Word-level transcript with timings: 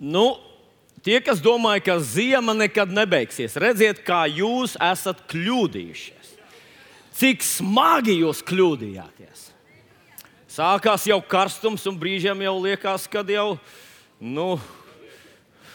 Nu, 0.00 0.40
tie, 1.04 1.18
kas 1.20 1.42
domāja, 1.44 1.82
ka 1.84 1.98
zima 2.00 2.54
nekad 2.56 2.88
nebeigsies, 2.96 3.58
redziet, 3.60 4.00
kā 4.06 4.24
jūs 4.32 4.78
esat 4.80 5.20
kļūdījušies. 5.28 6.30
Cik 7.20 7.44
smagi 7.44 8.16
jūs 8.22 8.40
kļūdījāties. 8.48 9.50
Sākās 10.50 11.04
jau 11.06 11.20
karstums, 11.20 11.84
un 11.86 11.98
brīžiem 12.00 12.40
jau 12.42 12.56
liekas, 12.64 13.04
ka 13.12 13.20
jau, 13.28 13.58
nu, 14.18 14.54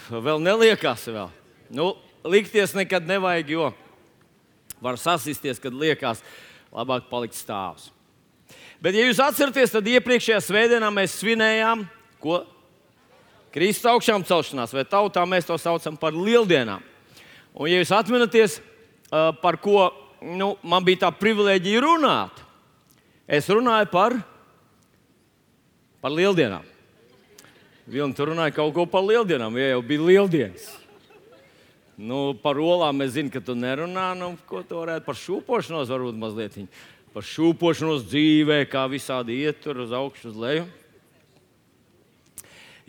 vēl 0.09 0.41
neliekās 0.41 1.05
vēl. 1.05 1.29
Nu, 1.69 1.93
likties 2.25 2.73
nekad 2.75 3.05
nevajag, 3.05 3.53
jo 3.53 3.69
var 4.81 4.97
sasisties, 4.99 5.61
kad 5.61 5.73
liekas, 5.73 6.25
labāk 6.73 7.05
palikt 7.13 7.37
stāvs. 7.37 7.91
Bet, 8.81 8.97
ja 8.97 9.05
jūs 9.05 9.21
atceraties, 9.21 9.71
tad 9.73 9.87
iepriekšējā 9.87 10.41
svētdienā 10.43 10.89
mēs 10.93 11.21
svinējām, 11.21 11.85
ko? 12.21 12.41
Kristus 13.55 13.87
augšām 13.87 14.25
celšanās, 14.27 14.73
vai 14.75 14.83
tautā 14.83 15.23
mēs 15.23 15.47
to 15.47 15.55
saucam 15.55 15.95
par 15.95 16.11
lieldienām. 16.11 16.83
Un, 17.55 17.69
ja 17.71 17.79
jūs 17.79 17.93
atminaties, 17.95 18.59
par 19.39 19.55
ko 19.63 19.87
nu, 20.19 20.55
man 20.59 20.83
bija 20.83 21.05
tā 21.05 21.11
privilēģija 21.15 21.83
runāt, 21.85 22.41
es 23.23 23.47
runāju 23.47 23.87
par, 23.93 24.17
par 26.03 26.11
lieldienām. 26.11 26.67
Vilni 27.87 28.17
tur 28.17 28.33
runāja 28.33 28.57
kaut 28.57 28.73
ko 28.75 28.87
par 28.89 29.05
lieldienām, 29.05 29.55
ja 29.61 29.75
jau 29.75 29.81
bija 29.85 30.09
lieldienas. 30.09 30.67
Nu, 31.95 32.33
par 32.35 32.59
olām 32.59 33.05
es 33.05 33.13
zinu, 33.15 33.31
ka 33.31 33.39
tu 33.39 33.55
nerunā. 33.55 34.09
Nu, 34.19 34.33
ko 34.49 34.65
tu 34.67 34.81
varētu 34.81 35.05
par 35.07 35.15
šūpošanos, 35.15 35.87
varbūt 35.93 36.17
mazliet 36.19 36.57
par 37.15 37.23
šūpošanos 37.23 38.09
dzīvē, 38.09 38.65
kā 38.67 38.81
visādi 38.91 39.37
iet 39.45 39.61
tur 39.63 39.77
uz 39.85 39.93
augšu, 39.95 40.33
uz 40.33 40.39
leju. 40.41 40.65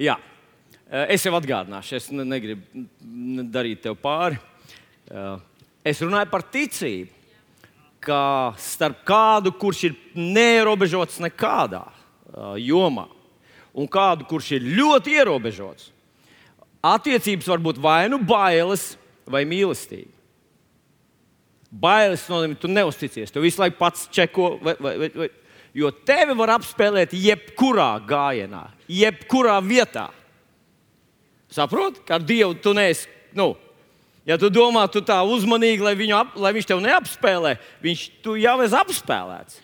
Jā, 0.03 0.17
es 0.87 1.25
jau 1.27 1.35
atgādināšu, 1.35 1.97
es 1.99 2.09
negribu 2.15 2.87
darīt 3.51 3.83
tev 3.83 3.97
pāri. 3.99 4.39
Eh, 5.11 5.37
es 5.87 6.03
runāju 6.03 6.31
par 6.31 6.45
ticību, 6.51 7.13
ka 8.07 8.55
starp 8.61 9.03
kādu, 9.07 9.53
kurš 9.59 9.85
ir 9.89 9.97
neierobežots 10.15 11.19
nekādā 11.23 11.85
eh, 11.87 12.59
jomā, 12.69 13.07
un 13.75 13.89
kādu, 13.91 14.27
kurš 14.31 14.57
ir 14.59 14.69
ļoti 14.79 15.17
ierobežots, 15.19 15.91
attiecības 16.87 17.49
var 17.51 17.63
būt 17.63 17.81
vai 17.83 18.05
nu 18.11 18.21
bailes, 18.23 18.95
vai 19.27 19.43
mīlestība. 19.49 20.13
Bailes 21.77 22.23
nozīmē, 22.31 22.55
ka 22.55 22.63
tu 22.63 22.71
neusticies, 22.71 23.33
tu 23.35 23.43
visu 23.43 23.61
laiku 23.61 23.77
pats 23.81 24.07
čeko, 24.15 24.53
vai, 24.63 24.77
vai, 24.81 24.95
vai, 25.11 25.29
jo 25.77 25.91
tevi 26.07 26.37
var 26.39 26.55
apspēlēt 26.57 27.15
jebkurā 27.19 27.91
gājienā, 28.07 28.63
jebkurā 28.87 29.59
vietā. 29.67 30.07
Saproti, 31.53 32.03
ka 32.07 32.19
ar 32.19 32.25
Dievu 32.27 32.57
tu 32.59 32.75
neesi. 32.77 33.07
Nu, 33.37 33.55
ja 34.27 34.39
tu 34.41 34.51
domā, 34.51 34.87
tu 34.91 35.03
tā 35.05 35.21
uzmanīgi, 35.23 35.85
lai, 35.85 35.95
ap, 36.17 36.35
lai 36.41 36.53
viņš 36.57 36.69
tev 36.69 36.83
neapspēlē, 36.85 37.57
viņš 37.85 38.05
jau 38.43 38.57
ir 38.65 38.77
apspēlēts. 38.81 39.63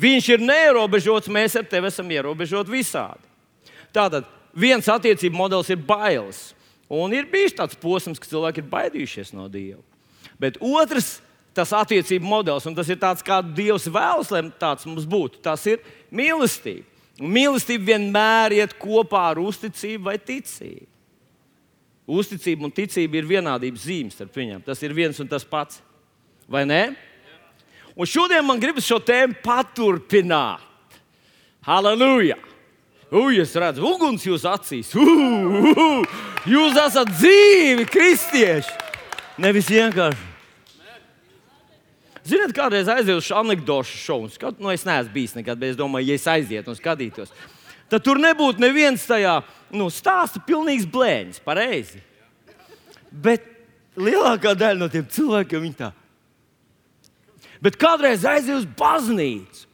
Viņš 0.00 0.28
ir 0.36 0.42
neierobežots, 0.46 1.30
mēs 1.32 1.56
ar 1.58 1.66
tevi 1.66 1.90
esam 1.90 2.10
ierobežoti 2.14 2.70
visādi. 2.70 3.26
Tātad 3.94 4.28
viens 4.54 4.86
attiecību 4.86 5.34
modelis 5.34 5.70
ir 5.72 5.80
bailes. 5.82 6.50
Un 6.90 7.14
ir 7.14 7.26
bijis 7.30 7.54
tāds 7.58 7.78
posms, 7.78 8.18
ka 8.18 8.30
cilvēki 8.30 8.62
ir 8.62 8.70
baidījušies 8.70 9.34
no 9.34 9.46
Dieva. 9.50 9.82
Bet 10.42 10.58
otrs, 10.62 11.18
tas 11.54 11.74
attiecību 11.74 12.26
modelis, 12.26 12.66
un 12.66 12.74
tas 12.74 12.88
ir 12.90 12.98
tāds, 13.02 13.22
kādu 13.26 13.52
Dievs 13.54 13.86
vēlas, 13.90 14.30
lai 14.34 14.44
tāds 14.58 14.86
mums 14.86 15.06
būtu, 15.10 15.42
tas 15.42 15.66
ir 15.70 15.82
mīlestība. 16.14 16.86
Mīlestība 17.20 17.92
vienmēr 17.92 18.56
iet 18.56 18.72
kopā 18.80 19.26
ar 19.34 19.40
uzticību 19.42 20.06
vai 20.08 20.16
ticību. 20.16 20.86
Uzticība 22.10 22.66
un 22.66 22.72
ticība 22.74 23.20
ir 23.20 23.28
vienādības 23.28 23.84
zīmes 23.86 24.16
starp 24.16 24.38
viņiem. 24.40 24.64
Tas 24.66 24.80
ir 24.82 24.96
viens 24.96 25.20
un 25.22 25.28
tas 25.30 25.44
pats. 25.46 25.82
Vai 26.50 26.64
ne? 26.66 26.82
Un 27.94 28.08
šodien 28.08 28.46
man 28.46 28.58
gribas 28.62 28.88
šo 28.88 28.98
tēmu 29.04 29.36
paturpināt. 29.44 30.64
Halleluja! 31.66 32.38
Ui, 33.10 33.40
es 33.42 33.52
redzu, 33.58 33.82
uguns 33.84 34.24
jūsu 34.24 34.48
acīs. 34.48 34.94
Uh, 34.94 35.02
uh, 35.04 35.70
uh. 35.74 36.18
Jūs 36.48 36.78
esat 36.78 37.10
dzīvi, 37.10 37.84
kristieši! 37.90 38.76
Nevis 39.42 39.68
vienkārši 39.72 40.29
Ziniet, 42.26 42.52
kādreiz 42.56 42.88
aizjūtu 42.90 43.22
uz 43.22 43.30
anekdošu 43.32 43.96
šovu. 44.02 44.28
Skat, 44.34 44.58
nu, 44.60 44.68
es 44.72 44.84
neesmu 44.84 45.14
bijis 45.14 45.36
nekad, 45.38 45.58
bet 45.60 45.72
es 45.72 45.78
domāju, 45.78 46.10
ja 46.10 46.18
es 46.18 46.26
aizietu 46.28 46.72
un 46.72 46.76
skatītos, 46.76 47.32
tad 47.90 48.04
tur 48.04 48.20
nebūtu 48.20 48.60
neviens 48.62 49.06
tajā 49.08 49.38
nu, 49.72 49.88
stāsta 49.92 50.42
pilnīgs 50.44 50.88
blēņas, 50.90 51.40
pareizi. 51.46 52.02
Bet 53.10 53.46
lielākā 53.98 54.54
daļa 54.58 54.78
no 54.82 54.90
tiem 54.92 55.08
cilvēkiem 55.10 55.66
ir 55.70 55.74
tā. 55.80 55.90
Bet 57.60 57.76
kādreiz 57.80 58.24
aizjūtu 58.24 58.62
uz 58.62 58.68
baznīcu, 58.78 59.66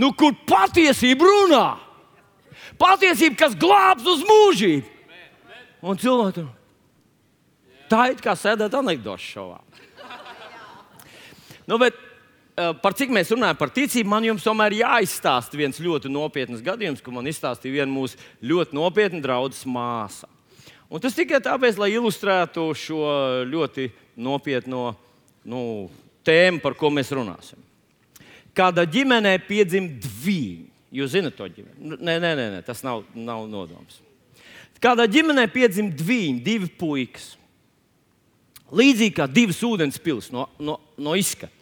nu, 0.00 0.10
kur 0.16 0.34
patiesība 0.48 1.28
runā. 1.28 1.66
Patiesība, 2.80 3.38
kas 3.44 3.54
glābs 3.56 4.08
uz 4.10 4.24
mūžību. 4.26 4.90
Un 5.84 6.00
cilvēki 6.00 6.46
tā 7.92 8.08
ir 8.12 8.20
kā 8.24 8.34
sēdēt 8.38 8.74
anekdošu 8.74 9.30
šovā. 9.36 9.63
Nu, 11.70 11.78
bet, 11.80 11.96
uh, 11.96 12.72
par 12.82 12.96
cik 12.98 13.12
mēs 13.14 13.32
runājam 13.32 13.58
par 13.60 13.72
ticību, 13.74 14.10
man 14.10 14.26
jums 14.26 14.44
tomēr 14.46 14.76
jāizstāsta 14.80 15.58
viens 15.58 15.80
ļoti 15.80 16.12
nopietns 16.12 16.62
gadījums, 16.64 17.02
ko 17.04 17.14
man 17.14 17.28
izstāstīja 17.30 17.80
viena 17.80 17.92
mūsu 17.92 18.20
ļoti 18.44 18.76
nopietna 18.76 19.22
draudzes 19.24 19.64
māsa. 19.68 20.28
Un 20.92 21.02
tas 21.02 21.16
tikai 21.16 21.40
tāpēc, 21.42 21.78
lai 21.80 21.94
ilustrētu 21.96 22.68
šo 22.78 23.02
ļoti 23.48 23.88
nopietno 24.20 24.92
nu, 25.50 25.62
tēmu, 26.26 26.60
par 26.62 26.76
ko 26.78 26.92
mēs 26.94 27.10
runāsim. 27.16 27.58
Kāda 28.54 28.84
ģimenē 28.86 29.34
piedzima 29.48 29.96
divi. 29.98 30.70
Jūs 30.94 31.16
zināt 31.16 31.34
to 31.34 31.48
ģimeni? 31.50 31.96
Nē, 31.98 32.20
nē, 32.22 32.34
nē 32.38 32.60
tas 32.62 32.84
nav, 32.86 33.02
nav 33.18 33.48
nodoms. 33.50 33.98
Kādā 34.84 35.06
ģimenē 35.10 35.46
piedzima 35.50 35.90
divi, 35.90 36.36
divi 36.44 36.68
puikas. 36.68 37.32
Līdzīgi 38.72 39.16
kā 39.18 39.26
divas 39.28 39.60
ūdens 39.66 40.00
pilsētas 40.00 40.32
no, 40.32 40.46
no, 40.62 40.78
no 40.96 41.14
izskata. 41.18 41.52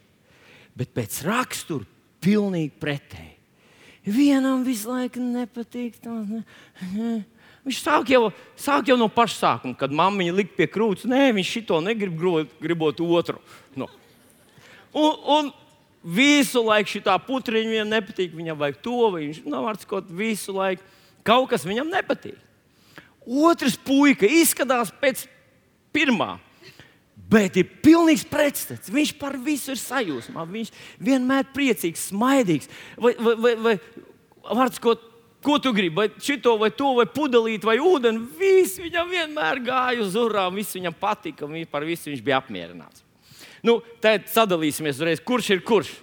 Bet 0.73 0.93
pēc 0.95 1.19
rakstura 1.27 1.85
pilnīgi 2.23 2.71
pretēji. 2.81 3.33
Vienam 4.03 4.63
visu 4.67 4.91
laiku 4.91 5.21
nepatīk. 5.23 5.99
Ne. 6.03 7.23
Viņš 7.63 7.79
sāk 7.79 8.09
jau, 8.11 8.27
sāk 8.59 8.89
jau 8.91 8.97
no 8.99 9.07
paša 9.11 9.37
sākuma, 9.37 9.77
kad 9.79 9.93
mammiņa 9.95 10.35
lika 10.35 10.57
pie 10.57 10.67
krūts. 10.67 11.07
Nē, 11.07 11.29
viņš 11.37 11.51
šito 11.57 11.79
negrib, 11.83 12.17
gribot 12.59 12.99
otru. 12.99 13.39
No. 13.79 13.87
Un, 14.91 15.13
un 15.37 15.51
visu 16.03 16.65
laiku 16.67 16.97
šī 16.97 17.03
putriņa 17.27 17.71
viņam 17.71 17.93
nepatīk. 17.95 18.35
Viņam 18.35 18.59
vajag 18.59 18.81
to, 18.83 18.97
viņš 19.15 19.43
nav 19.47 19.69
ar 19.71 19.79
ko 19.87 20.03
visu 20.11 20.55
laiku. 20.57 20.83
Kaut 21.23 21.47
kas 21.53 21.63
viņam 21.63 21.87
nepatīk. 21.87 22.35
Otrs 23.23 23.77
puika 23.79 24.27
izskatās 24.27 24.91
pēc 24.99 25.23
pirmā. 25.95 26.35
Bet 27.29 27.55
ir 27.57 27.69
pilnīgs 27.83 28.25
pretstats. 28.29 28.91
Viņš 28.93 29.13
par 29.19 29.37
visu 29.41 29.71
ir 29.73 29.79
sajūsmā. 29.79 30.43
Viņš 30.49 30.73
vienmēr 31.01 31.45
ir 31.45 31.53
priecīgs, 31.55 32.09
smaidīgs. 32.11 32.69
Vai, 32.99 33.13
vai, 33.17 33.35
vai, 33.39 33.53
vai 33.63 33.75
vārds, 34.59 34.81
ko, 34.83 34.97
ko 35.45 35.57
tu 35.63 35.71
gribi? 35.75 35.95
Vai 35.95 36.07
šito, 36.21 36.57
vai 36.61 36.69
to, 36.75 36.91
vai 36.99 37.07
pudelīt, 37.09 37.65
vai 37.65 37.77
ūdeni. 37.81 38.25
Viss 38.39 38.81
viņam 38.81 39.09
vienmēr 39.13 39.63
gāja 39.65 40.03
uz 40.03 40.17
urām, 40.19 40.59
viss 40.59 40.75
viņam 40.77 40.97
patika, 40.99 41.47
un 41.47 41.57
par 41.71 41.87
visu 41.87 42.11
viņš 42.11 42.23
bija 42.25 42.41
apmierināts. 42.43 43.05
Nu, 43.63 43.79
tad 44.03 44.27
sadalīsimies 44.27 44.99
uzreiz, 44.99 45.23
kurš 45.23 45.53
ir 45.55 45.63
kurš. 45.63 45.95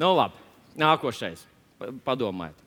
Nu, 0.00 0.14
labi, 0.16 0.40
nākošais. 0.80 1.44
Padomājiet. 2.06 2.63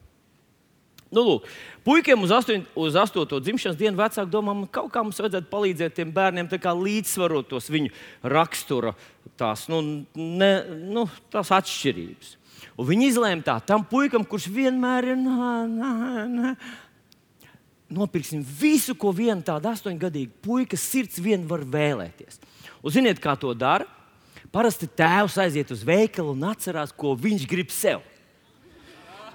Nu, 1.07 1.23
lūk, 1.23 1.45
puikiem 1.88 2.23
uz, 2.25 2.34
astoņ, 2.35 2.65
uz 2.75 2.95
astoto 3.00 3.39
dzimšanas 3.39 3.77
dienu 3.80 4.00
vecāki 4.00 4.31
domā, 4.31 4.56
ka 4.65 4.81
kaut 4.81 4.89
kā 4.92 5.04
mums 5.06 5.21
vajadzētu 5.21 5.48
palīdzēt 5.51 5.95
tiem 5.95 6.12
bērniem 6.12 6.50
līdzsvarot 6.51 7.48
tos 7.48 7.69
viņu 7.71 7.94
rakstura 8.24 8.92
tās, 9.39 9.68
nu, 9.71 10.04
ne, 10.15 10.51
nu, 10.92 11.06
tās 11.31 11.54
atšķirības. 11.56 12.36
Un 12.77 12.89
viņi 12.89 13.07
izlēma 13.13 13.45
tā, 13.45 13.56
tam 13.63 13.86
puikam, 13.88 14.25
kurš 14.27 14.50
vienmēr 14.51 15.13
ir 15.13 15.18
nā, 15.21 15.63
nā, 15.71 15.94
nā, 16.27 16.51
nopirksim 17.88 18.44
visu, 18.44 18.95
ko 19.00 19.13
viena 19.15 19.39
tāda 19.45 19.71
astoņgadīga 19.77 20.44
puika 20.44 20.77
sirds 20.80 21.21
vien 21.24 21.48
var 21.48 21.63
vēlēties. 21.63 22.42
Un 22.83 22.94
ziniet, 22.94 23.21
kā 23.24 23.38
to 23.39 23.53
dara? 23.56 23.88
Parasti 24.51 24.88
tēvs 24.88 25.39
aiziet 25.44 25.71
uz 25.71 25.83
veikalu 25.88 26.36
un 26.36 26.45
atcerās, 26.51 26.92
ko 26.95 27.15
viņš 27.19 27.48
grib 27.50 27.71
sev. 27.74 28.03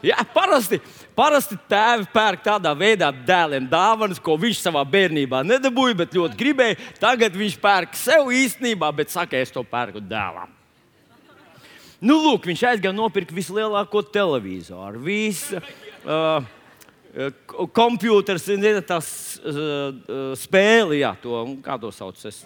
Jā, 0.02 0.16
parasti, 0.34 0.80
parasti 1.14 1.54
tēvi 1.70 2.08
pērk 2.10 2.42
tādā 2.42 2.72
veidā 2.74 3.12
dēliem 3.14 3.68
dāvanas, 3.70 4.18
ko 4.22 4.34
viņš 4.40 4.64
savā 4.64 4.82
bērnībā 4.90 5.44
nedabūja, 5.46 6.00
bet 6.00 6.16
ļoti 6.18 6.38
gribēja. 6.40 6.78
Tagad 6.98 7.36
viņš 7.38 7.54
pērk 7.62 7.94
sev 7.98 8.32
īstenībā, 8.34 8.90
bet 8.98 9.14
saka, 9.14 9.38
es 9.38 9.54
to 9.54 9.62
pērku 9.62 10.02
dēlam. 10.02 10.50
Nu, 12.02 12.16
lūk, 12.18 12.48
viņš 12.50 12.64
aizgāja 12.72 12.96
nopirkt 12.96 13.30
vislielāko 13.30 14.02
televizoru. 14.10 14.98
Visu, 15.06 15.60
uh, 16.02 16.42
Computers, 17.76 18.48
tas 18.88 19.12
uh, 19.38 20.32
spēle, 20.40 20.98
jā, 20.98 21.12
to, 21.22 21.44
kā 21.62 21.78
to 21.78 21.92
sauc. 21.94 22.18
Es, 22.26 22.42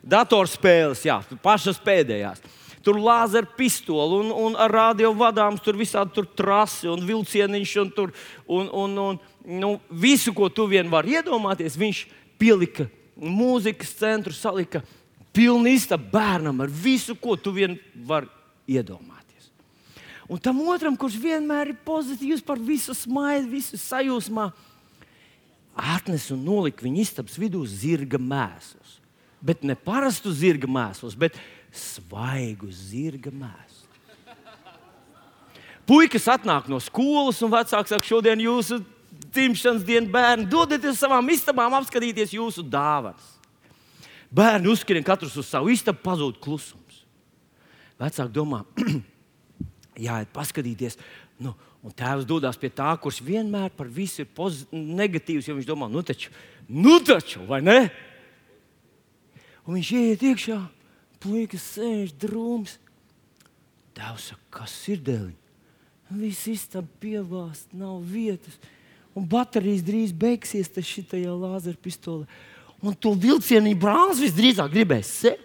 datorspēles, 0.00 1.04
jā, 1.04 1.18
pašas 1.44 1.80
pēdējās. 1.84 2.40
Tur 2.88 2.96
lāzera 3.04 3.44
pistoli 3.58 4.22
un, 4.22 4.30
un 4.32 4.54
ar 4.56 4.72
radio 4.72 5.10
vadāms, 5.12 5.60
tur 5.60 5.76
visādi 5.76 6.14
tur 6.16 6.24
trasi 6.38 6.88
un 6.88 7.02
vilcieniņš 7.04 7.72
un, 7.82 7.90
tur, 7.92 8.14
un, 8.48 8.70
un, 8.72 8.94
un 9.02 9.18
nu, 9.60 9.74
visu, 9.92 10.32
ko 10.32 10.48
tu 10.48 10.64
vien 10.70 10.88
vari 10.88 11.18
iedomāties, 11.18 11.76
viņš 11.76 12.00
pielika 12.40 12.86
mūzikas 13.20 13.92
centru, 13.98 14.32
salika 14.32 14.80
pilnu 15.36 15.68
istabu 15.68 16.08
bērnam 16.14 16.64
ar 16.64 16.72
visu, 16.72 17.12
ko 17.12 17.36
tu 17.36 17.52
vien 17.52 17.76
vari 18.08 18.30
iedomāties. 18.64 19.50
Un 20.24 20.40
tam 20.40 20.64
otram, 20.72 20.96
kurš 20.96 21.18
vienmēr 21.20 21.74
ir 21.74 21.82
pozitīvs 21.84 22.40
par 22.44 22.56
visu 22.56 22.96
smaidu, 22.96 23.50
visu 23.52 23.76
sajūsmā, 23.80 24.48
atnes 25.76 26.30
un 26.32 26.40
nolika 26.44 26.88
viņa 26.88 27.04
istabas 27.04 27.36
vidū 27.36 27.66
zirga 27.68 28.16
mēslus. 28.16 28.96
Bet 29.44 29.60
ne 29.62 29.76
parastu 29.78 30.32
zirga 30.34 30.66
mēslus, 30.66 31.14
bet 31.14 31.36
svaigu 31.72 32.70
zirga 32.72 33.32
mēslus. 33.32 33.84
Puikas 35.88 36.26
atnāk 36.28 36.66
no 36.68 36.76
skolas, 36.84 37.40
un 37.40 37.52
vecāks 37.52 37.94
saka, 37.94 38.04
šodien 38.04 38.42
jūsu 38.44 38.82
dzimšanas 39.32 39.86
diena 39.88 40.10
bērni, 40.12 40.48
dodieties 40.50 41.00
savām 41.00 41.30
istabām, 41.32 41.76
apskatīties 41.78 42.34
jūsu 42.36 42.64
dāvanas. 42.68 43.34
Bērni 44.28 44.68
uzskrien 44.68 45.04
katrs 45.04 45.38
uz 45.40 45.48
savu 45.48 45.72
istabu, 45.72 46.02
pazūd 46.04 46.36
klusums. 46.44 47.04
Vecāki 47.98 48.34
domā, 48.36 48.60
jāiet 50.08 50.28
paskatīties. 50.34 50.98
Nu, 51.40 51.54
un 51.80 51.94
tēvs 51.96 52.28
dodas 52.28 52.60
pie 52.60 52.68
tā, 52.68 52.90
kurš 53.00 53.22
vienmēr 53.24 53.72
par 53.74 53.88
visu 53.88 54.26
ir 54.26 54.28
negatīvs. 54.72 55.48
Viņš 55.48 55.68
domā, 55.68 55.88
nu 55.90 56.04
taču, 56.04 56.34
nu 56.68 56.98
taču, 57.00 57.46
vai 57.48 57.62
ne? 57.64 57.78
Un 59.64 59.78
viņš 59.78 59.94
ieiet 59.96 60.28
iekšā, 60.30 60.58
puikas 61.22 61.64
sēž 61.74 62.14
drūms. 62.20 62.78
Tēvs 63.98 64.30
saka, 64.32 64.44
kas 64.60 64.74
ir 64.92 65.02
dēļ? 65.06 65.30
Viss 66.18 66.48
istaba 66.48 66.88
pievāst, 67.02 67.68
nav 67.76 68.00
vietas. 68.06 68.56
Un 69.16 69.26
baterijas 69.28 69.82
drīz 69.84 70.14
beigsies 70.14 70.70
šajā 70.70 71.34
lāzera 71.34 71.76
pistolē. 71.82 72.28
Un 72.78 72.94
to 72.94 73.12
vilcienu 73.18 73.74
brālis 73.74 74.22
visdrīzāk 74.22 74.70
gribēs 74.72 75.10
sev. 75.24 75.40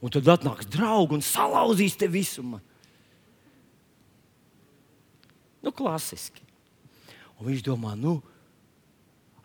Un 0.00 0.12
tad 0.12 0.28
atnāks 0.28 0.68
draugs 0.68 1.16
un 1.16 1.22
salauzīs 1.24 1.96
te 1.96 2.08
visu. 2.08 2.42
Man. 2.44 2.60
Nu, 5.64 5.72
klasiski. 5.72 6.42
Un 7.38 7.48
viņš 7.48 7.62
domā, 7.64 7.94
nu, 7.96 8.18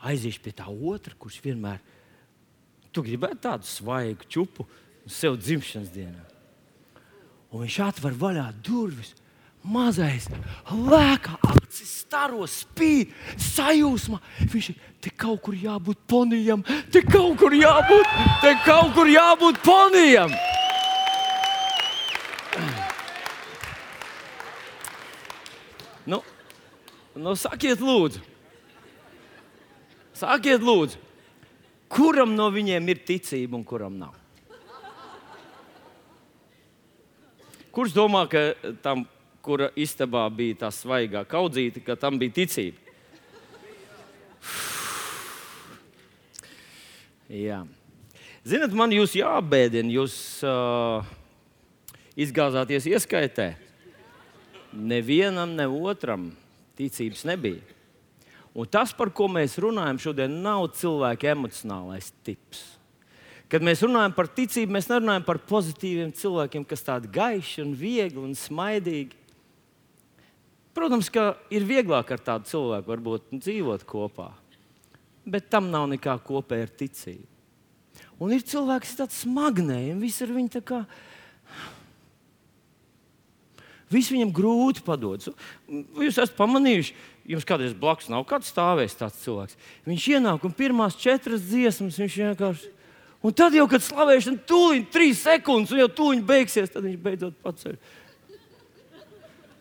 aiziešu 0.03 0.43
pie 0.43 0.53
tā 0.55 0.67
otra, 0.67 1.15
kurš 1.19 1.39
vienmēr, 1.43 1.79
tu 2.91 3.03
gribētu 3.05 3.43
tādu 3.45 3.67
svaigu 3.69 4.27
čupu 4.31 4.65
sev 5.09 5.39
dzimšanas 5.41 5.89
dienā. 5.93 6.25
Un 7.49 7.65
viņš 7.65 7.79
atver 7.87 8.13
vaļā 8.17 8.45
durvis. 8.65 9.15
Mazais, 9.59 10.29
lēkā, 10.71 11.33
acis, 11.43 11.89
staro 12.05 12.45
spīd, 12.47 13.11
sajūsmā. 13.43 14.21
Viņš 14.53 14.69
ir 14.71 14.77
te 15.03 15.11
kaut 15.11 15.41
kur 15.43 15.57
jābūt 15.57 15.99
ponijam, 16.07 16.63
te 16.93 17.01
kaut 17.03 17.35
kur 17.41 17.51
jābūt, 17.51 18.13
te 18.39 18.53
kaut 18.63 18.93
kur 18.95 19.11
jābūt 19.11 19.59
ponijam. 19.65 20.31
Nu, 26.07 26.21
nu 27.19 27.35
sakiet, 27.35 27.83
lūdzu, 27.83 28.23
sakiet, 30.17 30.63
lūdzu, 30.63 31.03
kuram 31.91 32.31
no 32.39 32.47
viņiem 32.55 32.95
ir 32.95 33.03
ticība 33.11 33.59
un 33.59 33.67
kuram 33.67 33.99
nav? 33.99 34.18
Kurš 37.75 37.91
domā, 37.93 38.23
ka 38.29 38.39
tam, 38.83 39.05
kura 39.45 39.69
istabā 39.77 40.23
bija 40.33 40.55
tā 40.65 40.69
svaigā 40.73 41.21
kaudzīte, 41.29 41.79
ka 41.85 41.93
tam 41.99 42.19
bija 42.21 42.33
ticība? 42.41 42.79
Jā. 47.45 47.59
Ziniet, 48.47 48.73
man 48.73 48.91
jūs 48.95 49.11
jābēdina, 49.19 49.91
jūs 49.93 50.15
uh, 50.47 51.03
izgāzāties 52.17 52.87
ieskaitē 52.89 53.47
nevienam, 54.73 55.55
ne 55.55 55.67
otram 55.67 56.31
ticības 56.77 57.25
nebija. 57.27 57.61
Un 58.53 58.65
tas, 58.65 58.91
par 58.95 59.11
ko 59.13 59.29
mēs 59.29 59.59
runājam 59.61 59.99
šodien, 60.01 60.39
nav 60.43 60.71
cilvēka 60.77 61.33
emocionālais 61.35 62.11
tips. 62.25 62.78
Kad 63.49 63.65
mēs 63.65 63.81
runājam 63.81 64.13
par 64.13 64.27
ticību, 64.29 64.75
mēs 64.75 64.89
nerunājam 64.91 65.25
par 65.25 65.39
pozitīviem 65.49 66.11
cilvēkiem, 66.13 66.67
kas 66.69 66.85
tādi 66.85 67.09
gaiši, 67.09 67.63
un 67.63 67.73
viegli 67.77 68.21
un 68.21 68.35
smaidīgi. 68.37 69.17
Protams, 70.77 71.09
ka 71.09 71.33
ir 71.49 71.65
vieglāk 71.65 72.13
ar 72.13 72.21
tādu 72.21 72.45
cilvēku 72.51 72.93
varbūt, 72.93 73.33
dzīvot 73.33 73.87
kopā, 73.89 74.29
bet 75.25 75.49
tam 75.49 75.71
nav 75.73 75.89
nekā 75.89 76.13
kopēja 76.27 76.69
ar 76.69 76.77
ticību. 76.83 77.25
Un 78.21 78.35
ir 78.35 78.45
cilvēks, 78.45 78.85
kas 78.85 78.93
ir 78.93 79.01
tāds 79.01 79.19
smagnējs, 79.23 79.97
viss 79.97 80.23
ar 80.23 80.33
viņu 80.35 80.55
tā 80.59 80.63
kā 80.65 80.83
Viss 83.89 84.11
viņam 84.13 84.29
grūti 84.35 84.83
padodas. 84.85 85.31
Jūs 85.65 86.19
esat 86.19 86.35
pamanījuši, 86.37 86.93
jums 87.31 87.47
kādreiz 87.49 87.71
blakus 87.73 88.09
nav 88.13 88.21
kāds 88.29 88.51
stāvējis 88.53 88.99
tāds 88.99 89.23
cilvēks. 89.23 89.57
Viņš 89.89 90.05
ienāk 90.13 90.45
un 90.45 90.53
pirmās 90.53 90.97
četras 90.99 91.47
dziesmas 91.47 91.97
viņš 91.97 92.17
vienkārši. 92.21 92.69
Un 93.19 93.35
tad 93.35 93.55
jau, 93.55 93.65
kad 93.67 93.83
slavēšana 93.83 94.45
tūlīt 94.47 94.91
trīs 94.93 95.19
sekundes, 95.25 95.73
un 95.75 95.81
jau 95.81 95.89
tūlīt 95.91 96.23
beigsies, 96.27 96.71
tad 96.71 96.85
viņš 96.87 96.99
beidzot 97.03 97.35
paceļ. 97.43 97.75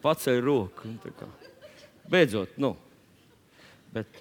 Paceļ 0.04 0.40
roku. 0.46 0.92
Beidzot, 2.08 2.54
nu. 2.62 2.76
Bet, 3.90 4.20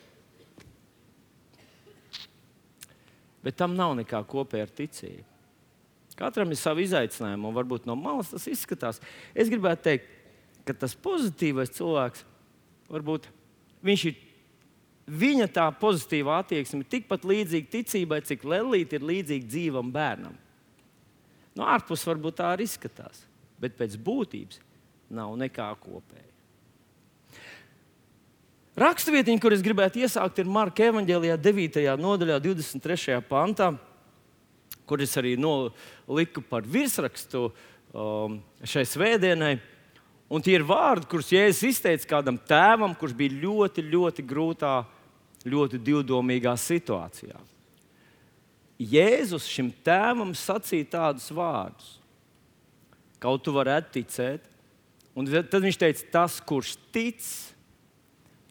bet 3.45 3.57
tam 3.59 3.77
nav 3.77 3.93
nekā 3.99 4.23
kopēja 4.25 4.65
ar 4.65 4.73
ticību. 4.73 5.25
Katram 6.17 6.49
ir 6.49 6.57
savi 6.57 6.87
izaicinājumi, 6.87 7.45
un 7.45 7.53
varbūt 7.53 7.85
no 7.85 7.93
malas 7.99 8.31
tas 8.31 8.47
izskatās. 8.49 8.97
Es 9.37 9.51
gribētu 9.53 9.83
teikt, 9.85 10.07
ka 10.65 10.73
tas 10.73 10.97
pozitīvais 10.97 11.69
cilvēks, 11.77 12.23
varbūt 12.89 13.27
viņš 13.85 14.05
ir, 14.09 14.17
viņa 15.07 15.47
tā 15.55 15.65
pozitīvā 15.79 16.41
attieksme 16.43 16.83
ir 16.83 16.91
tikpat 16.91 17.25
līdzīga 17.27 17.71
ticībai, 17.73 18.21
cik 18.27 18.45
lelīte 18.47 18.99
ir 18.99 19.07
līdzīga 19.07 19.47
dzīvam 19.47 19.91
bērnam. 19.93 20.37
No 21.57 21.67
ārpuses 21.67 22.07
varbūt 22.07 22.39
tā 22.39 22.51
arī 22.53 22.67
izskatās, 22.67 23.23
bet 23.59 23.77
pēc 23.79 23.97
būtības 23.97 24.61
nav 25.09 25.33
nekā 25.39 25.71
kopēja. 25.81 26.25
Raksturvietiņa, 28.77 29.41
kur 29.41 29.55
es 29.55 29.63
gribētu 29.65 30.03
iesākt, 30.05 30.37
ir 30.37 30.49
Marka 30.53 30.85
Evanģēlijā, 30.91 31.39
9. 31.41 31.85
nodaļā, 31.97 32.37
23. 32.43 33.17
pantā 33.25 33.71
kur 34.87 35.03
es 35.03 35.13
arī 35.19 35.35
noliku 35.39 36.41
par 36.47 36.63
virsrakstu 36.63 37.49
um, 37.91 38.39
šai 38.63 38.85
svētdienai. 38.87 39.57
Un 40.31 40.43
tie 40.43 40.57
ir 40.57 40.65
vārdi, 40.67 41.07
kurus 41.07 41.31
Jēzus 41.31 41.69
izteica 41.69 42.09
kādam 42.17 42.39
tēvam, 42.49 42.95
kurš 42.99 43.13
bija 43.15 43.35
ļoti, 43.43 43.83
ļoti 43.91 44.25
grūtā, 44.27 44.73
ļoti 45.49 45.79
divdomīgā 45.81 46.53
situācijā. 46.59 47.39
Jēzus 48.77 49.47
šim 49.49 49.71
tēvam 49.85 50.35
sacīja 50.37 50.91
tādus 50.97 51.31
vārdus, 51.33 51.95
kaut 53.23 53.41
tu 53.45 53.53
varētu 53.55 53.95
ticēt. 53.97 54.45
Un 55.17 55.25
tad 55.25 55.63
viņš 55.63 55.79
teica, 55.81 56.03
tas, 56.13 56.35
kurš 56.45 56.75
tic, 56.93 57.23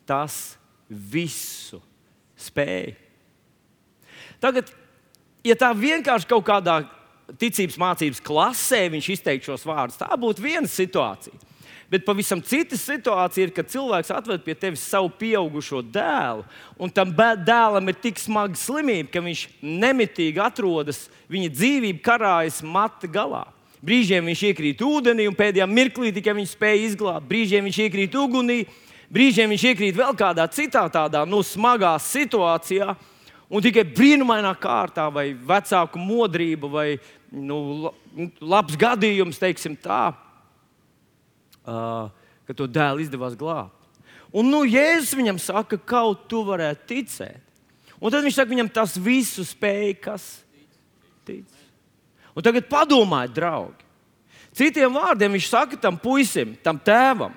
tas 0.02 0.56
visu 0.90 1.78
spēj. 2.42 2.96
Tagad 4.42 4.72
ja 5.46 5.54
tā 5.58 5.70
vienkārši 5.76 6.28
kaut 6.30 6.46
kādā 6.46 6.80
ticības 7.40 7.78
mācības 7.80 8.22
klasē 8.24 8.82
viņš 8.92 9.10
izteiktu 9.16 9.52
šos 9.52 9.66
vārdus, 9.66 9.98
tā 10.00 10.10
būtu 10.18 10.44
viena 10.44 10.68
situācija. 10.70 11.38
Bet 11.90 12.02
pavisam 12.02 12.40
cita 12.42 12.74
situācija 12.74 13.46
ir, 13.46 13.52
kad 13.54 13.68
cilvēks 13.70 14.10
atved 14.10 14.42
pie 14.42 14.56
tevis 14.58 14.82
savu 14.82 15.06
pieaugušo 15.20 15.84
dēlu, 15.94 16.42
un 16.82 16.90
tam 16.90 17.12
dēlam 17.14 17.92
ir 17.92 17.98
tik 18.02 18.18
smaga 18.18 18.58
slimība, 18.58 19.12
ka 19.14 19.22
viņš 19.22 19.44
nemitīgi 19.62 20.42
atrodas, 20.42 21.04
viņa 21.30 21.52
dzīvība 21.54 22.02
karājas 22.08 22.58
mata 22.66 23.06
galā. 23.06 23.44
Brīžiem 23.86 24.26
viņš 24.26 24.42
iekrīt 24.48 24.82
ūdenī, 24.82 25.28
un 25.30 25.38
pēdējā 25.38 25.66
mirklī 25.70 26.10
tikai 26.16 26.34
viņš 26.40 26.56
spēja 26.56 26.82
izglābt. 26.88 27.28
Brīžiem 27.30 27.68
viņš 27.68 27.78
iekrīt 27.84 28.18
ugunī, 28.18 28.64
brīžiem 29.12 29.52
viņš 29.54 29.66
iekrīt 29.70 29.98
vēl 30.00 30.16
kādā 30.18 30.48
citā 30.50 30.88
tādā 30.90 31.22
nu, 31.28 31.44
smagā 31.46 31.94
situācijā. 32.02 32.96
Un 33.46 33.62
tikai 33.62 33.84
brīnumainā 33.86 34.56
kārtā, 34.58 35.04
vai 35.06 35.28
vecāku 35.38 36.00
modrība, 36.02 36.66
vai 36.66 36.88
nu, 37.30 37.92
labs 38.42 38.74
gadījums, 38.80 39.38
teiksim 39.38 39.76
tā, 39.78 40.08
ka 41.66 42.56
to 42.56 42.68
dēlu 42.70 43.02
izdevās 43.02 43.36
glābt. 43.38 43.74
Un 44.36 44.50
nu, 44.50 44.62
Jēzus 44.66 45.16
viņam 45.16 45.38
saka, 45.40 45.78
kaut 45.78 46.26
tu 46.30 46.42
varētu 46.46 46.88
ticēt. 46.90 47.42
Un 47.96 48.12
tad 48.12 48.24
viņš 48.26 48.36
saka, 48.36 48.52
viņam 48.52 48.68
tas 48.72 48.96
visu 49.00 49.44
spēja, 49.46 49.94
kas 50.08 50.24
tic. 51.26 51.48
Un 52.36 52.44
tagad 52.44 52.68
padomājiet, 52.68 53.34
draugi. 53.36 53.86
Citiem 54.56 54.94
vārdiem 54.96 55.34
viņš 55.36 55.48
saka 55.52 55.78
tam 55.80 55.98
puisim, 56.00 56.54
tam 56.64 56.78
tēvam, 56.80 57.34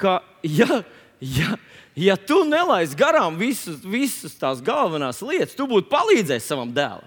ka, 0.00 0.18
ja, 0.44 0.80
ja, 1.20 1.56
ja 1.96 2.16
tu 2.16 2.42
nelaist 2.48 2.96
garām 2.96 3.36
visus, 3.40 3.82
visas 3.84 4.36
tās 4.40 4.62
galvenās 4.64 5.20
lietas, 5.24 5.56
tu 5.56 5.68
būtu 5.68 5.90
palīdzējis 5.92 6.48
savam 6.48 6.72
dēlam. 6.76 7.04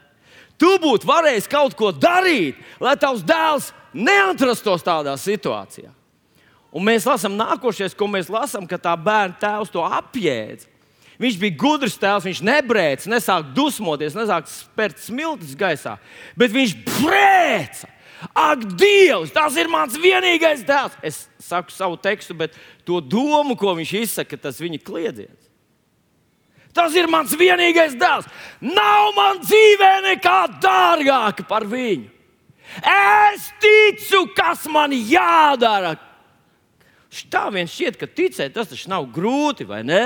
Tu 0.60 0.70
būtu 0.84 1.08
varējis 1.08 1.48
kaut 1.50 1.74
ko 1.80 1.94
darīt, 1.96 2.58
lai 2.84 2.98
tavs 3.00 3.24
dēls 3.24 3.72
neatrastos 3.94 4.84
tādā 4.86 5.16
situācijā. 5.20 5.92
Un 6.70 6.86
mēs 6.86 7.08
lasām 7.10 7.34
nākošais, 7.38 7.96
ko 7.98 8.06
mēs 8.12 8.30
lasām, 8.30 8.68
ka 8.70 8.78
tā 8.78 8.94
bērna 8.94 9.38
tēvs 9.42 9.72
to 9.74 9.82
apjēdz. 9.82 10.68
Viņš 11.20 11.38
bija 11.42 11.58
gudrs 11.60 11.98
tēvs, 12.00 12.28
viņš 12.30 12.42
nebrēca, 12.48 13.10
nesāk 13.12 13.50
dusmoties, 13.56 14.16
nesāk 14.16 14.48
spērt 14.48 15.02
smiltis 15.04 15.58
gaisā, 15.58 15.98
bet 16.40 16.54
viņš 16.54 16.76
brēca. 16.94 17.90
Ak, 18.36 18.64
Dievs, 18.80 19.32
tas 19.32 19.56
ir 19.60 19.70
mans 19.72 19.96
vienīgais 20.00 20.64
dēls! 20.68 20.96
Es 21.04 21.22
saku 21.44 21.72
savu 21.72 21.96
tekstu, 22.00 22.36
bet 22.36 22.56
to 22.88 23.00
domu, 23.00 23.56
ko 23.60 23.74
viņš 23.78 23.94
izsaka, 24.02 24.40
tas 24.40 24.60
viņa 24.60 24.80
kliedziens. 24.84 25.50
Tas 26.76 26.94
ir 26.96 27.08
mans 27.12 27.32
vienīgais 27.36 27.96
dēls. 28.00 28.28
Nav 28.62 29.12
man 29.16 29.40
dzīvē 29.42 29.94
nekā 30.12 30.40
dārgāka 30.62 31.48
par 31.48 31.66
viņu. 31.68 32.19
Es 32.78 33.50
ticu, 33.62 34.26
kas 34.38 34.68
man 34.70 34.94
jādara. 34.94 35.96
Tā 37.34 37.48
viens 37.54 37.74
šķiet, 37.74 37.98
ka 37.98 38.06
ticēt 38.06 38.54
tas 38.54 38.70
taču 38.70 38.92
nav 38.92 39.08
grūti, 39.14 39.66
vai 39.68 39.82
ne? 39.86 40.04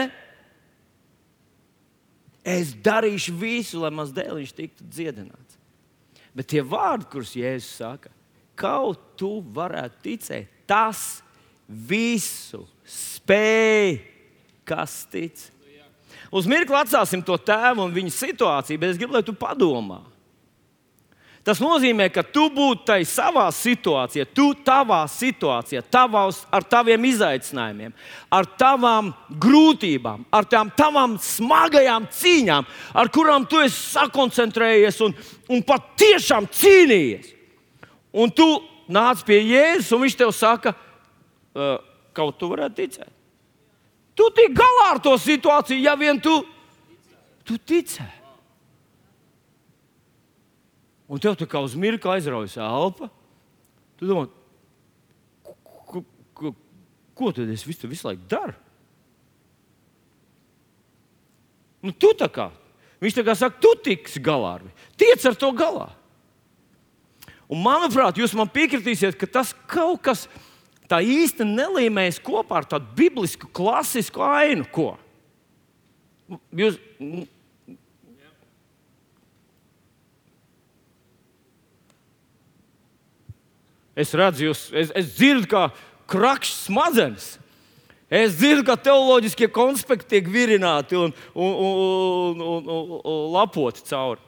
Es 2.43 2.73
darīšu 2.83 3.35
visu, 3.39 3.81
lai 3.83 3.91
mans 3.95 4.11
dēliņš 4.15 4.53
tiktu 4.55 4.87
dziedināts. 4.87 5.59
Bet 6.35 6.49
tie 6.51 6.63
vārdi, 6.65 7.07
kurus 7.11 7.35
Jēzus 7.37 7.75
saka, 7.79 8.11
kaut 8.59 9.01
tu 9.19 9.37
varētu 9.53 10.01
ticēt, 10.07 10.49
tas 10.67 11.21
visu 11.67 12.63
spēj, 12.87 13.99
kas 14.67 15.03
tic. 15.11 15.49
Uz 16.33 16.47
mirkli 16.49 16.75
atstāsim 16.79 17.21
to 17.25 17.35
tēvu 17.37 17.85
un 17.85 17.93
viņa 17.93 18.15
situāciju, 18.15 18.81
bet 18.81 18.95
es 18.95 18.99
gribu, 18.99 19.13
lai 19.15 19.23
tu 19.25 19.35
padomā. 19.37 20.01
Tas 21.43 21.59
nozīmē, 21.59 22.05
ka 22.07 22.21
tu 22.23 22.45
būtu 22.55 22.85
tajā 22.87 23.07
savā 23.09 23.49
situācijā, 23.51 24.23
tu 24.31 24.53
savā 24.63 25.01
situācijā, 25.11 25.81
tavās, 25.91 26.39
ar 26.47 26.63
taviem 26.63 27.03
izaicinājumiem, 27.09 27.91
ar 28.31 28.47
tavām 28.59 29.09
grūtībām, 29.43 30.23
ar 30.31 30.47
tām 30.47 30.71
tavām 30.71 31.17
smagajām 31.19 32.07
cīņām, 32.15 32.69
ar 32.95 33.11
kurām 33.11 33.49
tu 33.51 33.59
esi 33.59 33.75
sakoncentrējies 33.97 35.01
un, 35.03 35.17
un 35.51 35.65
patiešām 35.67 36.47
cīnījies. 36.47 37.33
Un 38.15 38.31
tu 38.31 38.47
nāc 38.87 39.25
pie 39.27 39.41
Jēzus, 39.43 39.91
un 39.97 40.05
viņš 40.05 40.17
tev 40.23 40.31
saka, 40.37 40.77
kaut 42.15 42.39
tu 42.39 42.53
varētu 42.55 42.79
ticēt. 42.79 43.13
Tu 44.15 44.31
tik 44.37 44.55
galā 44.55 44.93
ar 44.93 45.03
to 45.03 45.17
situāciju, 45.19 45.83
ja 45.83 45.99
vien 45.99 46.23
tu, 46.23 46.39
tu 47.43 47.59
ticēji. 47.59 48.22
Un 51.11 51.21
tev 51.21 51.35
tā 51.39 51.47
kā 51.49 51.59
uz 51.63 51.75
mirkli 51.79 52.15
aizraujas 52.15 52.55
elpa. 52.61 53.09
Tu 53.99 54.07
domā, 54.07 54.27
ko, 55.43 56.03
ko, 56.33 56.53
ko 57.13 57.33
tad 57.35 57.51
es 57.53 57.65
visu, 57.67 57.89
visu 57.91 58.07
laiku 58.07 58.27
daru? 58.31 58.55
Nu, 61.83 61.91
tu 61.91 62.13
tā 62.15 62.29
kā, 62.31 62.47
viņš 63.03 63.17
tā 63.17 63.25
kā 63.27 63.35
saka, 63.35 63.59
tu 63.59 63.73
tiks 63.83 64.15
galā 64.23 64.55
ar 64.57 64.63
viņu. 64.63 64.89
Tiec 64.99 65.25
ar 65.27 65.35
to 65.35 65.51
galā. 65.57 65.89
Un, 67.51 67.59
manuprāt, 67.59 68.17
jūs 68.17 68.33
man 68.39 68.47
piekritīsiet, 68.49 69.17
ka 69.19 69.27
tas 69.27 69.51
kaut 69.69 69.99
kas 70.07 70.23
tā 70.89 71.01
īsti 71.03 71.45
nelīmējas 71.47 72.21
kopā 72.23 72.61
ar 72.61 72.69
tādu 72.71 72.87
biblisku, 72.95 73.49
klasisku 73.51 74.23
ainu. 74.23 74.63
Ko? 74.71 74.93
Jūs, 76.55 76.79
Es 83.95 84.13
redzu, 84.17 84.49
jūs, 84.49 84.67
es, 84.73 84.91
es 84.97 85.13
dzirdu, 85.17 85.47
kā 85.51 85.67
krakšs 86.09 86.65
smadzenes. 86.67 87.27
Es 88.13 88.35
dzirdu, 88.37 88.65
ka 88.67 88.77
teoloģiskie 88.77 89.49
konspekti 89.53 90.15
tiek 90.15 90.27
virināti 90.29 90.97
un, 90.97 91.13
un, 91.33 91.53
un, 91.53 92.41
un, 92.41 92.67
un, 92.73 92.97
un 92.99 93.21
lapoti 93.33 93.85
cauri. 93.89 94.21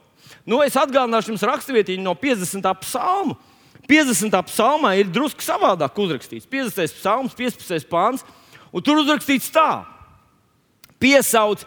Nu, 0.46 0.62
es 0.66 0.78
atgādināšu 0.78 1.34
jums 1.34 1.46
raksturvietiņu 1.46 2.06
no 2.06 2.16
50. 2.18 2.72
psalma. 2.82 3.38
50. 3.86 4.34
psalmā 4.50 4.96
ir 4.98 5.10
drusku 5.14 5.46
savādāk 5.46 5.98
uzrakstīts. 6.02 6.48
50. 6.50 6.96
psalms, 6.98 7.36
15. 7.38 7.86
pāns, 7.90 8.26
tur 8.82 9.02
uzrakstīts 9.04 9.52
tā: 9.54 9.86
piesauc, 11.02 11.62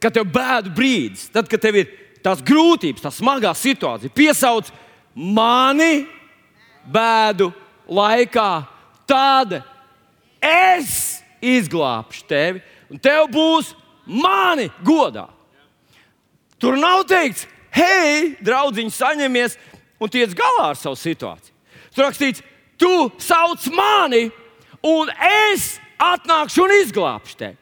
ka 0.00 0.12
tev 0.12 0.28
bēdu 0.32 0.72
brīdis, 0.76 1.28
tad, 1.34 1.48
kad 1.50 1.60
tev 1.60 1.82
ir 1.82 1.92
tās 2.24 2.40
grūtības, 2.44 3.04
tā 3.04 3.12
smagā 3.12 3.52
situācija, 3.56 4.12
piesauc 4.16 4.72
mani 5.14 6.06
bēdu 6.86 7.50
laikā, 7.90 8.50
tad 9.08 9.60
es 10.40 11.20
izglābšu 11.42 12.26
tevi, 12.30 12.62
un 12.90 13.00
tev 13.02 13.28
būs 13.32 13.74
mani 14.06 14.68
godā. 14.84 15.26
Tur 16.60 16.76
nav 16.76 17.06
teikts, 17.08 17.46
hei, 17.72 18.34
draugiņ, 18.44 18.90
saņemies, 18.92 19.56
un 20.00 20.12
tiec 20.12 20.34
galā 20.36 20.70
ar 20.72 20.78
savu 20.78 20.98
situāciju. 21.00 21.56
Tur 21.94 22.06
rakstīts, 22.06 22.44
tu 22.80 23.10
sauc 23.20 23.64
mani, 23.74 24.28
un 24.86 25.10
es 25.52 25.78
atnākšu 26.00 26.64
un 26.66 26.76
izglābšu 26.80 27.40
tevi. 27.40 27.56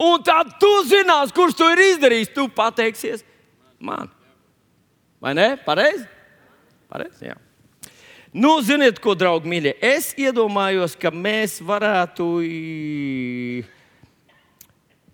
Un 0.00 0.22
tad 0.24 0.54
tu 0.60 0.70
zinās, 0.88 1.32
kurš 1.36 1.58
to 1.58 1.68
ir 1.74 1.82
izdarījis. 1.90 2.32
Tu 2.32 2.46
pateiksies 2.56 3.24
man. 3.84 4.08
Vai 5.20 5.34
ne? 5.36 5.52
Pareizi? 5.60 6.06
Pareizi, 6.88 7.28
jā. 7.28 7.36
Nu, 8.30 8.60
ziniet, 8.62 9.00
ko, 9.02 9.16
draugi, 9.18 9.50
mīļie. 9.50 9.72
Es 9.82 10.12
iedomājos, 10.14 10.94
ka 10.94 11.10
mēs 11.10 11.56
varētu. 11.66 12.26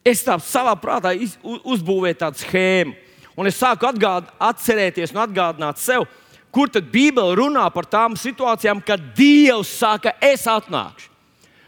Es 0.07 0.21
tā 0.27 0.37
savā 0.45 0.75
prātā 0.79 1.15
uzbūvēju 1.17 2.19
tādu 2.21 2.43
schēmu, 2.45 2.93
un 3.41 3.49
es 3.49 3.57
sāku 3.59 3.89
atgād, 3.89 4.29
atcerēties 4.37 5.15
un 5.15 5.23
atgādināt 5.25 5.81
sev, 5.81 6.05
kur 6.53 6.69
tad 6.71 6.91
Bībele 6.93 7.39
runā 7.41 7.65
par 7.73 7.89
tām 7.89 8.19
situācijām, 8.21 8.85
kad 8.85 9.01
Dievs 9.17 9.73
saka, 9.81 10.13
es 10.21 10.45
atnākšu. 10.47 11.09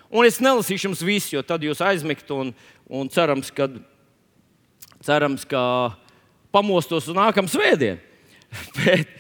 Un 0.09 0.29
es 0.29 0.39
nelasīšu 0.41 0.89
jums 0.89 1.01
visu, 1.05 1.35
jo 1.35 1.43
tad 1.45 1.65
jūs 1.65 1.81
aizmigt 1.85 2.29
un, 2.33 2.53
un 2.89 3.09
cerams, 3.13 3.51
ka, 3.53 3.67
cerams, 5.05 5.49
ka 5.49 5.63
pamostos 6.53 7.09
uz 7.09 7.17
nākamā 7.17 7.51
svētdienu. 7.53 8.01
bet, 8.79 9.11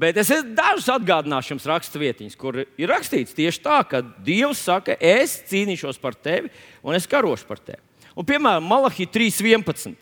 bet 0.00 0.18
es 0.20 0.30
dažus 0.56 0.88
atgādināšu 0.94 1.54
jums 1.54 1.66
raksturvietiņas, 1.70 2.36
kur 2.38 2.62
ir 2.64 2.90
rakstīts 2.90 3.36
tieši 3.36 3.62
tā, 3.64 3.80
ka 3.88 4.02
Dievs 4.26 4.62
saka, 4.66 4.96
es 4.98 5.38
cīnīšos 5.50 6.00
par 6.02 6.16
tevi 6.16 6.50
un 6.82 6.96
es 6.96 7.08
karošu 7.10 7.48
par 7.48 7.62
tevi. 7.62 7.82
Un, 8.14 8.26
piemēram, 8.26 8.66
Malahija 8.70 9.10
3.11. 9.10 9.94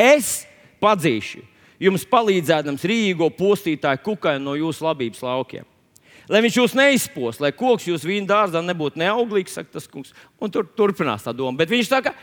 Es 0.00 0.42
padzīšu 0.82 1.44
jums 1.82 2.06
palīdzēdams 2.10 2.84
rīgo 2.86 3.28
postītāju 3.34 4.02
kukainu 4.06 4.50
no 4.50 4.56
jūsu 4.58 4.86
labības 4.86 5.22
laukiem. 5.24 5.66
Lai 6.30 6.42
viņš 6.44 6.58
jūs 6.60 6.76
neizpos, 6.78 7.40
lai 7.42 7.50
koks 7.54 7.88
jūsu 7.90 8.08
vīna 8.08 8.30
dārzā 8.30 8.62
nebūtu 8.64 9.00
neauglīgs, 9.02 9.56
saka 9.58 9.74
tas 9.74 9.88
kungs. 9.90 10.14
Un 10.42 10.52
tur 10.54 10.68
turpinās 10.78 11.26
tā 11.26 11.34
doma. 11.34 11.58
Bet 11.58 11.70
viņš 11.72 11.90
saka, 11.90 12.14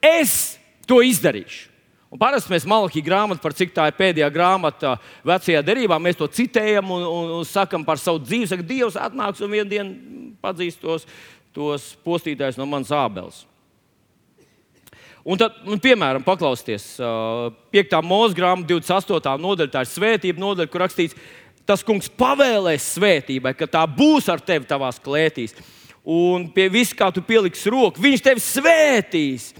es 0.00 0.56
to 0.88 1.02
izdarīšu. 1.04 1.71
Un 2.12 2.20
parasti 2.20 2.52
mēs 2.52 2.66
malakī 2.68 3.00
grāmatu, 3.04 3.40
par 3.40 3.54
cik 3.56 3.70
tā 3.72 3.86
ir 3.88 3.96
pēdējā 3.96 4.26
grāmata 4.34 4.98
vecajā 5.24 5.62
derībā, 5.64 5.96
mēs 5.96 6.18
to 6.20 6.28
citējam 6.28 6.90
un, 6.92 7.06
un, 7.08 7.30
un 7.38 7.46
sakam 7.48 7.86
par 7.86 8.00
savu 8.00 8.20
dzīvi. 8.20 8.50
Saka, 8.50 8.66
Dievs 8.68 8.98
atnāks 9.00 9.40
un 9.40 9.54
vienā 9.54 9.70
dienā 9.70 10.34
padzīs 10.44 10.76
tos, 10.76 11.06
tos 11.56 11.94
postītājus 12.04 12.60
no 12.60 12.68
manas 12.68 12.92
ābeles. 12.92 13.46
Un 15.24 15.38
tad, 15.38 15.56
un, 15.64 15.78
piemēram, 15.80 16.24
paklausieties, 16.26 16.98
5. 17.72 17.98
mūža 18.04 18.36
grāmatā, 18.36 18.68
28. 18.74 19.36
nodaļa, 19.40 19.72
tā 19.72 19.86
ir 19.86 19.92
svētība 19.94 20.42
nodaļa, 20.42 20.68
kur 20.68 20.82
rakstīts, 20.82 21.16
tas 21.64 21.84
kungs 21.86 22.10
pavēlēs 22.18 22.92
svētībai, 22.98 23.54
ka 23.56 23.70
tā 23.70 23.86
būs 23.88 24.28
ar 24.32 24.42
tevi 24.42 24.68
tavās 24.68 24.98
klētīs. 25.00 25.54
Un 26.02 26.48
pie 26.52 26.66
viss, 26.74 26.92
kā 26.98 27.08
tu 27.14 27.22
pieliksi 27.24 27.70
roku, 27.72 28.02
viņš 28.02 28.24
tevi 28.26 28.42
svētīs. 28.42 29.52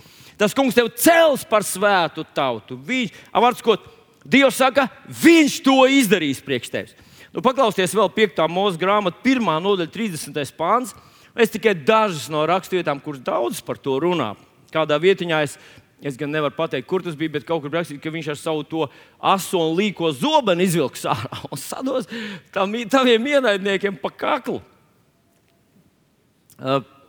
Tas 0.42 0.56
kungs 0.58 0.75
tevi 0.75 0.90
cels 0.99 1.44
par 1.46 1.62
svētu 1.62 2.25
tautu. 2.34 2.75
Viņš, 2.82 3.14
avārskot, 3.30 3.84
Dievs 4.22 4.58
saka, 4.58 4.87
viņš 5.06 5.58
to 5.66 5.76
izdarīs 5.90 6.42
priekš 6.42 6.70
tevis. 6.70 6.96
Nu, 7.32 7.42
paklausieties 7.42 7.94
vēl 7.96 8.11
5. 8.14 8.42
mūža 8.50 8.78
grāmatā, 8.78 9.18
1. 9.26 9.49
nodaļa, 9.64 9.90
30. 9.90 10.54
pāns. 10.58 10.92
Es 11.32 11.50
tikai 11.50 11.72
dažas 11.75 12.28
no 12.30 12.42
rakstvietām, 12.46 13.00
kuras 13.02 13.22
daudz 13.25 13.62
par 13.64 13.80
to 13.80 13.96
runā. 14.02 14.32
Kādā 14.72 14.99
vietiņā 15.00 15.40
es, 15.46 15.56
es 16.04 16.18
gan 16.20 16.30
nevaru 16.30 16.54
pateikt, 16.54 16.87
kur 16.90 17.02
tas 17.02 17.16
bija, 17.18 17.32
bet 17.38 17.46
kaut 17.49 17.64
kur 17.64 17.72
rakstīts, 17.72 18.02
ka 18.02 18.12
viņš 18.12 18.30
ar 18.34 18.38
savu 18.38 18.66
to 18.68 18.84
aso 19.18 19.62
un 19.62 19.75
līko 19.78 20.12
zobenu 20.14 20.66
izvilks 20.66 21.06
ārā 21.08 21.40
un 21.49 21.61
sados 21.61 22.11
tam, 22.54 22.75
taviem 22.92 23.30
ienaidniekiem 23.34 23.96
pa 24.02 24.12
kaklu. 24.12 24.61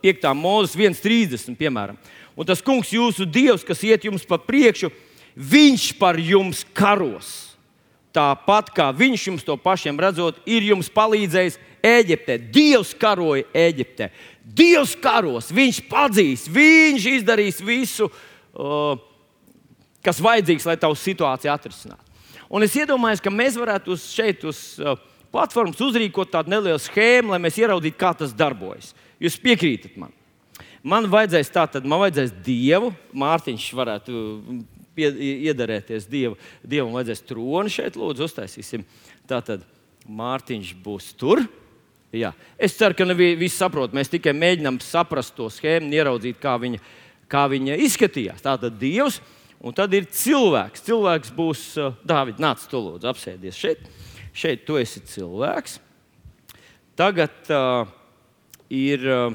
5. 0.04 0.28
mūzes 0.36 0.74
1,30. 0.76 1.54
piemēram. 1.60 2.00
Un 2.34 2.46
tas 2.48 2.62
kungs, 2.64 2.90
jūsu 2.90 3.26
dievs, 3.30 3.64
kas 3.66 3.82
iet 3.86 4.06
jums 4.08 4.24
pa 4.26 4.38
priekšu, 4.42 4.90
viņš 5.38 5.92
par 6.00 6.18
jums 6.18 6.64
karos. 6.74 7.54
Tāpat 8.14 8.70
kā 8.74 8.88
viņš 8.94 9.28
jums 9.28 9.46
to 9.46 9.56
pašiem 9.58 9.98
redzot, 9.98 10.38
ir 10.46 10.66
jums 10.66 10.90
palīdzējis 10.94 11.58
Eģiptē. 11.84 12.38
Dievs 12.54 12.94
karoja 12.96 13.44
Eģiptē. 13.52 14.08
Dievs 14.44 14.94
karos, 15.02 15.50
viņš 15.52 15.80
padzīs, 15.90 16.46
viņš 16.50 17.08
izdarīs 17.18 17.58
visu, 17.64 18.08
uh, 18.08 18.94
kas 20.04 20.22
vajadzīgs, 20.22 20.66
lai 20.68 20.78
tavu 20.80 20.96
situāciju 20.98 21.52
atrisinātu. 21.52 22.00
Un 22.54 22.62
es 22.62 22.76
iedomājos, 22.78 23.22
ka 23.24 23.32
mēs 23.34 23.58
varētu 23.58 23.94
uz 23.96 24.06
šeit, 24.14 24.46
uz 24.46 24.60
uh, 24.78 24.94
platformas, 25.34 25.80
uzrīkot 25.82 26.30
tādu 26.30 26.54
nelielu 26.54 26.80
schēmu, 26.82 27.34
lai 27.34 27.42
mēs 27.42 27.58
ieraudzītu, 27.58 27.98
kā 27.98 28.14
tas 28.16 28.34
darbojas. 28.36 28.92
Jūs 29.22 29.40
piekrītat 29.42 29.98
man? 29.98 30.14
Man 30.84 31.08
vajadzēs 31.08 31.48
tātad, 31.48 31.86
man 31.88 32.02
vajadzēs 32.02 32.34
dievu, 32.44 32.90
Mārtiņš 33.16 33.66
varētu 33.78 34.22
pie, 34.96 35.08
iederēties 35.48 36.06
dievu. 36.10 36.36
Dievam 36.60 36.92
vajadzēs 36.98 37.24
troni 37.24 37.72
šeit, 37.72 37.96
lūdzu, 37.96 38.28
uztaisīsim. 38.28 38.84
Tātad 39.30 39.64
Mārtiņš 40.04 40.74
būs 40.84 41.14
tur. 41.16 41.40
Jā. 42.14 42.34
Es 42.60 42.76
ceru, 42.78 42.94
ka 42.94 43.06
visi 43.16 43.56
saprot. 43.56 43.94
Mēs 43.96 44.12
tikai 44.12 44.34
mēģinām 44.36 44.78
saprast 44.84 45.34
to 45.38 45.48
schēmu, 45.50 45.88
ieraudzīt, 45.96 46.36
kā 46.42 46.54
viņa, 46.60 46.82
kā 47.32 47.46
viņa 47.50 47.78
izskatījās. 47.86 48.44
Tā 48.44 48.54
tad 48.60 48.76
Dievs, 48.78 49.18
un 49.64 49.74
tad 49.74 49.96
ir 49.96 50.06
cilvēks. 50.12 50.84
Cilvēks 50.84 51.32
būs 51.34 51.64
uh, 51.80 51.96
Dārvids, 52.06 52.42
nāc, 52.44 52.62
tu 52.70 52.78
lūdzu, 52.78 53.08
apsēdies 53.10 53.58
šeit. 53.58 53.88
Šeit 54.36 54.68
tu 54.68 54.76
esi 54.78 55.02
cilvēks. 55.08 55.80
Tagad 56.98 57.50
uh, 57.50 57.88
ir 58.70 59.08
uh, 59.08 59.34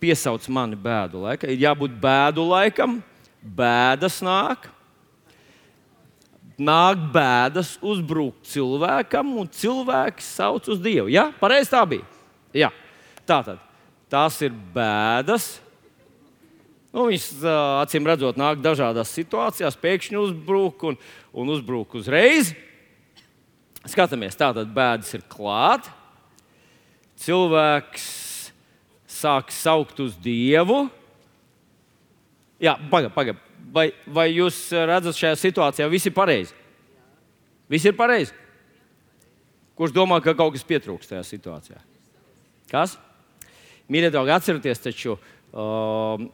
piesauc 0.00 0.48
mani 0.52 0.78
bēdu 0.78 1.22
laikam. 1.26 1.52
Ir 1.52 1.62
jābūt 1.66 1.94
bēdu 2.02 2.44
laikam, 2.48 2.98
bēdas 3.42 4.20
nāk 4.24 4.70
nāk 6.58 6.98
bēdas 7.14 7.76
uzbrukt 7.86 8.48
cilvēkam, 8.50 9.30
un 9.38 9.48
cilvēks 9.54 10.34
sauc 10.38 10.68
uz 10.70 10.82
Dievu. 10.82 11.08
Ja? 11.12 11.28
Pareizi 11.38 11.72
tā 11.72 11.84
bija. 11.88 12.06
Jā. 12.56 12.72
Tā 13.28 13.40
tad 13.46 13.64
tās 14.10 14.38
ir 14.42 14.54
bēdas. 14.74 15.58
Nu, 16.88 17.04
viņas 17.10 17.44
acīm 17.84 18.06
redzot, 18.08 18.38
nāk 18.40 18.62
dažādās 18.64 19.12
situācijās, 19.12 19.76
pēkšņi 19.78 20.18
uzbruk 20.18 20.86
un, 20.88 20.96
un 21.36 21.52
uzbruk 21.52 21.98
uzreiz. 22.00 22.54
Skatāmies, 23.88 24.36
tātad 24.36 24.72
bēdas 24.74 25.12
ir 25.14 25.22
klāt. 25.30 25.86
Cilvēks 27.20 28.08
sāk 29.18 29.52
saukt 29.54 30.00
uz 30.04 30.16
Dievu. 30.22 30.86
Jā, 32.62 32.74
pagaidi, 32.90 33.14
pagaidi 33.14 33.48
vai, 33.72 33.88
vai 34.06 34.28
jūs 34.32 34.68
redzat 34.72 35.18
šajā 35.18 35.38
situācijā, 35.38 35.88
viss 35.92 36.08
ir 36.08 36.14
pareizi? 36.16 36.54
Viss 37.68 37.88
ir 37.88 37.96
pareizi. 37.98 38.34
Kurš 39.78 39.94
domā, 39.94 40.18
ka 40.24 40.34
kaut 40.36 40.56
kas 40.56 40.66
pietrūkst 40.66 41.12
tajā 41.12 41.24
situācijā? 41.26 41.80
Kas? 42.70 42.96
Mīļie 43.88 44.10
draugi, 44.12 44.34
atcerieties 44.34 44.82
taču 44.84 45.14
uh, 45.14 46.24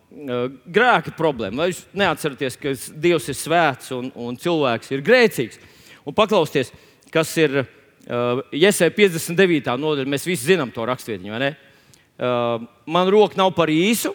grēka 0.78 1.14
problēmu. 1.18 1.60
Vai 1.60 1.68
jūs 1.70 1.84
neatceraties, 1.94 2.58
ka 2.60 2.74
Dievs 3.04 3.28
ir 3.30 3.38
svēts 3.38 3.92
un, 3.94 4.08
un 4.16 4.38
cilvēks 4.40 4.94
ir 4.94 5.04
grēcīgs? 5.06 5.60
Un 6.04 6.16
paklausieties, 6.16 6.72
kas 7.14 7.36
ir 7.42 7.60
uh, 7.60 8.42
Iesai 8.54 8.90
59. 8.94 9.76
nodaļa. 9.80 10.10
Mēs 10.16 10.26
visi 10.28 10.54
zinām 10.54 10.72
to 10.74 10.86
rakstvietiņu, 10.88 11.36
vai 11.36 11.44
ne? 11.44 11.52
Uh, 11.54 11.73
man 12.18 13.10
roka 13.10 13.38
nav 13.38 13.54
par 13.56 13.72
īsu, 13.72 14.14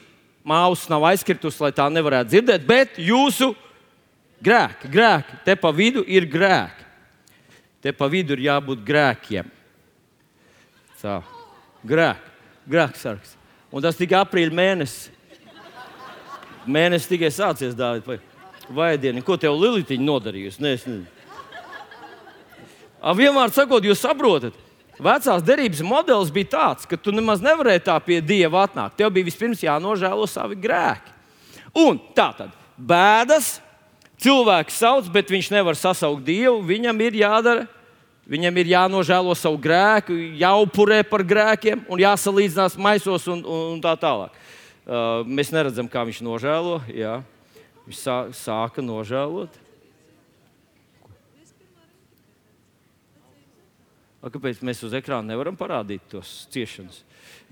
Māsas 0.49 0.87
nav 0.89 1.03
aizkritus, 1.09 1.59
lai 1.61 1.69
tā 1.75 1.85
nevarētu 1.91 2.31
dzirdēt, 2.31 2.63
bet 2.65 2.95
jūsu 3.03 3.51
grēki, 4.41 4.89
grēki, 4.89 5.41
te 5.45 5.55
pa 5.59 5.71
vidu 5.75 6.01
ir 6.07 6.25
grēki. 6.31 6.87
Te 7.83 7.93
pa 7.95 8.09
vidu 8.11 8.35
ir 8.35 8.41
jābūt 8.47 8.81
grēkiem. 8.87 9.51
Tā. 10.99 11.19
Grēki, 11.87 12.33
grēksargs. 12.67 13.35
Un 13.71 13.83
tas 13.85 13.99
tikai 13.99 14.19
aprīļa 14.23 14.55
mēnesis. 14.55 15.11
Mēnesis 16.67 17.07
tikai 17.11 17.29
sācies 17.31 17.77
dāvāt. 17.77 18.07
Vai, 18.07 18.17
vai 18.73 18.89
dienu, 18.99 19.23
ko 19.23 19.37
tev 19.39 19.55
Lilitiņa 19.59 20.05
nodarījusi? 20.07 20.63
Ne, 20.63 20.73
es 20.75 20.87
nezinu. 20.87 21.07
Vienmēr 23.15 23.53
sakot, 23.55 23.85
jūs 23.85 24.01
saprotat, 24.03 24.57
Vecās 24.99 25.43
derības 25.47 25.79
modelis 25.87 26.31
bija 26.35 26.51
tāds, 26.57 26.87
ka 26.89 26.97
tu 26.99 27.13
nemaz 27.15 27.39
nevarēji 27.43 27.85
tā 27.87 27.95
pie 28.03 28.19
Dieva 28.19 28.65
atnākt. 28.67 28.97
Tev 28.99 29.13
bija 29.15 29.29
vispirms 29.29 29.63
jānožēlo 29.63 30.27
savi 30.27 30.57
grēki. 30.59 31.13
Un 31.79 31.99
tā 32.17 32.29
tad 32.35 32.51
bēdas, 32.75 33.59
cilvēks 34.19 34.79
sauc, 34.81 35.07
bet 35.13 35.31
viņš 35.31 35.51
nevar 35.55 35.79
sasaukt 35.79 36.25
Dievu. 36.27 36.59
Viņam 36.67 36.99
ir 37.05 37.15
jādara, 37.21 37.63
viņam 38.27 38.59
ir 38.59 38.73
jānožēlo 38.73 39.37
savu 39.39 39.61
grēku, 39.63 40.17
jāupurē 40.41 40.99
par 41.07 41.23
grēkiem 41.23 41.85
un 41.87 42.03
jāsalīdzinās 42.03 42.75
maisos 42.75 43.29
un, 43.31 43.45
un 43.47 43.79
tā 43.83 43.95
tālāk. 43.99 44.35
Uh, 44.89 45.23
mēs 45.23 45.53
neredzam, 45.53 45.87
kā 45.87 46.03
viņš 46.03 46.23
nožēlo. 46.25 46.79
Jā. 46.91 47.19
Viņš 47.87 48.03
sā, 48.03 48.19
sāka 48.35 48.83
nožēlot. 48.83 49.53
Kāpēc 54.27 54.59
mēs 54.67 54.83
uz 54.83 54.95
ekrāna 54.97 55.31
nevaram 55.31 55.55
parādīt 55.55 56.03
tos 56.11 56.43
ciešanas? 56.51 57.03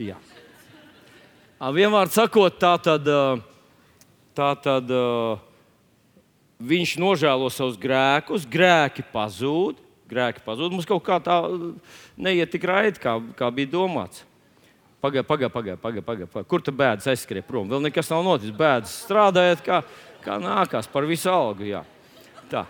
Jā. 0.01 0.17
Vienmēr 1.57 2.11
sakot, 2.13 2.59
tā 2.59 2.75
tad, 2.83 3.07
tā 4.37 4.49
tad 4.61 4.91
viņš 6.59 6.97
nožēlo 7.01 7.49
savus 7.53 7.79
grēkus, 7.81 8.45
grēki 8.49 9.05
pazūd. 9.13 9.83
Grēki 10.07 10.39
pazūd. 10.45 10.71
Mums 10.71 10.87
kaut 10.87 11.03
kā 11.03 11.17
tā 11.19 11.35
neiet 12.15 12.51
tik 12.53 12.63
raiti, 12.67 13.01
kā, 13.03 13.17
kā 13.35 13.49
bija 13.51 13.73
domāts. 13.73 14.23
Pagaidiet, 15.03 15.27
pagaidiet, 15.27 15.53
pagaidiet. 15.53 15.81
Pagai, 15.83 16.01
pagai, 16.01 16.27
pagai. 16.31 16.47
Kur 16.47 16.63
tur 16.63 16.75
bēdas 16.77 17.09
aizskrien 17.11 17.45
prom? 17.45 17.67
Vēl 17.69 17.83
nekas 17.83 18.09
nav 18.13 18.23
noticis. 18.25 18.55
Bēdas 18.55 18.95
strādājot, 19.03 19.65
kā, 19.65 19.81
kā 20.23 20.39
nākās 20.41 20.87
par 20.91 21.05
visu 21.09 21.29
algu. 21.31 21.67
Jā. 21.67 21.83
Tā. 22.51 22.63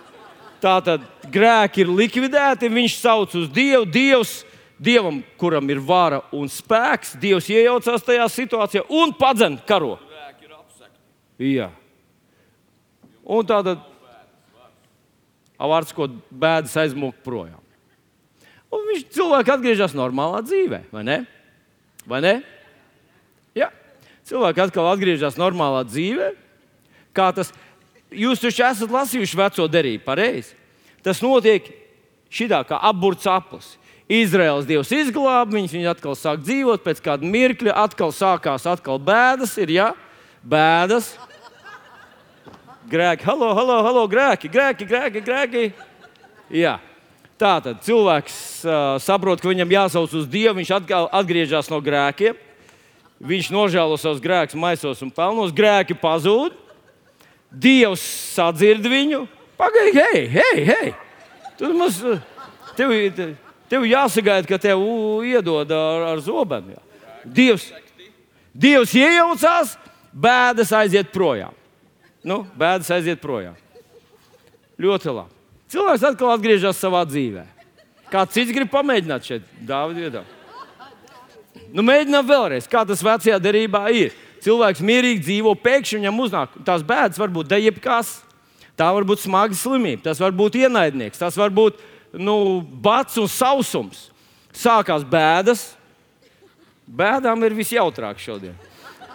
Tā 0.62 0.78
tad 0.82 1.04
grēki 1.30 1.84
ir 1.84 1.92
likvidēti, 1.94 2.70
viņš 2.74 2.96
sauc 2.98 3.34
uz 3.38 3.50
Dievu. 3.54 3.86
Dievs, 3.86 4.40
Dievam, 4.82 5.20
kuram 5.38 5.70
ir 5.70 5.82
vara 5.82 6.24
un 6.34 6.50
spēks, 6.50 7.16
Dievs 7.22 7.50
iejaucās 7.54 8.06
tajā 8.06 8.26
situācijā 8.34 8.86
un 8.90 9.14
padzen 9.18 9.60
karo. 9.70 9.98
Jā. 11.38 11.70
Un 13.28 13.46
tā 13.46 13.60
tad 13.66 13.86
vārds, 15.58 15.94
ko 15.94 16.10
bēdas 16.32 16.74
aizmūgt 16.82 17.22
projām. 17.26 17.62
Un 18.74 18.84
viņš 18.90 19.06
cilvēks 19.14 19.54
atgriežas 19.54 19.94
normālā 19.98 20.42
dzīvē, 20.46 20.82
vai 20.94 21.06
ne? 21.06 21.20
Vai 22.08 22.24
ne? 22.26 22.34
Jā. 23.58 23.70
Cilvēki 24.28 24.66
atkal 24.66 24.90
atgriežas 24.90 25.38
normālā 25.40 25.86
dzīvē. 25.88 26.34
Kā 27.16 27.30
tas 27.34 27.54
ir? 27.54 27.64
Jūs 28.14 28.40
taču 28.40 28.64
esat 28.64 28.94
lasījuši 28.94 29.40
veco 29.40 29.68
derību, 29.68 30.04
pareizi. 30.06 30.56
Tas 31.04 31.20
notiek 31.24 31.68
šitā 32.32 32.62
kā 32.68 32.80
apburts 32.90 33.28
aplis. 33.28 33.76
Izraels 34.08 34.68
dievs 34.68 34.92
izglāba 34.96 35.52
viņus, 35.52 35.74
viņi 35.76 35.90
atkal 35.92 36.16
sāk 36.16 36.40
dzīvot, 36.46 36.84
pēc 36.86 37.02
kāda 37.04 37.28
mirkļa 37.28 37.74
atkal 37.84 38.14
sākās 38.16 38.64
atkal 38.70 39.02
bēdas. 39.04 39.58
Ir, 39.60 39.74
ja? 39.76 39.88
Bēdas, 40.48 41.18
grēki, 42.88 43.28
halo, 43.28 43.52
halo, 43.58 43.82
halo, 43.84 44.06
grēki, 44.08 44.48
grēki, 44.52 44.88
grēki. 44.88 45.24
grēki. 45.26 45.66
Jā. 46.56 46.78
Tā 47.38 47.58
tad 47.62 47.84
cilvēks 47.86 48.38
uh, 48.66 48.96
saprot, 49.04 49.44
ka 49.44 49.52
viņam 49.52 49.70
jāsauc 49.76 50.14
uz 50.18 50.30
Dievu, 50.32 50.56
viņš 50.58 50.72
atkal 50.80 51.10
atgriežas 51.14 51.68
no 51.70 51.78
grēkiem. 51.84 52.40
Viņš 53.18 53.50
nožēlo 53.54 53.98
savus 54.00 54.22
grēkus, 54.24 54.58
maisos 54.58 55.04
un 55.06 55.12
pelnos, 55.14 55.54
grēki 55.54 55.98
pazūd. 56.00 56.56
Dievs 57.52 58.04
sadzird 58.36 58.86
viņu. 58.86 59.26
Pagaidi, 59.58 60.04
hei, 60.04 60.24
hei, 60.30 60.64
hei! 60.68 60.90
Tur 61.58 61.74
mums 61.74 61.98
tev, 62.78 62.94
tev 63.72 63.86
jāsagaida, 63.90 64.46
ka 64.50 64.60
tev 64.62 64.84
iedod 65.26 65.72
ar, 65.74 66.12
ar 66.12 66.22
zobenu. 66.22 66.76
Jā. 66.76 66.84
Dievs, 67.26 67.72
Dievs 68.58 68.94
iejaucās, 68.98 69.76
bēdas 70.14 70.72
aiziet 70.74 71.10
projām. 71.14 71.54
Nu, 72.26 72.44
bēdas 72.58 72.90
aiziet 72.94 73.22
projām. 73.22 73.58
Ļoti 74.82 75.14
labi. 75.14 75.34
Cilvēks 75.74 76.06
atkal 76.08 76.32
atgriežas 76.36 76.80
savā 76.80 77.04
dzīvē. 77.08 77.44
Kāds 78.12 78.38
cits 78.38 78.54
grib 78.56 78.70
pamēģināt 78.72 79.26
šeit, 79.28 79.48
Dāvidas 79.68 80.06
viedā? 80.06 80.24
Nu, 81.76 81.84
mēģinām 81.84 82.28
vēlreiz, 82.28 82.70
kā 82.72 82.86
tas 82.88 83.04
vecajā 83.04 83.40
derībā 83.44 83.84
ir. 83.92 84.16
Cilvēks 84.46 84.84
mierīgi 84.86 85.24
dzīvo, 85.26 85.54
pēkšņi 85.64 86.02
viņam 86.02 86.24
uznāk 86.26 86.58
tās 86.68 86.86
bēdas, 86.86 87.20
varbūt 87.22 87.50
dejebkas. 87.52 88.18
Tā 88.78 88.92
var 88.94 89.08
būt 89.10 89.24
smaga 89.24 89.58
slimība, 89.58 90.04
tas 90.06 90.20
var 90.22 90.36
būt 90.38 90.60
ienaidnieks, 90.60 91.18
tas 91.18 91.38
var 91.40 91.50
būt 91.50 91.80
nu, 92.14 92.62
bats 92.62 93.18
un 93.18 93.30
sausums. 93.32 94.08
Sākās 94.54 95.06
bēdas. 95.06 95.72
Bēdām 96.88 97.42
ir 97.44 97.56
visjautrāk 97.58 98.22
šodien. 98.22 98.56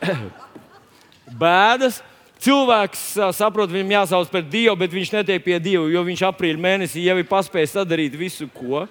bēdas. 1.43 2.03
Cilvēks 2.43 3.03
saprot, 3.39 3.71
viņam 3.71 3.93
jāsauc 4.01 4.31
par 4.33 4.43
Dievu, 4.43 4.75
bet 4.81 4.91
viņš 4.91 5.13
netiek 5.15 5.45
pie 5.45 5.61
Dieva, 5.63 5.85
jo 5.87 6.01
viņš 6.03 6.25
aprīļa 6.27 6.59
mēnesī 6.59 7.05
jau 7.05 7.15
ir 7.21 7.29
paspējis 7.29 7.77
sadarīt 7.77 8.17
visu, 8.19 8.49
ko. 8.51 8.83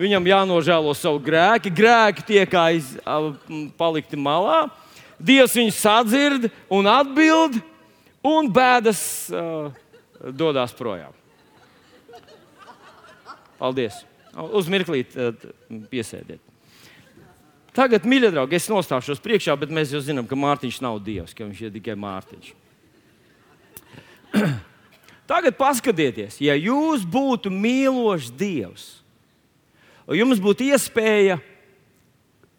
Viņam 0.00 0.26
jānožēlo 0.26 0.90
savu 0.98 1.20
grēku, 1.22 1.70
grēki 1.70 2.24
tiek 2.26 2.56
aiz, 2.58 2.96
palikti 3.78 4.18
malā. 4.18 4.64
Dievs 5.22 5.56
viņu 5.56 5.74
sadzird 5.76 6.48
un 6.72 6.88
atbild, 6.90 7.58
un 8.26 8.48
bēdas 8.52 9.02
uh, 9.30 9.70
dodas 10.34 10.74
projām. 10.78 11.14
Paldies! 13.58 14.00
Uz 14.32 14.70
mirklīt 14.72 15.14
uh, 15.14 15.34
piesēdiet. 15.92 16.40
Tagad, 17.72 18.04
mīļie 18.04 18.32
draugi, 18.34 18.58
es 18.58 18.68
nostāšos 18.68 19.22
priekšā, 19.24 19.54
bet 19.56 19.70
mēs 19.72 19.94
jau 19.94 20.02
zinām, 20.04 20.26
ka 20.28 20.36
Mārtiņš 20.36 20.82
nav 20.84 20.98
Dievs, 21.04 21.32
ka 21.32 21.46
viņš 21.46 21.62
ir 21.62 21.72
tikai 21.72 21.94
Mārtiņš. 21.96 22.50
Tagad 25.30 25.56
paskatieties, 25.56 26.36
ja 26.44 26.56
jūs 26.58 27.06
būtu 27.08 27.52
mīlošs 27.54 28.28
Dievs, 28.36 28.84
jums 30.12 30.42
būtu 30.42 30.68
iespēja 30.68 31.38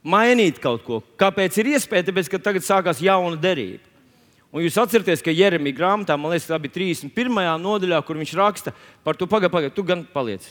mainīt 0.04 0.60
kaut 0.64 0.84
ko. 0.86 1.00
Kāpēc 1.20 1.58
ir 1.62 1.74
iespēja? 1.74 2.10
Tāpēc, 2.10 2.30
ka 2.32 2.42
tagad 2.52 2.66
sākās 2.66 3.02
jauna 3.04 3.40
derība. 3.40 3.82
Un 4.54 4.62
jūs 4.62 4.78
atceraties, 4.78 5.24
ka 5.26 5.34
Jeremija 5.34 5.80
grāmatā, 5.80 6.14
man 6.20 6.30
liekas, 6.30 6.46
tā 6.52 6.60
bija 6.62 6.76
31. 6.76 7.40
nodaļā, 7.64 7.98
kur 8.06 8.20
viņš 8.20 8.34
raksta 8.38 8.76
par 9.02 9.18
to 9.18 9.26
pagaidu, 9.26 9.50
pagaidu, 9.56 9.74
tu 9.74 9.86
gan 9.88 10.04
paliec. 10.14 10.46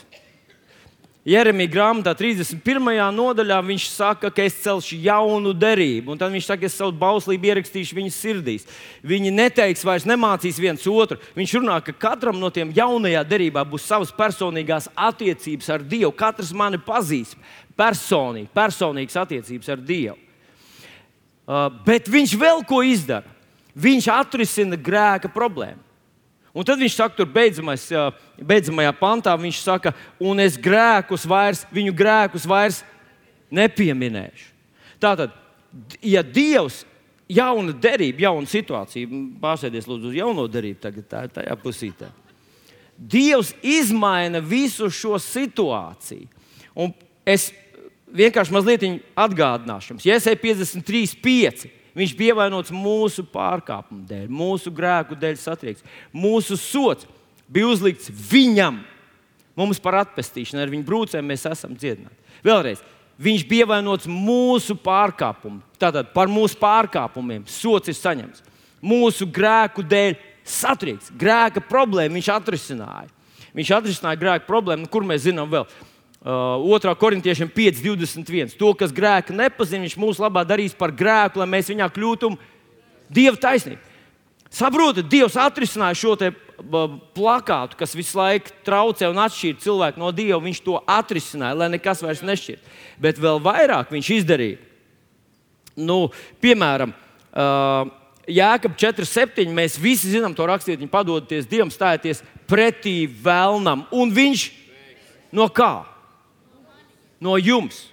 Jeremija 1.23 1.71
grāmatā 1.71 2.11
31. 2.19 2.97
nodaļā 3.15 3.61
viņš 3.63 3.83
saka, 3.93 4.27
ka 4.27 4.43
es 4.43 4.57
celšu 4.59 4.97
jaunu 5.05 5.53
derību, 5.55 6.11
un 6.11 6.19
tad 6.19 6.33
viņš 6.33 6.49
saka, 6.49 6.67
es 6.67 6.75
savu 6.75 6.91
bauslību 6.99 7.47
ierakstīšu 7.47 7.95
viņas 7.95 8.17
sirdīs. 8.19 8.65
Viņi 9.07 9.31
neteiks 9.31 9.85
vairs, 9.87 10.03
nemācīs 10.09 10.59
viens 10.59 10.83
otru. 10.91 11.15
Viņš 11.37 11.53
runā, 11.61 11.77
ka 11.79 11.95
katram 11.95 12.41
no 12.41 12.49
tiem 12.51 12.73
jaunajā 12.75 13.23
derībā 13.29 13.63
būs 13.63 13.87
savas 13.87 14.11
personīgās 14.11 14.89
attiecības 14.99 15.71
ar 15.71 15.87
Dievu. 15.87 16.11
Katrs 16.11 16.51
mani 16.51 16.81
pazīs 16.83 17.31
personīgi, 17.79 18.51
personīgas 18.51 19.15
attiecības 19.23 19.71
ar 19.71 19.79
Dievu. 19.79 20.19
Uh, 21.43 21.69
bet 21.87 22.11
viņš 22.11 22.35
vēl 22.39 22.67
ko 22.67 22.83
izdara. 22.83 23.31
Viņš 23.79 24.11
atrisina 24.11 24.75
grēka 24.75 25.31
problēmu. 25.31 25.79
Un 26.53 26.65
tad 26.65 26.77
viņš 26.77 26.95
saka, 26.95 27.17
tur 27.17 27.29
beidzamais, 27.33 27.87
beidzamajā 28.37 28.93
pantā, 28.99 29.33
viņš 29.41 29.61
saka, 29.63 29.93
un 30.21 30.41
es 30.43 30.57
grēkus 30.61 31.25
vairs, 31.25 31.63
viņu 31.73 31.95
grēkus 31.97 32.45
vairs 32.49 32.83
nepieminēšu. 33.53 34.51
Tātad, 35.01 35.33
ja 36.05 36.21
Dievs 36.21 36.83
jauna 37.33 37.73
derība, 37.73 38.27
jauna 38.27 38.49
situācija, 38.49 39.09
pārsēdies 39.41 39.89
lūdzu 39.89 40.11
uz 40.11 40.17
jauno 40.19 40.45
derību, 40.51 40.79
tagad 40.83 41.09
tā 41.09 41.23
ir 41.25 41.33
tajā 41.39 41.57
pusītē. 41.63 42.11
Dievs 42.97 43.55
izmaina 43.65 44.37
visu 44.39 44.91
šo 44.93 45.17
situāciju. 45.17 46.29
Un 46.77 46.93
es 47.25 47.49
vienkārši 48.13 48.53
mazliet 48.53 48.85
atgādināšu 49.17 49.93
jums, 49.93 50.05
eju 50.05 50.41
53, 50.43 51.17
5. 51.23 51.65
Viņš 51.93 52.15
bija 52.17 52.33
ievainots 52.33 52.73
mūsu 52.73 53.25
pārkāpumu 53.29 54.07
dēļ, 54.09 54.25
mūsu 54.33 54.71
grēku 54.73 55.17
dēļ 55.19 55.37
satriekts. 55.37 55.85
Mūsu 56.09 56.57
sots 56.57 57.05
bija 57.45 57.69
uzlikts 57.69 58.09
viņam. 58.31 58.81
Mums 59.53 59.81
par 59.81 59.99
atpestīšanu 60.01 60.63
ar 60.63 60.71
viņa 60.73 60.87
brūcēm 60.87 61.29
mēs 61.29 61.45
esam 61.45 61.75
dziedināti. 61.77 62.17
Vēlreiz, 62.45 62.81
viņš 63.21 63.45
bija 63.49 63.67
ievainots 63.67 64.09
mūsu 64.09 64.75
pārkāpumu. 64.81 65.61
Tātad 65.77 66.09
par 66.15 66.31
mūsu 66.31 66.57
pārkāpumiem 66.61 67.45
sots 67.45 67.93
ir 67.93 67.97
saņemts. 67.99 68.41
Mūsu 68.83 69.29
grēku 69.29 69.85
dēļ 69.85 70.17
satriekts. 70.43 71.13
Grēka 71.13 71.61
problēmu 71.63 72.17
viņš 72.17 72.31
atrisināja. 72.33 73.11
Viņš 73.53 73.75
atrisināja 73.77 74.19
grēka 74.19 74.49
problēmu, 74.49 74.87
nu, 74.87 74.89
kur 74.89 75.05
mēs 75.05 75.27
zinām 75.27 75.51
vēl. 75.51 75.67
Uh, 76.23 76.79
2. 76.79 76.95
korintiešiem 76.95 77.49
5.21. 77.51 78.53
To, 78.55 78.69
kas 78.79 78.93
grēka 78.95 79.35
nepazina, 79.35 79.83
viņš 79.83 79.97
mūsu 79.99 80.23
labā 80.23 80.45
darīs 80.47 80.71
par 80.71 80.93
grēku, 80.95 81.41
lai 81.41 81.49
mēs 81.51 81.67
viņā 81.67 81.89
kļūtu 81.91 82.29
dieva 83.11 83.35
taisnība. 83.35 83.81
Saprotiet, 84.53 85.09
Dievs 85.09 85.33
atrisināja 85.35 85.97
šo 85.97 86.13
plakātu, 87.17 87.75
kas 87.75 87.95
visu 87.97 88.19
laiku 88.19 88.53
traucē 88.63 89.09
un 89.09 89.19
atšķīra 89.23 89.59
cilvēku 89.63 89.99
no 89.99 90.11
Dieva. 90.13 90.37
Viņš 90.45 90.61
to 90.63 90.77
atrisināja, 90.85 91.57
lai 91.57 91.71
nekas 91.73 92.03
vairs 92.05 92.21
nešķiet. 92.21 92.61
Bet 93.01 93.19
vēl 93.19 93.41
vairāk 93.43 93.91
viņš 93.91 94.11
izdarīja. 94.21 94.59
Nu, 95.75 96.11
piemēram, 96.39 96.93
uh, 96.93 97.89
Jēkab 98.29 98.77
4,7. 98.79 99.49
Mēs 99.51 99.79
visi 99.81 100.13
zinām 100.13 100.37
to 100.37 100.45
rakstīt. 100.47 100.77
Viņi 100.79 100.91
padodaties 100.93 101.49
Dievam, 101.49 101.73
stājieties 101.73 102.21
pretī 102.47 103.09
vēlnam. 103.09 103.87
Un 103.91 104.13
viņš 104.13 104.45
no 105.33 105.49
kā? 105.51 105.92
No 107.23 107.37
jums. 107.39 107.87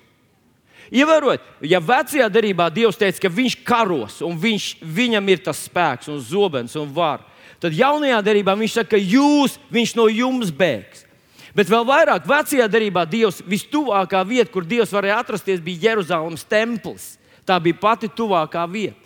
Ievērot, 0.90 1.42
ja 1.62 1.78
vecajā 1.78 2.26
darbā 2.32 2.66
Dievs 2.74 2.98
teica, 2.98 3.22
ka 3.22 3.30
viņš 3.30 3.60
karos 3.66 4.18
un 4.26 4.34
viņš, 4.40 4.72
viņam 4.82 5.28
ir 5.30 5.44
tas 5.44 5.60
spēks 5.68 6.10
un 6.10 6.18
zobens 6.18 6.74
un 6.78 6.90
var, 6.90 7.22
tad 7.62 7.76
jaunajā 7.76 8.18
darbā 8.26 8.56
viņš 8.58 8.80
saka, 8.80 8.96
ka 8.96 8.98
jūs, 8.98 9.54
viņš 9.70 9.94
no 9.98 10.08
jums 10.10 10.50
bēgs. 10.50 11.06
Bet 11.54 11.70
vēl 11.70 11.86
vairāk, 11.86 12.26
vecajā 12.26 12.66
darbā 12.70 13.04
Dievs 13.10 13.40
vistuvākā 13.46 14.22
vieta, 14.26 14.50
kur 14.50 14.66
Dievs 14.66 14.94
varēja 14.94 15.20
atrasties, 15.22 15.62
bija 15.62 15.90
Jeruzalemes 15.90 16.46
templis. 16.46 17.12
Tā 17.46 17.56
bija 17.62 17.78
pati 17.78 18.10
tuvākā 18.10 18.62
vieta. 18.70 18.98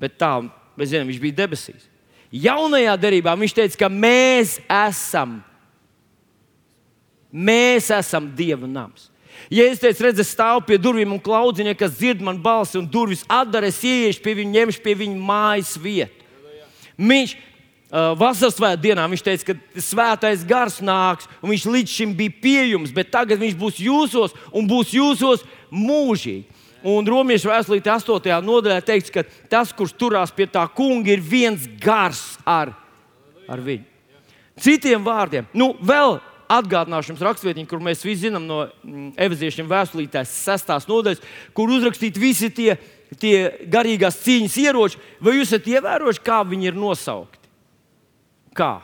Bet 0.00 0.16
tā, 0.20 0.34
mēs 0.76 0.92
zinām, 0.92 1.10
viņš 1.12 1.20
bija 1.20 1.38
debesīs. 1.42 1.88
Jaunajā 2.32 2.94
darbā 3.00 3.34
viņš 3.36 3.56
teica, 3.56 3.80
ka 3.84 3.90
mēs 3.92 4.56
esam 4.64 5.40
Mēs 7.32 7.88
esam 7.94 8.28
Dieva 8.36 8.68
nams. 8.68 9.08
Ja 9.52 9.64
es 9.68 9.80
teicu, 9.80 10.04
redz, 10.06 10.20
es 10.22 10.32
stāvu 10.32 10.62
pie 10.68 10.78
durvīm 10.80 11.14
un 11.14 11.20
klaudziņa, 11.22 11.74
kas 11.76 11.96
dzird 11.96 12.22
man 12.24 12.38
balsi 12.40 12.78
un 12.78 12.88
durvis 12.88 13.24
atdara, 13.28 13.68
es 13.72 13.80
ieiešu 13.84 14.22
pie 14.24 14.36
viņa, 14.38 14.52
ņemšu 14.58 14.82
pie 14.84 14.94
viņa 15.00 15.18
mājas 15.18 15.72
vietu. 15.80 16.28
Viņš 17.00 17.34
uh, 17.34 18.12
vasaras 18.20 18.56
svētdienā 18.56 19.02
dienā 19.02 19.06
viņš 19.12 19.24
teica, 19.26 19.48
ka 19.50 19.82
svētais 19.82 20.44
gars 20.48 20.78
nāks, 20.84 21.28
un 21.40 21.52
viņš 21.52 21.68
līdz 21.74 21.96
šim 21.96 22.16
bija 22.16 22.36
pie 22.42 22.58
jums, 22.72 22.92
bet 22.94 23.12
tagad 23.12 23.40
viņš 23.40 23.56
būs 23.58 23.80
jūsos 23.82 24.36
un 24.52 24.68
būs 24.68 24.92
jūsos 24.96 25.46
mūžīgi. 25.72 26.60
Un 26.82 27.06
Romas 27.06 27.44
vēstulīte 27.46 27.92
8. 27.92 28.40
nodaļā 28.42 28.80
teikts, 28.82 29.12
ka 29.14 29.22
tas, 29.50 29.70
kurš 29.70 29.94
turās 29.94 30.32
pie 30.34 30.48
tā 30.50 30.64
kunga, 30.74 31.12
ir 31.14 31.22
viens 31.22 31.68
gars 31.80 32.40
ar, 32.42 32.72
ar 33.46 33.62
viņu. 33.62 33.86
Citiem 34.62 35.04
vārdiem, 35.06 35.46
nu, 35.56 35.70
vēl 35.80 36.18
atgādināšu 36.52 37.12
jums 37.12 37.24
rakstvietiņu, 37.26 37.68
kur 37.70 37.82
mēs 37.84 38.04
visi 38.04 38.26
zinām 38.26 38.46
no 38.48 38.62
mm, 38.66 39.12
evaņģēlīšiem 39.20 39.70
vēstulītēs, 39.70 40.34
sestās 40.46 40.88
nodaļas, 40.90 41.22
kur 41.56 41.72
uzrakstīti 41.72 42.22
visi 42.22 42.50
tie, 42.54 42.76
tie 43.22 43.36
garīgās 43.72 44.20
cīņas 44.24 44.58
ieroči. 44.64 45.02
Vai 45.22 45.38
jūs 45.38 45.50
esat 45.50 45.68
ievērojuši, 45.72 46.24
kā 46.26 46.40
viņi 46.48 46.70
ir 46.70 46.78
nosaukti? 46.78 47.52
Kā? 48.56 48.74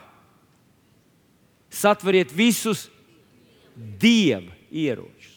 Satveriet 1.69 2.31
visus 2.33 2.87
dieva 3.75 4.55
ieročus. 4.73 5.35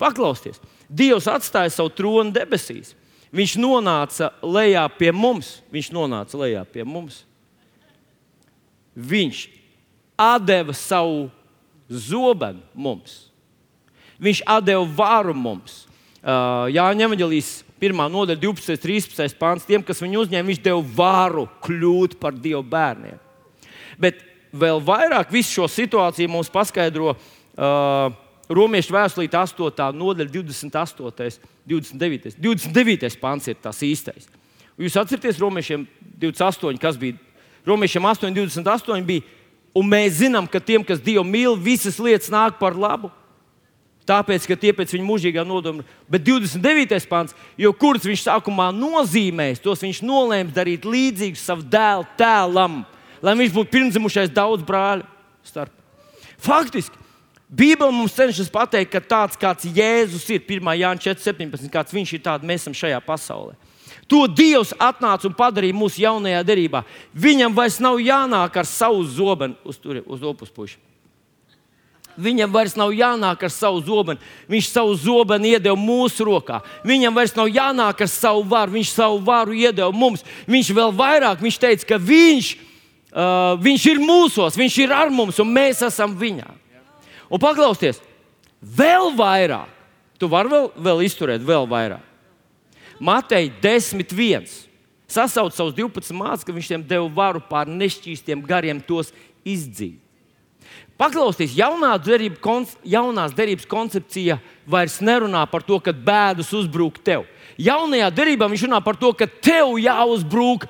Paklausieties, 0.00 0.62
Dievs 0.94 1.26
atstāja 1.30 1.72
savu 1.72 1.92
troni 1.96 2.32
debesīs. 2.34 2.92
Viņš 3.34 3.56
nonāca 3.58 4.30
lejā 4.46 4.84
pie 4.98 5.10
mums. 5.14 5.58
Viņš 5.74 5.90
nonāca 5.94 6.38
lejā 6.38 6.62
pie 6.70 6.84
mums. 6.86 7.24
Viņš 8.94 9.40
deva 10.46 10.74
savu 10.76 11.30
zobenu 11.88 12.62
mums. 12.74 13.28
Viņš 14.22 14.42
deva 14.64 14.84
varu 14.96 15.34
mums. 15.34 15.84
Uh, 16.24 16.70
Jāņem 16.72 17.04
Evangelijas 17.10 17.64
1. 17.82 17.98
nodaļa, 18.08 18.40
12. 18.40 18.76
un 18.76 18.80
13. 18.80 19.38
pāns. 19.38 19.66
Tiem, 19.68 19.82
kas 19.84 20.00
viņu 20.00 20.24
uzņēma, 20.24 20.48
viņš 20.48 20.62
deva 20.64 20.80
varu 20.96 21.48
kļūt 21.64 22.16
par 22.20 22.32
Dieva 22.32 22.62
bērniem. 22.62 23.18
Bet 24.00 24.22
vēl 24.54 24.80
vairāk 24.84 25.34
šo 25.44 25.68
situāciju 25.68 26.30
mums 26.30 26.48
paskaidro 26.52 27.12
uh, 27.12 28.14
Romiešu 28.48 28.92
vēstulīte 28.92 29.36
8. 29.40 29.92
nodaļa, 29.96 30.30
28. 30.30 31.38
29. 31.64 32.34
29. 32.38 33.20
pāns 33.20 33.48
ir 33.48 33.56
tas 33.60 33.78
īstais. 33.82 34.28
Jūs 34.76 34.96
atcerieties, 35.00 35.40
Romiešiem 35.40 35.86
28. 36.20 36.80
kas 36.82 36.98
bija? 37.00 37.16
Romiešiem 37.64 38.04
8, 38.04 38.34
28 38.36 39.06
bija 39.08 39.24
Un 39.74 39.90
mēs 39.90 40.20
zinām, 40.20 40.46
ka 40.46 40.60
tiem, 40.62 40.84
kas 40.86 41.02
Dievu 41.02 41.24
mīl, 41.26 41.56
visas 41.58 41.98
lietas 41.98 42.30
nāk 42.30 42.60
par 42.60 42.76
labu. 42.78 43.10
Tāpēc, 44.04 44.44
ka 44.46 44.56
tie 44.60 44.72
pēc 44.76 44.92
viņa 44.92 45.04
mūžīgā 45.06 45.42
nodoma, 45.48 45.84
bet 46.12 46.26
29. 46.26 47.06
pāns, 47.08 47.32
jo 47.56 47.70
kurus 47.72 48.04
viņš 48.04 48.26
sākumā 48.26 48.68
nozīmēs, 48.76 49.62
tos 49.64 49.80
viņš 49.80 50.02
nolēma 50.04 50.52
darīt 50.52 50.84
līdzīgus 50.84 51.46
savam 51.48 51.64
dēlu 51.72 52.04
tēlam, 52.20 52.82
lai 53.24 53.34
viņš 53.40 53.54
būtu 53.54 53.72
pirmzimušais 53.72 54.34
daudz 54.36 54.66
brāļu 54.68 55.08
starp. 55.48 55.72
Faktiski, 56.44 57.00
Bībele 57.48 57.92
mums 57.94 58.16
cenšas 58.16 58.50
pateikt, 58.52 58.92
ka 58.92 59.00
tāds 59.00 59.38
kāds 59.40 59.64
Jēzus 59.68 60.26
ir 60.34 60.42
1. 60.42 60.70
Jānis 60.80 61.06
4.17, 61.06 61.70
kāds 61.72 61.94
viņš 61.94 62.12
ir, 62.16 62.22
tāds 62.24 62.44
mēs 62.44 62.64
esam 62.64 62.76
šajā 62.76 63.00
pasaulē. 63.04 63.56
To 64.10 64.26
Dievs 64.28 64.74
atnāca 64.76 65.28
un 65.28 65.36
padarīja 65.36 65.76
mūsu 65.76 66.02
jaunajā 66.02 66.42
derībā. 66.44 66.82
Viņam 67.16 67.54
vairs 67.56 67.78
nav 67.80 68.00
jānāk 68.02 68.58
ar 68.60 68.68
savu 68.68 69.04
zobenu 69.08 69.56
uz, 69.64 69.78
turi, 69.80 70.02
uz 70.04 70.24
opus 70.26 70.52
pušu. 70.52 70.80
Viņam 72.14 72.52
vairs 72.54 72.76
nav 72.78 72.92
jānāk 72.94 73.42
ar 73.42 73.50
savu 73.50 73.80
zobenu. 73.82 74.22
Viņš 74.50 74.68
savu 74.70 74.94
zobenu 74.98 75.50
iedeva 75.50 75.74
mūsu 75.78 76.26
rokā. 76.28 76.60
Viņam 76.86 77.16
vairs 77.16 77.34
nav 77.34 77.50
jānāk 77.50 78.04
ar 78.04 78.10
savu 78.10 78.44
varu. 78.46 78.76
Viņš 78.76 78.92
savu 78.94 79.18
varu 79.26 79.56
iedeva 79.56 79.90
mums. 79.90 80.22
Viņš 80.46 80.70
vēl 80.76 80.94
vairāk 80.94 81.42
viņš 81.42 81.58
teica, 81.58 81.88
ka 81.90 81.98
viņš, 81.98 82.52
uh, 83.10 83.56
viņš 83.58 83.86
ir 83.90 84.02
mūsos, 84.04 84.58
viņš 84.60 84.78
ir 84.84 84.94
ar 84.94 85.10
mums 85.10 85.40
un 85.42 85.50
mēs 85.50 85.82
esam 85.88 86.14
viņā. 86.20 86.52
Un 87.32 87.42
paklausieties, 87.42 87.98
vēl 88.62 89.10
vairāk. 89.18 89.70
Tu 90.20 90.30
vari 90.30 90.52
vēl, 90.52 90.68
vēl 90.78 91.02
izturēt, 91.08 91.42
vēl 91.42 91.66
vairāk. 91.66 92.13
Matei 93.04 93.50
10.1. 93.60 94.48
Sasauc 95.04 95.52
savus 95.52 95.74
12 95.76 96.16
mācekļus, 96.16 96.46
ka 96.46 96.54
viņš 96.56 96.70
tiem 96.70 96.84
deva 96.88 97.10
varu 97.12 97.42
pār 97.44 97.68
nešķīstiem 97.68 98.40
gariem 98.48 98.80
tos 98.80 99.12
izdzīt. 99.44 100.00
Paklausieties, 100.96 101.56
jaunā 101.58 101.90
derība, 101.98 102.38
jaunās 102.86 103.34
derības 103.34 103.66
koncepcija 103.68 104.38
vairs 104.70 105.00
nerunā 105.04 105.42
par 105.50 105.64
to, 105.66 105.76
ka 105.82 105.92
bēdas 105.92 106.52
uzbrūk 106.54 107.00
tev. 107.04 107.26
Jaunajā 107.60 108.08
derībā 108.14 108.48
viņš 108.48 108.64
runā 108.68 108.80
par 108.82 108.96
to, 108.96 109.10
ka 109.12 109.26
tev 109.26 109.74
jāuzbrūk 109.82 110.68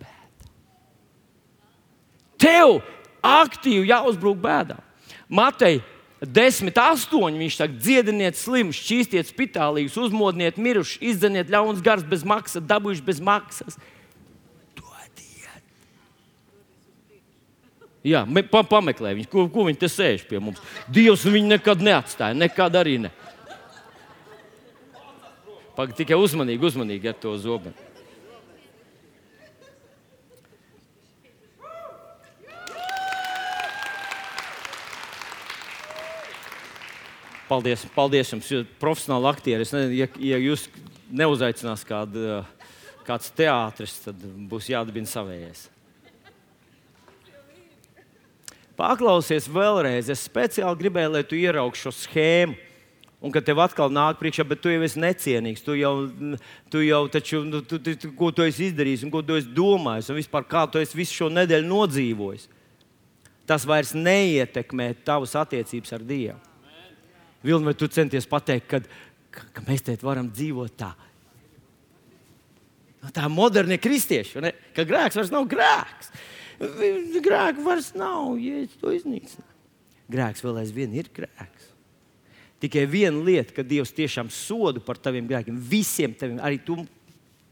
bēda. 0.00 0.48
Tev 2.40 2.78
aktīvi 3.26 3.90
jāuzbrūk 3.90 4.38
bēdām. 4.40 4.80
Matei 5.28 5.82
10, 6.20 6.68
8. 6.76 7.38
Viņš 7.40 7.56
saka, 7.56 7.78
dziediniet 7.80 8.36
slimus, 8.36 8.76
šķīstiet 8.76 9.30
spitālīgus, 9.30 9.96
uzmodiniet 9.96 10.60
mirušus, 10.60 11.00
izdzeniet 11.00 11.48
ļauns 11.52 11.80
gars 11.84 12.04
bez 12.04 12.26
maksas, 12.28 12.64
dabūjuši 12.68 13.06
bez 13.06 13.22
maksas. 13.24 13.80
Jā, 18.04 18.22
pa, 18.48 18.62
pameklē 18.64 19.12
viņu, 19.12 19.28
ko, 19.28 19.44
ko 19.52 19.66
viņi 19.68 19.80
te 19.80 19.88
sēž 19.92 20.24
pie 20.28 20.38
mums. 20.40 20.60
Dievs 20.88 21.26
viņu 21.28 21.50
nekad 21.52 21.82
neatstāja, 21.84 22.36
nekad 22.36 22.78
arī 22.80 22.96
ne. 23.02 23.10
Pag, 25.76 25.92
tikai 25.96 26.16
uzmanīgi, 26.16 26.64
uzmanīgi 26.64 27.12
ar 27.12 27.18
to 27.20 27.34
zobenu. 27.40 27.89
Paldies, 37.50 37.82
paldies 37.96 38.30
jums, 38.30 38.46
jūs 38.46 38.62
esat 38.62 38.78
profesionāli 38.78 39.26
aktieri. 39.26 39.64
Ne, 39.74 39.82
ja, 39.98 40.06
ja 40.22 40.38
jūs 40.38 40.68
neuzaicinās 41.10 41.82
kādu, 41.88 42.40
kāds 43.08 43.32
teātris, 43.34 43.96
tad 44.04 44.22
būs 44.50 44.68
jādabina 44.70 45.10
savējais. 45.10 45.64
Paklausies 48.78 49.48
vēlreiz. 49.50 50.08
Es 50.12 50.22
speciāli 50.28 50.78
gribēju, 50.78 51.14
lai 51.16 51.24
tu 51.26 51.36
ieraugtu 51.36 51.88
šo 51.88 51.94
schēmu. 52.04 52.54
Un 53.20 53.34
kad 53.34 53.44
tev 53.44 53.58
atkal 53.60 53.90
nāk 53.92 54.16
priekšā, 54.16 54.46
bet 54.48 54.62
tu 54.64 54.70
jau 54.72 54.80
esi 54.86 54.96
necienīgs, 55.02 55.60
tu 55.60 55.74
jau, 55.76 55.92
tu 56.72 56.80
jau 56.80 57.00
taču, 57.12 57.42
nu, 57.44 57.58
tu, 57.60 57.76
tu, 57.76 57.92
tu, 57.92 58.08
ko 58.16 58.30
tu 58.32 58.46
esi 58.46 58.70
izdarījis 58.70 59.02
un 59.04 59.12
ko 59.12 59.20
tu 59.20 59.36
esi 59.36 59.50
domājis, 59.52 60.08
un 60.08 60.16
vispār 60.16 60.46
kā 60.48 60.62
tu 60.64 60.80
esi 60.80 60.96
visu 60.96 61.18
šo 61.18 61.28
nedēļu 61.28 61.68
nodzīvojis. 61.68 62.46
Tas 63.44 63.66
vairs 63.68 63.92
neietekmē 63.92 64.94
tavas 65.04 65.36
attiecības 65.36 65.98
ar 65.98 66.06
Dievu. 66.08 66.38
Vilni, 67.44 67.70
vai 67.70 67.76
tu 67.78 67.88
centies 67.88 68.28
pateikt, 68.28 68.68
ka, 68.68 68.80
ka, 69.32 69.46
ka 69.56 69.64
mēs 69.68 69.84
te 69.86 69.96
varam 70.02 70.28
dzīvot 70.28 70.76
tā? 70.80 70.90
No 73.00 73.12
tā 73.16 73.24
modernie 73.32 73.78
kristieši, 73.80 74.42
ka 74.76 74.84
grēks 74.84 75.16
vairs 75.16 75.32
nav 75.32 75.46
grēks. 75.48 76.12
Grēka 76.60 77.64
vairs 77.64 77.94
nav, 77.96 78.34
ja 78.42 78.66
to 78.80 78.92
iznīcināt. 78.92 79.56
Grēks 80.10 80.44
vēl 80.44 80.60
aizvien 80.60 80.92
ir 80.98 81.08
grēks. 81.14 81.70
Tikai 82.60 82.84
viena 82.90 83.22
lieta, 83.24 83.54
ka 83.56 83.64
Dievs 83.64 83.94
tiešām 83.96 84.28
sodu 84.28 84.82
par 84.84 84.98
taviem 85.00 85.24
grēkiem, 85.30 85.56
visiem 85.56 86.12
teviem, 86.12 86.42
arī 86.44 86.58
tu, 86.60 86.76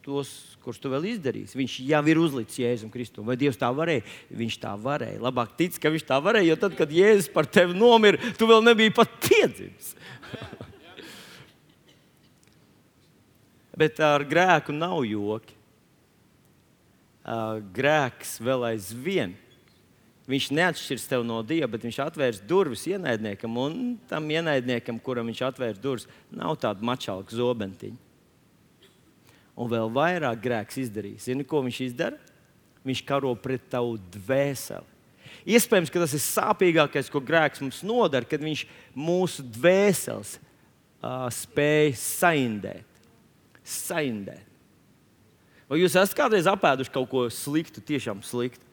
tos, 0.08 0.56
kurus 0.64 0.80
tu 0.80 0.88
vēl 0.92 1.04
izdarīsi. 1.12 1.58
Viņš 1.60 1.74
jau 1.90 2.00
ir 2.08 2.20
uzlicis 2.22 2.62
Jēzum 2.62 2.92
Kristum. 2.92 3.26
Vai 3.28 3.36
Dievs 3.40 3.60
tā 3.60 3.68
varēja? 3.76 4.06
Viņš 4.40 4.56
tā 4.62 4.72
varēja. 4.80 5.20
Labāk 5.28 5.52
tic, 5.60 5.76
ka 5.76 5.92
viņš 5.92 6.06
tā 6.08 6.16
varēja, 6.24 6.48
jo 6.48 6.56
tad, 6.64 6.72
kad 6.78 6.88
Jēzus 6.96 7.28
par 7.34 7.44
tevi 7.44 7.76
nomira, 7.76 8.32
tu 8.40 8.48
vēl 8.48 8.64
nebiji 8.64 8.96
pat 8.96 9.12
piedzimis. 9.28 9.92
Bet 13.78 14.00
ar 14.02 14.24
grēku 14.26 14.74
nav 14.74 15.04
joki 15.06 15.54
grēks 17.76 18.38
vēl 18.40 18.72
aizvien. 18.72 19.36
Viņš 20.28 20.50
neatšķirs 20.52 21.06
tevi 21.08 21.24
no 21.24 21.38
Dieva, 21.46 21.70
bet 21.72 21.86
viņš 21.86 21.98
atvērs 22.04 22.42
durvis 22.44 22.84
ienaidniekam, 22.90 23.54
un 23.56 23.78
tam 24.10 24.26
ienaidniekam, 24.28 24.98
kuram 25.00 25.30
viņš 25.30 25.40
atvērs 25.46 25.80
durvis, 25.80 26.08
nav 26.28 26.58
tāda 26.60 26.84
mačāla 26.84 27.24
zobentiņa. 27.32 28.07
Un 29.58 29.70
vēl 29.70 29.90
vairāk 29.90 30.38
grēks 30.42 30.78
izdarīs. 30.84 31.26
Zini, 31.26 31.46
ko 31.46 31.64
viņš 31.64 31.80
izdara? 31.88 32.18
Viņš 32.86 33.02
karo 33.08 33.32
pret 33.42 33.64
tavu 33.72 33.96
dvēseli. 34.14 34.96
Iespējams, 35.48 35.90
ka 35.92 36.02
tas 36.02 36.14
ir 36.16 36.22
sāpīgākais, 36.22 37.10
ko 37.12 37.20
grēks 37.24 37.62
mums 37.62 37.80
nodara, 37.86 38.26
kad 38.28 38.42
viņš 38.42 38.64
mūsu 38.96 39.44
dvēseles 39.56 40.36
uh, 40.38 41.26
spēj 41.32 41.94
saindēt. 41.98 43.02
saindēt. 43.64 44.46
Vai 45.68 45.82
jūs 45.82 45.98
esat 45.98 46.16
kādreiz 46.16 46.48
apēduši 46.48 46.92
kaut 46.94 47.10
ko 47.10 47.26
sliktu, 47.32 47.82
tiešām 47.84 48.22
sliktu? 48.24 48.64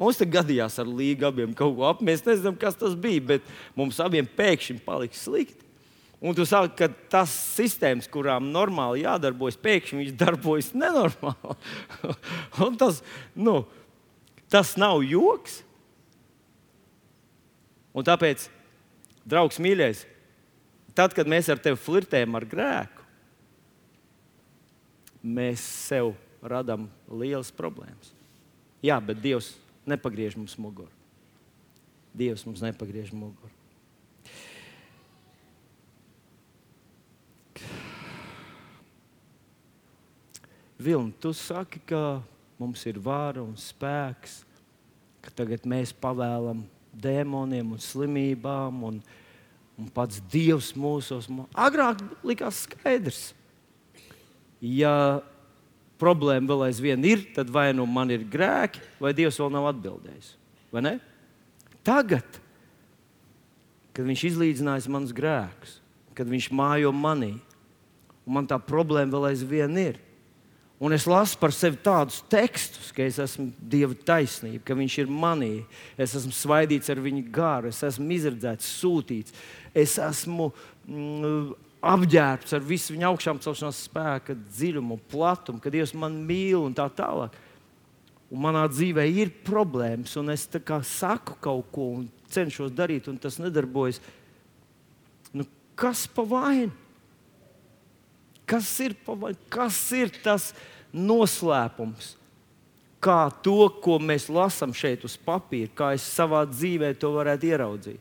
Mums 0.00 0.16
te 0.16 0.24
gadījās 0.24 0.78
ar 0.80 0.88
līgu 0.88 1.26
abiem 1.28 1.52
kaut 1.52 1.74
ko 1.76 1.84
apgūt. 1.90 2.06
Mēs 2.08 2.24
nezinām, 2.24 2.56
kas 2.58 2.78
tas 2.78 2.96
bija, 2.96 3.20
bet 3.34 3.50
mums 3.76 4.00
abiem 4.00 4.24
pēkšņi 4.24 4.80
palika 4.86 5.18
slikti. 5.18 5.59
Un 6.20 6.36
tu 6.36 6.44
saki, 6.44 6.74
ka 6.76 6.88
tas 7.08 7.32
sistēmas, 7.56 8.08
kurām 8.12 8.50
normāli 8.52 9.06
jādarbojas, 9.06 9.56
pēkšņi 9.60 10.02
viņš 10.02 10.16
darbojas 10.20 10.70
nenormāli. 10.82 11.56
tas, 12.82 13.00
nu, 13.32 13.62
tas 14.52 14.74
nav 14.80 15.00
joks. 15.06 15.62
Un 17.96 18.06
tāpēc, 18.06 18.44
draugs 19.26 19.58
mīļais, 19.64 20.04
tad, 20.94 21.16
kad 21.16 21.30
mēs 21.30 21.48
ar 21.50 21.58
tevi 21.62 21.80
flirtējam 21.80 22.36
ar 22.38 22.46
grēku, 22.46 23.06
mēs 25.24 25.64
sev 25.88 26.12
radām 26.44 26.86
lielas 27.08 27.50
problēmas. 27.52 28.12
Jā, 28.84 28.96
bet 29.04 29.20
Dievs 29.20 29.54
nepagriež 29.88 30.36
mums 30.40 30.54
muguru. 30.60 30.92
Dievs 32.16 32.44
mums 32.46 32.62
nepagriež 32.64 33.12
muguru. 33.16 33.59
Vilni, 40.80 41.12
tu 41.20 41.34
saki, 41.36 41.82
ka 41.84 42.22
mums 42.56 42.86
ir 42.88 42.96
vara 43.00 43.42
un 43.44 43.52
spēks, 43.60 44.40
ka 45.20 45.32
tagad 45.36 45.66
mēs 45.68 45.92
pavēlam 45.92 46.62
dēmoniem 46.96 47.74
un 47.76 47.82
slimībām, 47.84 48.80
un, 48.88 49.02
un 49.76 49.90
pats 49.92 50.22
Dievs 50.32 50.72
mūsos. 50.72 51.28
Agrāk 51.52 52.00
likās 52.24 52.64
skaidrs, 52.64 53.20
ja 54.64 55.20
problēma 56.00 56.48
vēl 56.48 56.66
aizvien 56.70 57.04
ir, 57.04 57.28
tad 57.36 57.52
vai 57.52 57.70
nu 57.76 57.84
man 57.84 58.12
ir 58.12 58.24
grēki, 58.24 58.80
vai 59.00 59.12
Dievs 59.16 59.36
vēl 59.40 59.52
nav 59.52 59.68
atbildējis. 59.74 60.34
Tagad, 61.84 62.40
kad 63.92 64.06
Viņš 64.06 64.28
izlīdzinājis 64.32 64.88
manus 64.92 65.12
grēkus, 65.12 65.80
kad 66.16 66.28
Viņš 66.28 66.52
mājo 66.56 66.92
manī, 66.96 67.34
un 68.24 68.36
man 68.38 68.48
tā 68.48 68.56
problēma 68.56 69.12
vēl 69.12 69.34
aizvien 69.34 69.76
ir. 69.80 70.06
Un 70.80 70.94
es 70.96 71.04
lasu 71.04 71.36
par 71.36 71.52
sevi 71.52 71.76
tādus 71.84 72.22
tekstus, 72.32 72.88
ka 72.96 73.04
es 73.04 73.18
esmu 73.20 73.50
Dieva 73.60 73.92
taisnība, 73.92 74.62
ka 74.64 74.76
Viņš 74.78 74.94
ir 75.02 75.10
manī, 75.12 75.66
es 76.00 76.14
esmu 76.16 76.32
svaidīts 76.32 76.88
ar 76.88 77.02
Viņa 77.04 77.24
gāru, 77.34 77.68
es 77.68 77.82
esmu 77.84 78.08
izredzēts, 78.16 78.70
sūtīts, 78.80 79.36
es 79.76 79.98
esmu 80.00 80.48
mm, 80.88 81.52
apģērbts 81.84 82.56
ar 82.56 82.64
visu 82.64 82.94
viņa 82.94 83.10
augšām 83.10 83.42
celšanās 83.44 83.84
spēka 83.90 84.38
dziļumu, 84.40 84.96
platumu, 85.12 85.60
ka 85.60 85.72
Dievs 85.72 85.92
man 85.92 86.16
mīl 86.24 86.64
un 86.64 86.76
tā 86.76 86.88
tālāk. 86.96 87.36
Un 88.30 88.40
manā 88.46 88.64
dzīvē 88.70 89.04
ir 89.10 89.34
problēmas, 89.44 90.16
un 90.16 90.32
es 90.32 90.48
saku 90.86 91.36
kaut 91.44 91.72
ko 91.74 91.90
un 91.98 92.08
cenšos 92.30 92.72
darīt, 92.72 93.08
un 93.10 93.18
tas 93.20 93.36
nedarbojas. 93.42 94.00
Nu, 95.34 95.44
kas 95.76 96.06
pa 96.08 96.24
vainu? 96.24 96.72
Kas 98.50 98.68
ir, 98.82 98.96
kas 99.52 99.76
ir 99.94 100.10
tas 100.24 100.50
noslēpums? 100.90 102.16
Kā 103.00 103.30
to, 103.44 103.70
ko 103.80 103.96
mēs 104.02 104.26
lasām 104.28 104.74
šeit 104.76 105.06
uz 105.06 105.14
papīra, 105.16 105.70
kā 105.72 105.92
es 105.96 106.04
savā 106.04 106.42
dzīvē 106.50 106.92
to 107.00 107.14
varētu 107.14 107.48
ieraudzīt. 107.48 108.00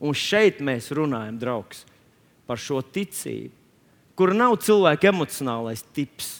Un 0.00 0.16
šeit 0.16 0.62
mēs 0.64 0.88
runājam, 0.96 1.36
draugs, 1.42 1.82
par 2.48 2.62
šo 2.62 2.80
ticību, 2.80 3.52
kur 4.16 4.32
nav 4.36 4.56
cilvēka 4.64 5.10
emocionālais 5.10 5.82
tips. 5.92 6.38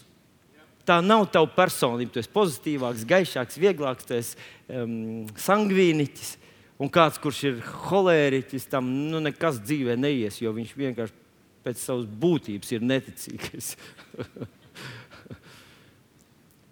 Tā 0.88 1.03
nav 1.05 1.27
tava 1.35 1.51
personība. 1.53 2.14
Tu 2.14 2.23
esi 2.23 2.33
pozitīvāks, 2.33 3.05
gaišāks, 3.09 3.59
vieglāks, 3.61 4.07
tu 4.09 4.16
esi 4.16 4.38
um, 4.73 5.27
sangvīniķis. 5.38 6.37
Un 6.81 6.88
kāds, 6.88 7.20
kurš 7.20 7.42
ir 7.51 7.59
holēriķis, 7.90 8.70
tam 8.73 8.88
nu, 9.11 9.20
nekas 9.20 9.61
dzīvē 9.61 9.99
neies, 10.01 10.40
jo 10.40 10.55
viņš 10.57 10.73
vienkārši 10.81 11.20
pēc 11.64 11.83
savas 11.83 12.09
būtības 12.20 12.75
ir 12.75 12.85
neticīgs. 12.85 13.75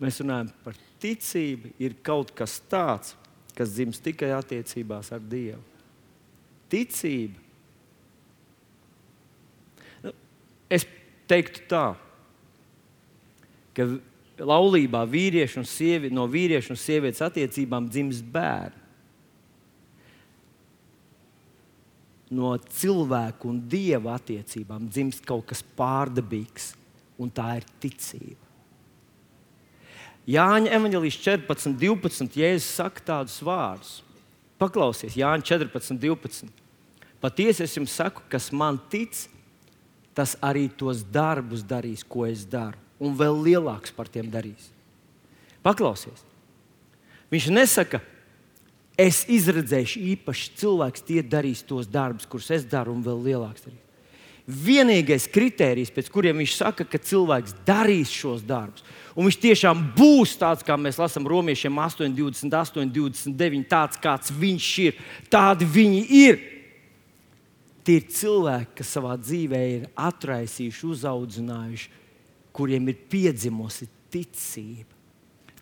Mēs 0.03 0.20
runājam 0.22 0.51
par 0.64 0.77
ticību, 1.03 1.72
ir 1.83 1.96
kaut 2.07 2.31
kas 2.37 2.59
tāds, 2.70 3.14
kas 3.59 3.72
dzimst 3.74 4.05
tikai 4.05 4.31
attiecībās 4.37 5.11
ar 5.14 5.22
Dievu. 5.24 5.62
Ticība. 6.70 7.40
Nu, 10.05 10.12
es 10.70 10.87
teiktu 11.31 11.64
tā, 11.70 11.87
ka 13.74 13.88
laulībā 14.38 15.03
vīrieši 15.11 15.59
un 15.61 15.66
sievi, 15.66 16.12
no 16.14 16.29
vīrieša 16.31 16.74
un 16.74 16.79
sievietes 16.79 17.24
attiecībām 17.27 17.88
dzimst 17.90 18.27
bērni. 18.33 18.88
No 22.35 22.53
cilvēka 22.59 23.49
un 23.49 23.62
dieva 23.71 24.17
attiecībām 24.19 24.88
dzimst 24.91 25.25
kaut 25.27 25.47
kas 25.49 25.62
pārdabīgs, 25.79 26.73
un 27.19 27.31
tā 27.35 27.57
ir 27.59 27.67
ticība. 27.83 28.45
Jāņa 30.29 30.75
evanģelīs 30.77 31.17
14, 31.25 31.79
12. 31.81 32.37
Jēzus 32.37 32.69
saka 32.77 33.05
tādus 33.05 33.38
vārdus. 33.41 33.95
Paklausies, 34.61 35.17
Jāņa 35.17 35.47
14, 35.55 35.97
12. 36.03 36.51
Patiesi 37.23 37.64
es 37.64 37.77
jums 37.79 37.95
saku, 37.97 38.23
kas 38.31 38.51
man 38.53 38.77
tic, 38.93 39.17
tas 40.14 40.37
arī 40.45 40.67
tos 40.69 41.01
darbus 41.03 41.64
darīs, 41.67 42.05
ko 42.05 42.27
es 42.29 42.45
daru, 42.47 42.77
un 43.01 43.17
vēl 43.17 43.41
lielāks 43.47 43.95
par 43.95 44.11
tiem 44.12 44.29
darīs. 44.31 44.69
Paklausies. 45.64 46.23
Viņš 47.33 47.49
nesaka, 47.55 48.03
es 48.99 49.23
izredzēšu 49.31 50.01
īpaši 50.15 50.55
cilvēks, 50.59 51.05
tie 51.07 51.23
darīs 51.23 51.63
tos 51.67 51.87
darbus, 51.87 52.27
kurus 52.27 52.51
es 52.57 52.67
daru, 52.67 52.97
un 52.97 53.05
vēl 53.07 53.21
lielāks 53.31 53.63
darīs. 53.69 53.85
Vienīgais 54.49 55.27
kriterijs, 55.29 55.91
pēc 55.93 56.07
kuriem 56.09 56.39
viņš 56.41 56.55
saka, 56.57 56.87
ka 56.89 56.99
cilvēks 57.05 57.53
darīs 57.69 58.09
šos 58.09 58.41
darbus, 58.49 58.83
un 59.13 59.29
viņš 59.29 59.37
tiešām 59.43 59.83
būs 59.97 60.39
tāds, 60.41 60.65
kā 60.65 60.79
mēs 60.81 60.97
lasām 60.99 61.29
romiešiem 61.29 61.77
8, 61.85 62.15
28, 62.17 62.89
29, 62.97 63.67
tāds 63.69 64.01
kāds 64.01 64.33
viņš 64.33 64.69
ir, 64.87 65.03
tādi 65.31 65.69
viņi 65.69 66.01
ir. 66.23 66.41
Tie 67.85 67.99
ir 68.01 68.09
cilvēki, 68.13 68.73
kas 68.81 68.95
savā 68.97 69.15
dzīvē 69.21 69.61
ir 69.75 69.85
atraisījuši, 69.97 70.89
uzauguši, 70.95 71.85
kuriem 72.57 72.89
ir 72.91 72.99
piedzimusi 73.13 73.87
ticība. 74.13 74.97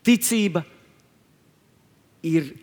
Ticība 0.06 0.62
ir 2.26 2.54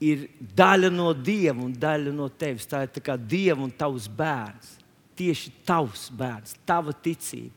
ir 0.00 0.28
daļa 0.40 0.90
no 0.92 1.12
Dieva 1.12 1.60
un 1.62 1.72
daļa 1.76 2.12
no 2.16 2.28
tevis. 2.28 2.68
Tā 2.68 2.84
ir 2.86 3.04
kā 3.04 3.16
Dieva 3.16 3.60
un 3.62 3.70
tavs 3.70 4.08
bērns. 4.08 4.78
Tieši 5.20 5.52
tavs 5.68 6.08
bērns, 6.16 6.56
tava 6.64 6.94
ticība 6.96 7.52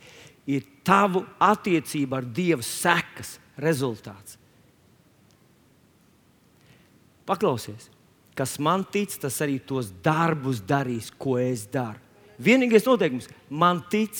ir 0.49 0.65
tavu 0.83 1.23
attiecību 1.41 2.17
ar 2.17 2.27
Dievu 2.27 2.65
sekas 2.65 3.37
rezultāts. 3.59 4.37
Paklausies, 7.23 7.87
kas 8.35 8.57
man 8.59 8.83
tic, 8.83 9.13
tas 9.21 9.39
arī 9.43 9.59
tos 9.63 9.93
darbus 10.03 10.59
darīs, 10.59 11.07
ko 11.15 11.37
es 11.39 11.63
daru. 11.71 12.01
Vienīgais 12.43 12.83
noteikums- 12.83 13.29
man 13.49 13.83
tic, 13.89 14.11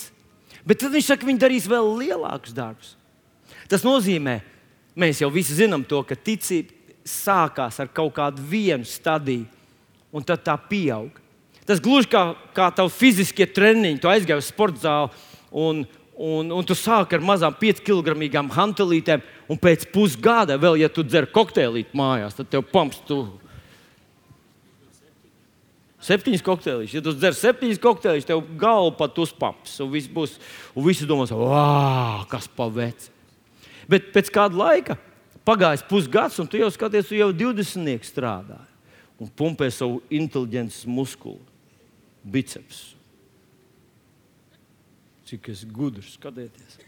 bet 0.64 0.78
tad 0.78 0.92
viņš 0.92 1.04
saka, 1.04 1.20
ka 1.20 1.26
viņi 1.26 1.42
darīs 1.42 1.68
vēl 1.68 1.84
lielākus 2.00 2.54
darbus. 2.54 2.96
Tas 3.68 3.82
nozīmē, 3.82 4.40
mēs 4.96 5.20
jau 5.20 5.30
visi 5.30 5.52
zinām 5.52 5.86
to, 5.86 6.02
ka 6.02 6.14
ticība, 6.14 6.72
sākās 7.04 7.78
ar 7.82 7.90
kaut 7.92 8.14
kādu 8.16 8.42
vienu 8.48 8.86
stadiju, 8.88 9.46
un 10.14 10.24
tad 10.24 10.44
tā 10.46 10.56
pieaug. 10.70 11.12
Tas 11.64 11.80
gluži 11.80 12.10
kā, 12.12 12.24
kā 12.56 12.68
tavu 12.76 12.92
fiziskie 12.92 13.46
treniņi, 13.48 14.00
tu 14.02 14.10
aizgāji 14.10 14.42
uz 14.42 14.50
sporta 14.50 14.84
zāli. 14.86 15.22
Un, 15.54 15.84
Un, 16.14 16.46
un 16.54 16.62
tu 16.62 16.76
sāki 16.78 17.16
ar 17.16 17.24
mazām 17.26 17.56
5 17.58 17.80
kg 17.82 18.12
hantelītēm, 18.54 19.22
un 19.50 19.58
pēc 19.58 19.88
pusgada, 19.90 20.54
vēl, 20.62 20.76
ja 20.78 20.86
tu 20.86 21.02
dzer 21.02 21.26
kokteilīti 21.26 21.90
mājās, 21.98 22.36
tad 22.38 22.52
tev 22.52 22.62
pumps. 22.70 23.00
Tu... 23.08 23.16
Septiņas 26.04 26.44
kokteļus. 26.46 26.94
Ja 26.94 27.02
tu 27.02 27.16
dzer 27.16 27.34
septiņas 27.34 27.82
kokteļus, 27.82 28.28
tev 28.28 28.44
galva 28.60 28.92
pat 28.94 29.18
uzpamps. 29.24 29.74
Un 29.82 29.90
viss 29.90 30.06
būs, 30.06 30.36
un 30.76 30.86
visi 30.86 31.08
domās, 31.08 31.34
wow, 31.34 32.22
kas 32.30 32.46
paveic. 32.46 33.08
Bet 33.90 34.12
pēc 34.14 34.30
kāda 34.38 34.60
laika 34.60 34.98
pagājis 35.46 35.84
pusgads, 35.88 36.38
un 36.42 36.48
tu 36.50 36.60
jau 36.60 36.70
skaties, 36.72 37.08
tu 37.08 37.18
jau 37.18 37.30
20 37.32 38.06
strādā 38.06 38.60
un 39.20 39.30
pumpē 39.30 39.68
savu 39.72 40.00
inteliģences 40.12 40.88
muskuli, 40.90 41.40
biceps. 42.24 42.94
Cik 45.24 45.48
es 45.52 45.62
gudrs, 45.64 46.16
skatieties. 46.18 46.80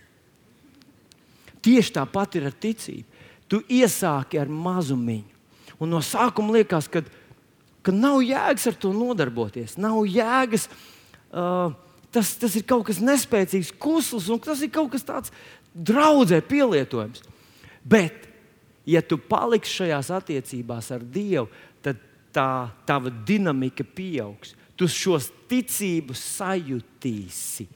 Tieši 1.65 1.95
tāpat 1.97 2.37
ir 2.39 2.51
ar 2.51 2.55
ticību. 2.55 3.23
Tu 3.47 3.63
iesāki 3.79 4.39
ar 4.41 4.51
mazumiņu. 4.51 5.33
Un 5.83 5.93
no 5.93 6.01
sākuma 6.05 6.57
liekas, 6.57 6.89
ka, 6.91 7.03
ka 7.85 7.95
nav 7.95 8.21
jēgas 8.25 8.69
ar 8.71 8.77
to 8.81 8.93
nodarboties. 8.95 9.77
Nav 9.81 10.03
jēgas. 10.11 10.67
Uh, 11.31 11.73
tas, 12.15 12.35
tas 12.41 12.55
ir 12.59 12.67
kaut 12.69 12.87
kas 12.89 13.01
nespēcīgs, 13.03 13.75
kusls, 13.83 14.29
un 14.33 14.41
tas 14.43 14.63
ir 14.65 14.73
kaut 14.75 14.93
kas 14.95 15.07
tāds 15.07 15.35
draudzē 15.75 16.41
pielietojams. 16.45 17.23
Bet 17.87 18.26
ja 18.87 19.03
tu 19.03 19.19
paliksi 19.19 19.83
šajās 19.83 20.11
attiecībās 20.15 20.91
ar 20.95 21.03
Dievu, 21.03 21.49
tad 21.83 22.01
tā 22.35 22.69
tava 22.89 23.11
dinamika 23.11 23.85
pieaugs. 23.85 24.55
Tu 24.77 24.89
šos 24.93 25.31
ticības 25.49 26.21
sajutīsi. 26.37 27.67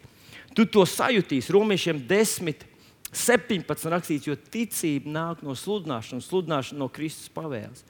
Tu 0.54 0.66
to 0.68 0.84
sajutīsi. 0.84 1.52
Romiešiem 1.54 2.02
10, 2.08 2.66
17 3.10 3.90
rakstīts, 3.90 4.28
jo 4.28 4.36
ticība 4.36 5.10
nāk 5.14 5.44
no 5.46 5.56
sludināšanas, 5.56 6.28
sludināšana 6.28 6.82
no 6.82 6.90
Kristus 6.92 7.30
pavēles. 7.32 7.86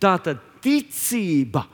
Tā 0.00 0.18
tad 0.22 0.42
ticība 0.62 1.64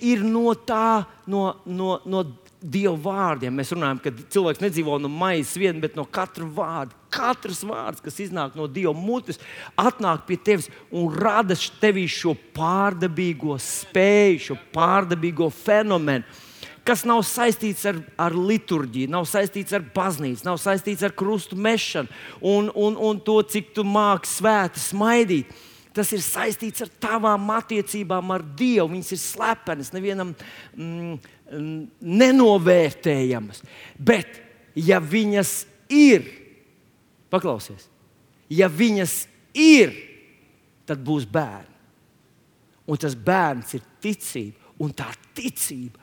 ir 0.00 0.24
no 0.24 0.54
tā, 0.54 1.04
no, 1.26 1.60
no, 1.66 1.98
no 2.04 2.24
Dieva 2.64 2.94
vārdiem. 2.96 3.52
Mēs 3.52 3.74
runājam, 3.74 3.98
ka 4.00 4.10
cilvēks 4.32 4.62
nedzīvo 4.62 4.96
no 5.02 5.10
maizes 5.12 5.58
vien, 5.60 5.82
bet 5.82 5.98
no 5.98 6.06
katra 6.08 6.46
vārda. 6.48 6.96
Katrs 7.12 7.60
vārds, 7.68 8.00
kas 8.02 8.16
iznāk 8.24 8.56
no 8.56 8.64
Dieva 8.70 8.94
mutes, 8.96 9.36
atnāk 9.76 10.24
pie 10.28 10.38
tevis 10.40 10.70
un 10.88 11.12
rada 11.12 11.56
tevī 11.82 12.06
šo 12.08 12.32
pārdabīgo 12.56 13.58
spēju, 13.60 14.40
šo 14.48 14.56
pārdabīgo 14.72 15.50
fenomenu. 15.52 16.24
Kas 16.84 17.04
nav 17.08 17.22
saistīts 17.24 17.84
ar, 17.88 18.00
ar 18.20 18.34
liturģiju, 18.36 19.12
nav 19.12 19.28
saistīts 19.28 19.76
ar 19.76 19.84
baznīcu, 19.94 20.44
nav 20.44 20.58
saistīts 20.60 21.04
ar 21.04 21.14
krustu 21.16 21.56
mešanu 21.56 22.10
un, 22.40 22.72
un, 22.72 22.96
un 22.96 23.22
to, 23.24 23.38
cik 23.48 23.72
tu 23.76 23.84
māki 23.88 24.28
svēti 24.28 24.82
smaidīt 24.84 25.54
tas 25.94 26.10
ir 26.10 26.22
saistīts 26.24 26.82
ar 26.84 26.90
tavām 27.02 27.46
attiecībām 27.54 28.32
ar 28.34 28.42
Dievu. 28.58 28.88
Viņas 28.96 29.12
ir 29.14 29.20
slepenas, 29.22 29.92
nevienam 29.94 30.32
mm, 30.74 31.18
nenovērtējamas. 31.50 33.62
Bet, 33.98 34.40
ja 34.74 35.00
viņas 35.00 35.66
ir, 35.92 36.26
paklausies, 37.32 37.88
ja 38.48 38.68
viņas 38.70 39.16
ir, 39.58 39.94
tad 40.88 41.02
būs 41.04 41.26
bērni. 41.30 41.72
Un 42.84 43.00
tas 43.00 43.14
bērns 43.16 43.76
ir 43.78 43.84
ticība, 44.04 44.72
un 44.84 44.92
tā 44.96 45.08
ticība. 45.36 46.00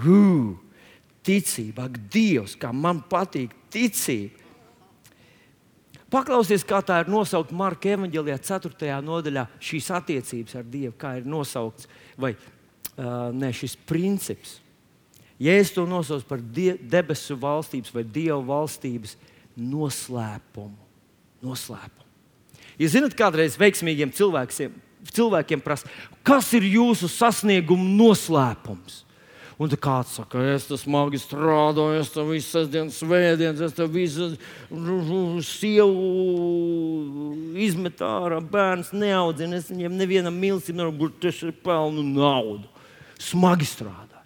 Hū, 0.00 0.20
ticība, 1.26 1.88
ak, 1.88 1.98
Dievs, 2.12 2.54
kā 2.60 2.70
man 2.74 3.02
patīk 3.10 3.54
ticība. 3.72 4.39
Paklausies, 6.10 6.64
kā 6.66 6.80
tā 6.82 6.96
ir 7.04 7.10
nosaukta 7.10 7.54
Marka 7.54 7.92
evanģēlijā, 7.94 8.40
4. 8.42 8.96
nodaļā, 9.06 9.44
šīs 9.62 9.90
attiecības 9.94 10.56
ar 10.58 10.66
Dievu, 10.66 10.94
kā 10.98 11.14
ir 11.20 11.28
nosaukts, 11.30 11.86
vai 12.18 12.32
uh, 12.34 13.30
ne, 13.30 13.52
šis 13.54 13.76
princips. 13.86 14.58
Ja 15.40 15.54
es 15.56 15.70
to 15.72 15.86
nosaucu 15.88 16.26
par 16.28 16.42
die, 16.42 16.74
debesu 16.76 17.36
valstības 17.40 17.94
vai 17.94 18.02
dievu 18.04 18.42
valstības 18.50 19.14
noslēpumu, 19.56 20.76
noslēpumu. 21.46 22.08
Jūs 22.80 22.92
zināt, 22.92 23.16
kādreiz 23.16 23.56
veiksmīgiem 23.60 24.12
cilvēkiem, 24.16 24.74
cilvēkiem 25.16 25.62
prasa, 25.64 25.88
kas 26.26 26.50
ir 26.58 26.66
jūsu 26.68 27.08
sasnieguma 27.08 27.88
noslēpums? 28.02 29.04
Un 29.60 29.68
kāds 29.68 30.14
saka, 30.16 30.40
es 30.54 30.64
tam 30.64 30.78
smagi 30.80 31.18
strādāju, 31.20 31.98
es 32.00 32.08
tam 32.14 32.30
visas 32.32 32.68
dienas 32.72 32.96
svētdienas, 32.96 33.60
es 33.66 33.74
tam 33.76 33.90
visu 33.92 34.30
sievu 35.44 36.06
izmetu 37.60 38.06
ārā, 38.08 38.38
bērns 38.40 38.94
neaudzinu, 38.96 39.58
es 39.58 39.68
viņiem 39.68 39.98
nevienam 40.00 40.38
milsim, 40.40 40.80
varbūt 40.80 41.18
tas 41.26 41.42
ir 41.44 41.52
pelnu 41.60 42.06
naudu. 42.08 42.64
Smagi 43.20 43.68
strādā. 43.68 44.22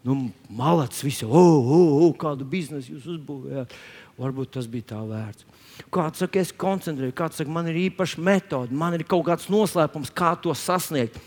Nu, 0.00 0.16
Malacis, 0.48 1.04
visi, 1.04 1.28
oh, 1.28 1.60
oh, 1.60 1.90
oh, 2.06 2.14
kādu 2.16 2.46
biznesu 2.48 2.94
jūs 2.94 3.10
uzbūvējāt. 3.18 3.74
Varbūt 4.16 4.54
tas 4.56 4.68
bija 4.68 4.94
tā 4.94 5.02
vērts. 5.04 5.44
Kāds 5.92 6.24
saka, 6.24 6.40
es 6.40 6.54
koncentrēju, 6.56 7.12
kāds 7.20 7.36
saka, 7.36 7.52
man 7.52 7.68
ir 7.68 7.76
īpaša 7.82 8.24
metode, 8.24 8.72
man 8.72 8.96
ir 8.96 9.04
kaut 9.04 9.26
kāds 9.28 9.50
noslēpums, 9.52 10.08
kā 10.16 10.32
to 10.40 10.56
sasniegt. 10.56 11.20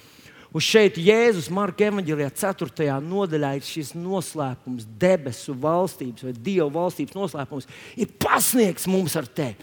Un 0.54 0.62
šeit 0.62 1.00
Jēzus 1.02 1.48
Marka 1.50 1.88
evanģēlijā 1.90 2.30
4. 2.38 2.86
nodaļā 3.02 3.56
ir 3.58 3.66
šis 3.66 3.96
noslēpums, 3.98 4.86
debesu 5.02 5.56
valstības 5.58 6.28
vai 6.28 6.34
Dieva 6.38 6.68
valstības 6.76 7.18
noslēpums, 7.18 7.66
ir 7.98 8.12
pasniegts 8.22 8.86
mums 8.90 9.18
ar 9.18 9.26
tevi. 9.26 9.58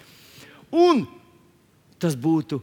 Un 0.75 1.05
tas 2.03 2.17
būtu 2.19 2.59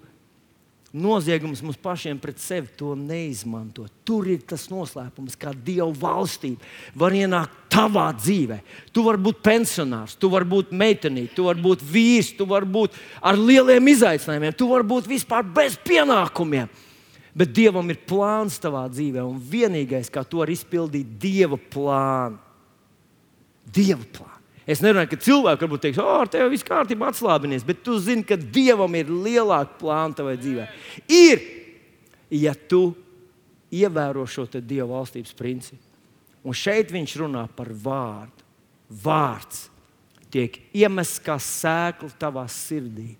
noziegums 0.97 1.61
mums 1.63 1.79
pašiem 1.79 2.19
pret 2.19 2.41
sevi 2.43 2.67
to 2.75 2.95
neizmantot. 2.99 3.93
Tur 4.07 4.27
ir 4.27 4.41
tas 4.47 4.65
noslēpums, 4.71 5.37
kā 5.39 5.53
Dieva 5.55 5.87
valstība 5.95 6.99
var 6.99 7.15
ienākt 7.15 7.55
tavā 7.71 8.09
dzīvē. 8.17 8.57
Tu 8.91 9.05
vari 9.05 9.23
būt 9.23 9.39
pensionārs, 9.45 10.17
tu 10.19 10.31
vari 10.33 10.49
būt 10.51 10.75
meitenīte, 10.75 11.31
tu 11.37 11.47
vari 11.47 11.63
būt 11.63 11.85
vīrs, 11.93 12.33
tu 12.35 12.49
vari 12.49 12.67
būt 12.75 12.99
ar 13.23 13.39
lieliem 13.39 13.87
izaicinājumiem, 13.93 14.57
tu 14.57 14.67
vari 14.73 14.87
būt 14.91 15.07
vispār 15.15 15.47
bez 15.47 15.79
pienākumiem. 15.87 16.67
Bet 17.37 17.53
Dievam 17.53 17.85
ir 17.93 17.99
plāns 18.09 18.57
tavā 18.61 18.87
dzīvē, 18.89 19.21
un 19.21 19.37
vienīgais, 19.37 20.09
kā 20.09 20.23
to 20.25 20.41
var 20.41 20.49
izpildīt, 20.49 21.05
ir 21.05 21.19
Dieva 21.21 21.59
plāns. 21.73 22.41
Dieva 23.67 24.01
plāns. 24.15 24.33
Es 24.67 24.81
nerunāju, 24.83 25.13
ka 25.13 25.23
cilvēki 25.23 25.63
varbūt 25.63 25.83
teiks, 25.85 25.99
oh, 26.03 26.17
ar 26.25 26.27
tevi 26.31 26.49
viss 26.51 26.65
kārtībā 26.67 27.07
atslābinies, 27.07 27.63
bet 27.63 27.85
tu 27.85 27.95
zini, 28.03 28.25
ka 28.27 28.35
Dievam 28.35 28.97
ir 28.99 29.07
lielāka 29.07 29.77
plāna 29.79 30.17
tavai 30.17 30.33
dzīvē. 30.41 30.65
Ir, 31.07 31.43
ja 32.35 32.51
tu 32.51 32.89
ievēro 33.71 34.25
šo 34.27 34.47
Dieva 34.57 34.89
valstības 34.97 35.37
principu. 35.37 35.79
Un 36.47 36.55
šeit 36.55 36.91
viņš 36.91 37.15
runā 37.21 37.45
par 37.55 37.71
vārdu. 37.71 38.45
Vārds 38.87 39.65
tiek 40.31 40.59
iemests 40.75 41.19
kā 41.23 41.35
sēkla 41.43 42.11
tavā 42.19 42.45
sirdī, 42.51 43.15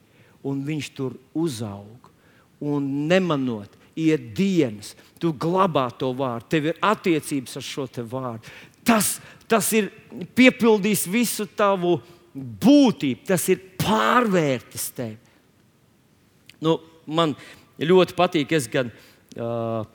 un 0.47 0.61
viņš 0.63 0.91
tur 0.95 1.17
uzaug. 1.35 2.11
Un 2.63 2.87
nemanot, 3.09 3.73
iet 3.97 4.31
dienas, 4.37 4.93
tu 5.21 5.33
glabā 5.33 5.87
to 5.97 6.11
vārdu, 6.17 6.47
tev 6.51 6.69
ir 6.71 6.81
attiecības 6.85 7.57
ar 7.57 7.65
šo 7.65 7.87
vārdu. 8.09 8.53
Tas, 8.87 9.17
tas 9.49 9.67
ir 9.75 9.89
piepildījis 10.37 11.07
visu 11.11 11.47
tavu 11.57 11.97
būtību, 12.37 13.25
tas 13.27 13.47
ir 13.51 13.63
pārvērtis 13.81 14.89
tevi. 14.95 15.17
Nu, 16.63 16.77
man 17.05 17.35
ļoti 17.77 18.15
patīk, 18.17 18.53
es 18.57 18.69
gan 18.71 18.89
uh, 19.37 19.85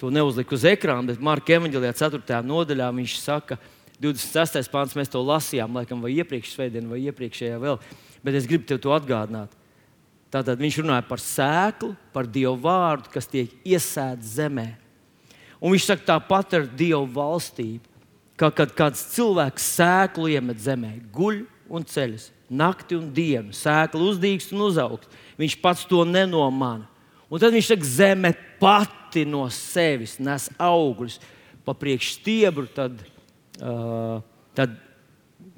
to 0.00 0.10
neuzliku 0.12 0.56
uz 0.56 0.66
ekrāna, 0.68 1.12
bet 1.12 1.22
Marka 1.22 1.56
Evanģelijā 1.56 1.94
4. 2.04 2.40
nodaļā 2.46 2.88
viņš 2.96 3.16
saka, 3.22 3.58
26. 4.02 4.70
pāns 4.72 4.96
mēs 4.98 5.12
to 5.12 5.20
lasījām, 5.22 5.76
laikam, 5.78 6.00
vai 6.02 6.16
iepriekšējā 6.18 6.56
svētdienā, 6.56 6.90
vai 6.90 7.04
iepriekšējā 7.06 7.58
vēl. 7.62 7.78
Bet 8.26 8.38
es 8.38 8.48
gribu 8.50 8.66
tev 8.66 8.80
to 8.82 8.94
atgādināt. 8.94 9.54
Tātad 10.32 10.60
viņš 10.62 10.78
runāja 10.80 11.04
par 11.04 11.20
sēklu, 11.20 11.92
par 12.14 12.24
Dievu 12.24 12.56
vārdu, 12.64 13.10
kas 13.12 13.28
tiek 13.28 13.52
iesēts 13.68 14.38
zemē. 14.38 14.70
Un 15.60 15.74
viņš 15.74 15.88
saka, 15.90 16.06
tāpat 16.14 16.56
ar 16.56 16.64
Dievu 16.66 17.04
valstību, 17.12 17.84
ka 18.40 18.48
kad 18.56 18.72
kāds 18.74 19.04
cilvēks 19.12 19.66
sēklu 19.76 20.30
iemet 20.32 20.62
zemē, 20.64 20.94
guļ 21.12 21.44
un 21.72 21.84
ceļas, 21.84 22.30
nakti 22.52 22.96
un 22.96 23.10
dienu, 23.14 23.52
sēkla 23.56 24.08
uzdīgs 24.08 24.48
un 24.56 24.64
uzaugs. 24.70 25.20
Viņš 25.40 25.58
pats 25.60 25.84
to 25.88 26.00
nenomāna. 26.08 26.88
Un 27.32 27.40
tad 27.40 27.54
viņš 27.54 27.68
saka, 27.74 27.88
zeme 27.88 28.32
pati 28.60 29.26
no 29.28 29.44
sevis 29.52 30.18
nes 30.20 30.48
augļus, 30.60 31.20
pa 31.64 31.76
priekš 31.76 32.16
stiebru, 32.16 32.66
tad, 32.72 33.04
uh, 33.60 34.18
tad, 34.56 34.74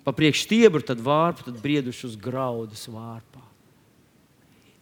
pa 0.04 0.14
priekš 0.14 0.44
stiebru, 0.48 0.82
tad 0.86 1.02
vārpu, 1.02 1.46
tad 1.46 1.62
briedušus 1.62 2.18
graudus 2.20 2.86
vārpā. 2.90 3.53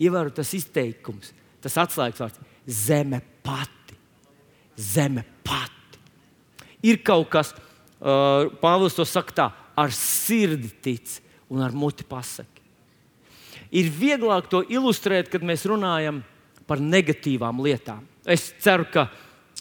Ievēro 0.03 0.32
tas 0.34 0.50
izteikums, 0.57 1.30
tas 1.62 1.78
atslēgas 1.78 2.22
vārds- 2.22 2.40
zeme 2.86 3.22
pati. 3.44 3.96
Zeme 4.76 5.24
pati. 5.44 5.98
Ir 6.82 6.98
kaut 7.05 7.30
kas, 7.30 7.53
uh, 8.00 8.50
Pāvils 8.62 8.96
to 8.96 9.05
saka 9.05 9.32
tā, 9.32 9.53
ar 9.76 9.90
sirdi 9.94 10.70
tic 10.82 11.20
un 11.50 11.62
ar 11.62 11.72
muti 11.72 12.05
pasaki. 12.05 12.61
Ir 13.72 13.88
vieglāk 13.88 14.48
to 14.53 14.62
ilustrēt, 14.68 15.30
kad 15.30 15.42
mēs 15.42 15.64
runājam 15.64 16.22
par 16.66 16.80
negatīvām 16.80 17.61
lietām. 17.62 18.05
Es 18.26 18.53
ceru, 18.62 18.84
ka, 18.92 19.07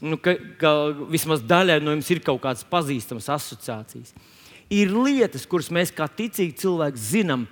nu, 0.02 0.18
ka, 0.18 0.36
ka 0.60 0.72
vismaz 1.12 1.44
daļai 1.48 1.80
no 1.84 1.94
jums 1.96 2.12
ir 2.12 2.20
kaut 2.26 2.42
kādas 2.44 2.66
pazīstamas 2.68 3.30
asociācijas. 3.32 4.14
Ir 4.72 4.92
lietas, 4.96 5.46
kuras 5.48 5.72
mēs 5.74 5.92
kā 5.96 6.08
ticīgi 6.08 6.56
cilvēki 6.62 7.02
zinām, 7.02 7.48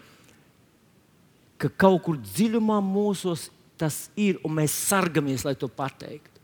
ka 1.59 1.69
kaut 1.69 2.01
kur 2.05 2.19
dziļumā 2.19 2.79
mūsos 2.83 3.49
tas 3.79 4.07
ir, 4.19 4.39
un 4.43 4.57
mēs 4.57 4.75
sargamies, 4.89 5.45
lai 5.47 5.55
to 5.59 5.69
pateiktu. 5.71 6.35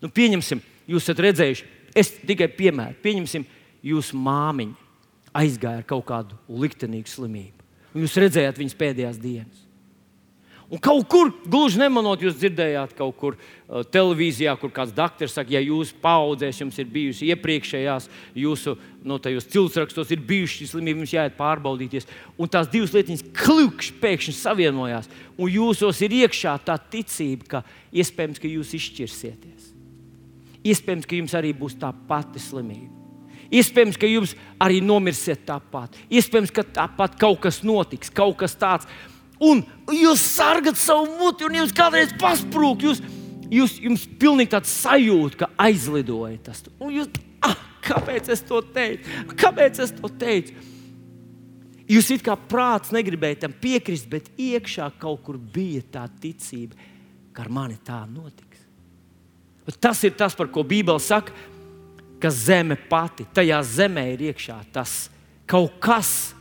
Nu, 0.00 0.10
pieņemsim, 0.12 0.60
jūs 0.88 1.04
esat 1.04 1.20
redzējuši, 1.24 1.68
es 1.96 2.12
tikai 2.28 2.48
piemēru, 2.52 2.98
pieņemsim, 3.04 3.44
jūsu 3.86 4.18
māmiņa 4.20 4.84
aizgāja 5.36 5.82
ar 5.82 5.86
kaut 5.88 6.06
kādu 6.08 6.36
liktenīgu 6.48 7.10
slimību, 7.12 7.64
jūs 7.96 8.16
redzējāt 8.20 8.60
viņas 8.60 8.78
pēdējās 8.80 9.20
dienas. 9.20 9.65
Un 10.66 10.80
kaut 10.82 11.04
kur, 11.06 11.28
gluži 11.46 11.78
nemanot, 11.78 12.24
jūs 12.24 12.34
dzirdējāt 12.40 12.96
kaut 12.98 13.14
kur 13.20 13.36
uh, 13.36 13.84
televīzijā, 13.86 14.56
kur 14.58 14.72
kāds 14.74 14.94
doktors 14.94 15.36
saka, 15.36 15.52
ja 15.54 15.60
jūsu 15.62 15.94
paudzēs 16.02 16.58
jums 16.58 16.80
ir 16.82 16.88
bijusi 16.90 17.28
iepriekšējās, 17.30 18.08
jūsu 18.34 18.74
no 19.06 19.20
tajos 19.22 19.46
ciltsrakstos 19.52 20.10
ir 20.10 20.24
bijušas 20.26 20.74
slimības, 20.74 21.04
jums 21.04 21.14
jāiet 21.14 21.38
pārbaudīties. 21.38 22.10
Un 22.34 22.50
tās 22.50 22.66
divas 22.72 22.96
lietas 22.96 23.22
klikšķi 23.44 23.96
pēkšņi 24.02 24.36
savienojās. 24.40 25.06
Un 25.38 25.54
jūsos 25.54 26.02
ir 26.02 26.18
iekšā 26.24 26.58
tā 26.66 26.80
ticība, 26.90 27.46
ka 27.46 27.64
iespējams, 27.94 28.42
ka 28.42 28.50
jūs 28.50 28.74
izšķirsieties. 28.80 29.72
Iespējams, 30.66 31.06
ka 31.06 31.20
jums 31.20 31.38
arī 31.38 31.54
būs 31.54 31.78
tā 31.78 31.94
pati 32.10 32.42
slimība. 32.42 32.90
Iespējams, 33.54 33.98
ka 34.02 34.08
jums 34.10 34.32
arī 34.58 34.80
nomirsiet 34.82 35.44
tāpat. 35.46 35.94
Iespējams, 36.10 36.50
ka 36.50 36.66
tāpat 36.66 37.14
kaut 37.20 37.44
kas 37.44 37.62
notiks, 37.62 38.10
kaut 38.10 38.34
kas 38.40 38.58
tāds 38.58 38.90
Un 39.42 39.62
jūs 39.92 40.22
sargat 40.24 40.78
savu 40.80 41.10
muti, 41.18 41.44
un 41.44 41.58
jums 41.58 41.74
kādreiz 41.76 42.14
pasprūk. 42.20 42.86
Jūs, 42.86 43.02
jūs, 43.52 43.76
jums 43.84 44.06
pilnīgi 44.20 44.54
tāds 44.54 44.72
sajūta, 44.84 45.42
ka 45.42 45.50
aizlidoja 45.66 46.38
tas. 46.48 46.62
Un 46.80 46.94
jūs, 46.94 47.10
ah, 47.44 47.56
kāpēc 47.84 48.30
es 48.32 48.44
to 48.48 48.62
teicu? 48.74 49.20
Kāpēc 49.36 49.82
es 49.84 49.92
to 49.98 50.10
teicu? 50.22 50.56
Jūs 51.86 52.08
it 52.16 52.24
kā 52.26 52.34
prāts 52.34 52.90
negribējāt 52.94 53.44
tam 53.44 53.52
piekrist, 53.62 54.08
bet 54.10 54.32
iekšā 54.40 54.88
kaut 54.98 55.20
kur 55.26 55.36
bija 55.38 55.84
tā 55.98 56.06
ticība, 56.22 56.74
ka 57.36 57.44
ar 57.44 57.52
mani 57.52 57.76
tā 57.86 58.00
notiks. 58.10 58.64
Bet 59.66 59.78
tas 59.82 60.00
ir 60.06 60.16
tas, 60.18 60.34
par 60.34 60.48
ko 60.50 60.64
Bībele 60.66 61.02
saka, 61.02 61.34
ka 62.22 62.30
zeme 62.32 62.78
pati, 62.88 63.26
tajā 63.34 63.60
zemē 63.66 64.06
ir 64.14 64.24
iekšā 64.30 64.56
tas 64.74 65.06
kaut 65.46 65.76
kas, 65.82 66.32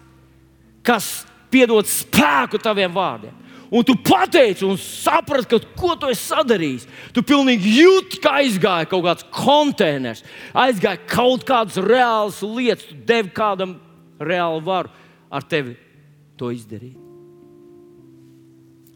kas 0.85 1.25
piedod 1.55 1.87
spēku 1.87 2.59
taviem 2.61 2.93
vārdiem. 2.95 3.41
Un 3.75 3.83
tu 3.83 3.95
pateici, 3.97 4.63
un 4.63 4.77
saprati, 4.79 5.49
ka 5.49 5.57
ko 5.75 5.95
tu 5.99 6.09
esi 6.11 6.29
sadarījis. 6.29 6.85
Tu 7.15 7.23
pilnīgi 7.25 7.73
jūti, 7.79 8.19
ka 8.23 8.35
aizgāja 8.41 8.87
kaut 8.91 9.03
kāds 9.07 9.25
konteiners, 9.33 10.21
aizgāja 10.53 11.01
kaut 11.09 11.43
kādas 11.47 11.79
reālas 11.81 12.43
lietas, 12.45 12.85
tu 12.87 12.99
devi 13.09 13.33
kādam 13.35 13.75
reāli 14.21 14.61
varu 14.63 14.93
ar 15.33 15.49
tevi 15.49 15.75
to 16.37 16.53
izdarīt. 16.53 17.01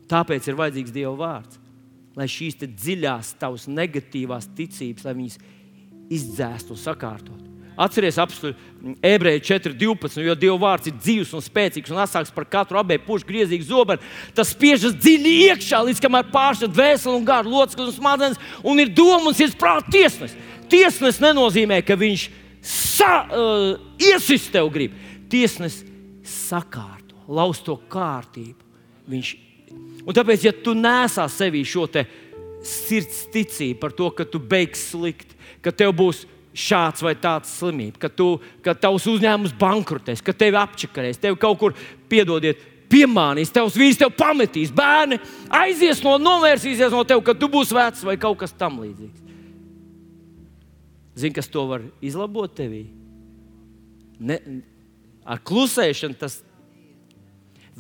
Tāpēc 0.10 0.48
ir 0.50 0.58
vajadzīgs 0.58 0.94
Dieva 0.94 1.14
vārds, 1.18 1.60
lai 2.18 2.30
šīs 2.30 2.62
dziļās, 2.62 3.36
tavas 3.42 3.68
negatīvās 3.70 4.50
ticības, 4.58 5.06
lai 5.06 5.18
viņas 5.18 5.38
izdzēstu 6.10 6.74
un 6.74 6.82
sakārtotu. 6.82 7.49
Atcerieties, 7.80 8.20
apstākļi, 8.20 8.54
ebreji 9.08 9.44
4.12. 9.48 10.20
Jo 10.26 10.36
Dieva 10.36 10.58
vārds 10.60 10.90
ir 10.92 10.98
dzīves 10.98 11.32
un 11.38 11.44
spēcīgs 11.44 11.94
un 11.94 12.02
asāks 12.04 12.34
par 12.36 12.48
katru 12.52 12.80
abēju 12.82 13.06
pušu 13.06 13.28
griezīgu 13.30 13.68
zobenu. 13.70 14.04
Tas 14.36 14.52
spiežas 14.52 14.98
dziļi 15.00 15.36
iekšā, 15.48 15.82
līdz 15.88 16.04
kamēr 16.04 16.30
pāršķiet 16.34 16.76
dvēseli 16.76 17.16
un 17.16 17.28
gāru 17.28 17.54
locekļus 17.56 17.94
un 17.94 17.98
smadzenes, 17.98 18.42
un 18.68 18.84
ir 18.84 18.92
doma 18.92 19.32
un 19.32 19.38
sirds 19.38 19.58
prāta 19.60 19.88
tiesnesis. 19.96 20.38
Tiesnesis 20.70 21.24
nenozīmē, 21.24 21.82
ka 21.88 21.98
viņš 22.00 22.30
sa, 22.62 23.14
uh, 23.26 23.78
iesist 24.12 24.52
tev 24.54 24.68
grib. 24.76 24.98
Tiesnesis 25.32 25.86
sakārto, 26.28 27.16
lauz 27.32 27.64
to 27.64 27.80
kārtību. 27.90 28.68
Viņš 29.10 29.38
Un 30.06 30.16
tāpēc, 30.16 30.48
ja 30.48 30.54
tu 30.56 30.74
nesā 30.78 31.28
sevī 31.30 31.62
šo 31.68 31.86
sirds 32.66 33.24
ticību 33.34 33.80
par 33.80 33.94
to, 33.96 34.10
ka 34.12 34.26
tu 34.26 34.40
beigsi 34.42 34.96
slikti, 34.96 35.38
ka 35.64 35.72
tev 35.72 35.94
būs 35.96 36.26
šāds 36.56 37.04
vai 37.06 37.14
tāds 37.20 37.52
slimība, 37.60 38.00
ka, 38.06 38.10
tu, 38.10 38.34
ka 38.66 38.74
tavs 38.74 39.06
uzņēmums 39.10 39.56
bankrotēs, 39.60 40.24
ka 40.26 40.34
tevi 40.34 40.58
apčakarēs, 40.60 41.22
tevi 41.22 41.40
kaut 41.40 41.60
kur 41.62 41.78
piedodiet. 42.12 42.66
Piemānīs, 42.90 43.52
tevs 43.54 43.76
vīrs 43.78 44.00
tev 44.02 44.10
pametīs, 44.18 44.72
bērni 44.74 45.20
aizies 45.54 46.00
no, 46.02 46.16
novērsīsies 46.18 46.90
no 46.90 47.04
tevis, 47.06 47.22
kad 47.28 47.38
tu 47.38 47.46
būsi 47.54 47.76
vecs 47.78 48.02
vai 48.02 48.16
kaut 48.18 48.40
kas 48.42 48.56
tamlīdzīgs. 48.58 49.28
Zini, 51.22 51.36
kas 51.36 51.52
to 51.54 51.68
var 51.70 51.84
izlabot 52.02 52.56
tevī? 52.58 52.88
Ne, 54.18 54.40
ar 55.22 55.38
klusēšanu 55.46 56.18
tas 56.18 56.40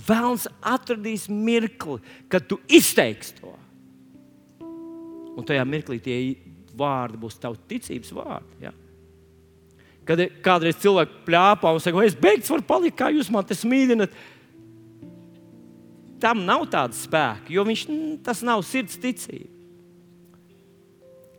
vēlams 0.07 0.45
atradīs 0.61 1.25
mirkli, 1.31 1.97
kad 2.29 2.45
tu 2.45 2.59
izteiksi 2.69 3.33
to. 3.39 3.55
Un 5.39 5.47
tajā 5.47 5.65
mirklī 5.65 5.99
tie 6.03 6.19
vārdi 6.79 7.19
būs 7.21 7.37
tavi 7.41 7.59
ticības 7.69 8.13
vārdi. 8.15 8.65
Ja? 8.65 8.73
Kad 10.07 10.25
kādreiz 10.45 10.79
cilvēks 10.81 11.21
plāpā 11.27 11.75
un 11.75 11.83
saka, 11.83 12.01
es 12.07 12.17
beigts 12.17 12.49
varu 12.49 12.65
palikt, 12.65 12.97
kā 12.97 13.11
jūs 13.13 13.29
man 13.33 13.45
te 13.45 13.57
smīļināt, 13.57 14.15
tam 16.19 16.43
nav 16.47 16.65
tāda 16.71 16.97
spēka, 16.97 17.51
jo 17.53 17.63
viņš, 17.67 17.85
tas 18.25 18.41
nav 18.45 18.63
sirds 18.67 18.97
ticība. 18.99 19.51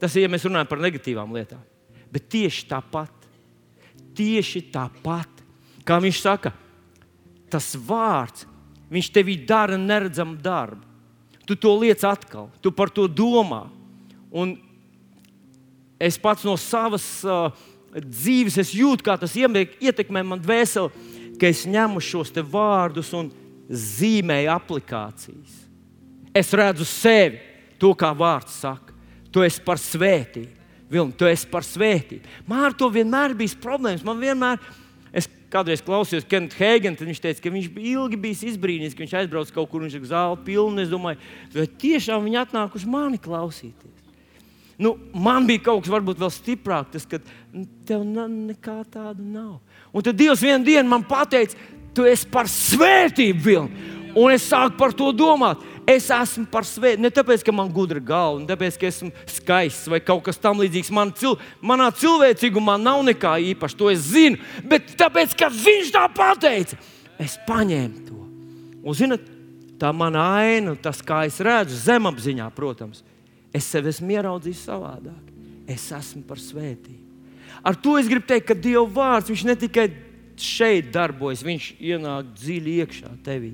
Tas 0.01 0.15
ir, 0.17 0.25
ja 0.25 0.31
mēs 0.33 0.47
runājam 0.49 0.71
par 0.71 0.81
negatīvām 0.81 1.35
lietām. 1.37 1.61
Bet 2.11 2.31
tieši 2.33 2.65
tāpat, 2.71 3.27
tieši 4.17 4.63
tāpat, 4.73 5.43
kā 5.87 5.99
viņš 6.01 6.23
saka, 6.23 6.55
tas 7.53 7.75
vārds, 7.75 8.47
viņš 8.91 9.11
tevī 9.15 9.37
dara 9.47 9.77
neredzamu 9.79 10.39
darbu. 10.41 10.87
Tu 11.47 11.57
to 11.59 11.75
liec 11.83 12.03
atkal, 12.07 12.49
tu 12.63 12.73
par 12.73 12.93
to 12.95 13.09
domā. 13.11 13.65
Un 14.31 14.55
es 16.01 16.17
pats 16.21 16.47
no 16.49 16.57
savas 16.59 17.07
uh, 17.29 17.51
dzīves 17.95 18.75
jūtu, 18.75 19.05
kā 19.05 19.17
tas 19.21 19.37
ietekmē 19.37 20.23
man 20.27 20.41
dvēseli, 20.43 21.37
ka 21.41 21.49
es 21.51 21.65
ņemu 21.69 22.03
šos 22.05 22.33
vārdus 22.51 23.13
un 23.17 23.31
zīmēju 23.71 24.51
aplikācijas. 24.53 25.57
Es 26.35 26.53
redzu 26.55 26.87
sevi, 26.87 27.41
to 27.81 27.93
kā 27.99 28.13
vārds 28.15 28.61
saka. 28.63 28.95
Tu 29.31 29.43
esi 29.47 29.63
par 29.63 29.79
svētību. 29.79 30.59
Vilni, 30.91 31.15
tu 31.15 31.27
esi 31.27 31.47
par 31.47 31.63
svētību. 31.63 32.27
Man 32.51 32.65
ar 32.67 32.75
to 32.75 32.89
vienmēr 32.91 33.35
bija 33.39 33.59
problēmas. 33.63 34.03
Man 34.07 34.19
vienmēr, 34.19 34.59
es 35.15 35.29
kādreiz 35.51 35.83
klausījos 35.87 36.27
Kentu 36.31 36.59
Hēgenu, 36.59 36.99
tad 36.99 37.07
viņš 37.07 37.23
teica, 37.23 37.45
ka 37.45 37.53
viņš 37.55 37.69
bija 37.75 37.95
ilgi 37.95 38.19
bijis 38.19 38.43
izbrīnīts, 38.53 38.97
ka 38.99 39.05
viņš 39.05 39.15
aizbrauca 39.21 39.55
kaut 39.55 39.71
kur, 39.71 39.85
viņš 39.87 39.97
ir 39.99 40.09
zāle 40.11 40.39
pilna. 40.47 40.83
Es 40.83 40.91
domāju, 40.91 41.23
vai 41.55 41.69
tiešām 41.85 42.27
viņi 42.27 42.43
atnākuši 42.43 42.91
mani 42.91 43.23
klausīties. 43.23 44.00
Nu, 44.81 44.95
man 45.13 45.45
bija 45.45 45.67
kaut 45.67 45.85
kas 45.85 45.93
varbūt 45.93 46.21
vēl 46.23 46.31
stiprāk, 46.33 46.87
tas, 46.95 47.05
ka 47.05 47.19
tev 47.85 48.05
nekā 48.07 48.79
tāda 48.89 49.21
nav. 49.21 49.59
Un 49.93 50.05
tad 50.07 50.17
Dievs 50.17 50.41
vienā 50.41 50.65
dienā 50.65 50.89
man 50.89 51.05
pateica, 51.05 51.59
tu 51.93 52.07
esi 52.09 52.29
par 52.31 52.49
svētību 52.49 53.45
vilni. 53.45 53.91
Un 54.17 54.33
es 54.33 54.47
sāku 54.49 54.79
par 54.79 54.95
to 54.97 55.11
domāt. 55.15 55.61
Es 55.89 56.09
esmu 56.15 56.47
par 56.51 56.65
svētību. 56.65 57.03
Ne 57.05 57.11
tāpēc, 57.13 57.45
ka 57.45 57.53
man 57.53 57.69
ir 57.69 57.77
gudra 57.77 58.01
galva, 58.01 58.41
ne 58.41 58.49
tāpēc, 58.49 58.79
ka 58.81 58.89
esmu 58.89 59.11
skaists 59.29 59.91
vai 59.91 60.01
kaut 60.01 60.25
kas 60.27 60.41
tamlīdzīgs. 60.41 60.93
Man 60.97 61.13
cil, 61.19 61.37
manā 61.61 61.91
cilvēcīgumā 62.01 62.79
nav 62.81 63.03
nekā 63.11 63.37
īpaša, 63.53 63.79
to 63.79 63.93
es 63.93 64.09
zinu. 64.15 64.41
Bet 64.71 64.95
tāpēc, 64.99 65.37
ka 65.37 65.53
viņš 65.53 65.93
tā 65.93 66.07
pateica, 66.17 66.81
es 67.21 67.37
paņēmu 67.47 68.09
to. 68.09 68.19
Un, 68.81 68.97
zinot, 68.97 69.29
tā 69.81 69.93
mana 69.93 70.25
aina, 70.41 70.73
tas, 70.81 71.05
kā 71.05 71.27
es 71.29 71.37
redzu, 71.45 71.77
zemapziņā, 71.85 72.49
protams, 72.57 73.05
Es 73.55 73.67
sevi 73.67 73.91
esmu 73.91 74.15
ieraudzījis 74.15 74.67
savādāk. 74.69 75.31
Es 75.71 75.89
esmu 75.95 76.23
par 76.27 76.39
svētību. 76.43 77.09
Ar 77.67 77.77
to 77.77 77.97
es 77.99 78.09
gribu 78.09 78.27
teikt, 78.31 78.47
ka 78.49 78.57
Dieva 78.57 78.87
vārds 78.87 79.45
ne 79.45 79.57
tikai 79.59 79.91
šeit 80.41 80.89
darbojas, 80.95 81.45
viņš 81.45 81.75
ienāk 81.83 82.31
dziļi 82.39 82.79
iekšā 82.85 83.11
tevī 83.27 83.53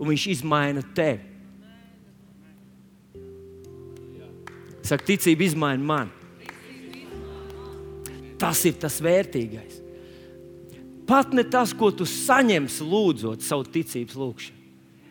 un 0.00 0.08
viņš 0.08 0.26
izmaina 0.32 0.84
tevi. 0.96 1.26
Saka, 4.86 5.04
ticība 5.04 5.44
izmaina 5.44 5.84
mani. 5.84 6.14
Tas 8.40 8.62
ir 8.64 8.78
tas 8.80 8.96
vērtīgais. 9.04 9.76
Pat 11.04 11.34
ne 11.36 11.44
tas, 11.44 11.74
ko 11.76 11.90
tu 11.92 12.06
saņemsi 12.08 12.86
lūdzot 12.86 13.44
savu 13.44 13.66
ticības 13.68 14.16
lūgšanu, 14.16 14.56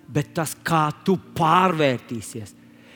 bet 0.10 0.32
tas, 0.34 0.56
kā 0.66 0.88
tu 1.06 1.20
pārvērtīsies 1.38 2.56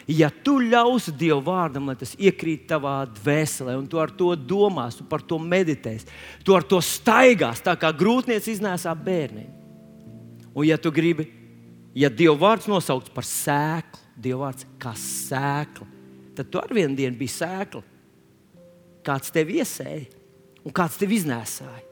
Ja 0.09 0.27
tu 0.27 0.57
ļausi 0.59 1.13
Dieva 1.15 1.39
vārdam, 1.43 1.87
lai 1.87 1.95
tas 1.99 2.11
iekrīt 2.19 2.65
tavā 2.67 3.03
dvēselē, 3.07 3.77
un 3.79 3.85
tu 3.87 4.01
ar 4.03 4.11
to 4.11 4.33
domās, 4.35 4.97
tu 4.99 5.05
par 5.07 5.23
to 5.23 5.39
meditēsi, 5.39 6.09
tu 6.43 6.55
ar 6.57 6.65
to 6.67 6.81
staigās, 6.83 7.63
tā 7.63 7.77
kā 7.79 7.93
grūtniecība 7.95 8.57
iznēsā 8.57 8.91
bērniem. 8.99 9.47
Un, 10.53 10.65
ja 10.67 10.77
tu 10.77 10.91
gribi, 10.93 11.29
ja 11.95 12.11
Dieva 12.11 12.35
vārds 12.41 12.67
nosaukts 12.67 13.13
par 13.15 13.27
sēklu, 13.27 14.01
Dieva 14.19 14.49
vārds 14.49 14.67
kā 14.81 14.91
sēkla, 14.99 15.87
tad 16.35 16.51
tu 16.51 16.59
ar 16.59 16.75
vienu 16.75 16.97
dienu 16.99 17.17
biji 17.17 17.37
sēkla. 17.39 17.81
Kāds 19.03 19.31
tev 19.35 19.49
iesēja, 19.55 20.05
un 20.63 20.75
kāds 20.75 20.99
tev 20.99 21.15
iznēsāja, 21.15 21.83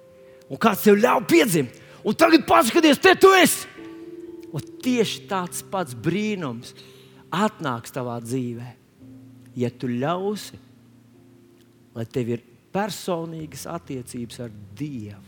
un 0.51 0.59
kāds 0.62 0.84
tev 0.86 0.99
ļāva 0.99 1.24
piedzimt. 1.28 1.80
Un 2.07 2.16
tagad 2.18 2.43
paskaties, 2.49 2.99
te 2.99 3.14
tu 3.20 3.30
esi! 3.38 3.70
Un 4.51 4.64
tieši 4.84 5.28
tāds 5.30 5.62
pats 5.72 5.95
brīnums 5.95 6.74
atnāks 7.32 7.94
tavā 7.96 8.20
dzīvē, 8.24 8.70
ja 9.58 9.72
tu 9.72 9.90
ļausi, 9.92 10.60
lai 11.96 12.06
tev 12.08 12.36
ir 12.36 12.48
personīgas 12.72 13.68
attiecības 13.70 14.42
ar 14.46 14.52
Dievu. 14.78 15.28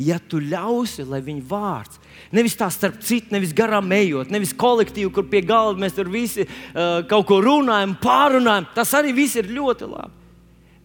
Ja 0.00 0.16
tu 0.16 0.38
ļausi, 0.40 1.04
lai 1.04 1.20
viņa 1.24 1.42
vārds, 1.50 1.98
nevis 2.32 2.56
tā 2.56 2.70
starp 2.72 3.02
citu, 3.04 3.34
nevis 3.34 3.52
garām 3.54 3.90
ejot, 3.92 4.30
nevis 4.32 4.54
kolektīvi, 4.56 5.10
kur 5.12 5.26
pie 5.28 5.42
galda 5.44 5.82
mēs 5.82 5.92
tur 5.98 6.08
visi 6.10 6.46
uh, 6.46 7.02
kaut 7.08 7.26
ko 7.28 7.42
runājam, 7.44 7.92
pārunājam, 8.00 8.70
tas 8.72 8.94
arī 8.96 9.12
viss 9.16 9.36
ir 9.36 9.52
ļoti 9.52 9.90
labi. 9.92 10.16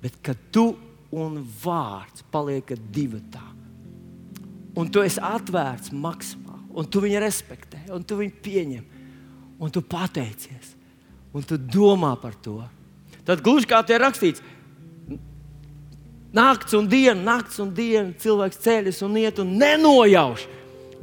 Bet 0.04 0.20
kad 0.24 0.42
tu 0.54 0.74
un 1.16 1.40
vārds 1.64 2.26
paliekat 2.34 2.84
divi 2.94 3.22
tā, 3.32 3.46
un 4.78 4.92
tu 4.92 5.02
esi 5.02 5.24
atvērts 5.24 5.96
maksimāli, 5.96 6.68
un 6.78 6.92
tu 6.92 7.02
viņu 7.02 7.24
respektē, 7.24 7.86
un 7.96 8.04
tu 8.06 8.20
viņu 8.20 8.44
pieņem, 8.44 8.97
un 9.60 9.72
tu 9.74 9.82
pateicies, 9.82 10.76
un 11.34 11.46
tu 11.46 11.58
domā 11.58 12.14
par 12.22 12.36
to. 12.42 12.60
Tad 13.28 13.42
gluži 13.44 13.68
kā 13.70 13.82
te 13.86 13.96
ir 13.96 14.04
rakstīts, 14.04 14.44
naktis 16.34 16.78
un 16.78 16.88
diena, 16.90 17.20
naktis 17.34 17.60
un 17.64 17.74
diena, 17.76 18.14
cilvēks 18.22 18.62
ceļas 18.64 19.02
un 19.08 19.18
iet 19.20 19.42
un 19.44 19.58
nenojauš, 19.60 20.46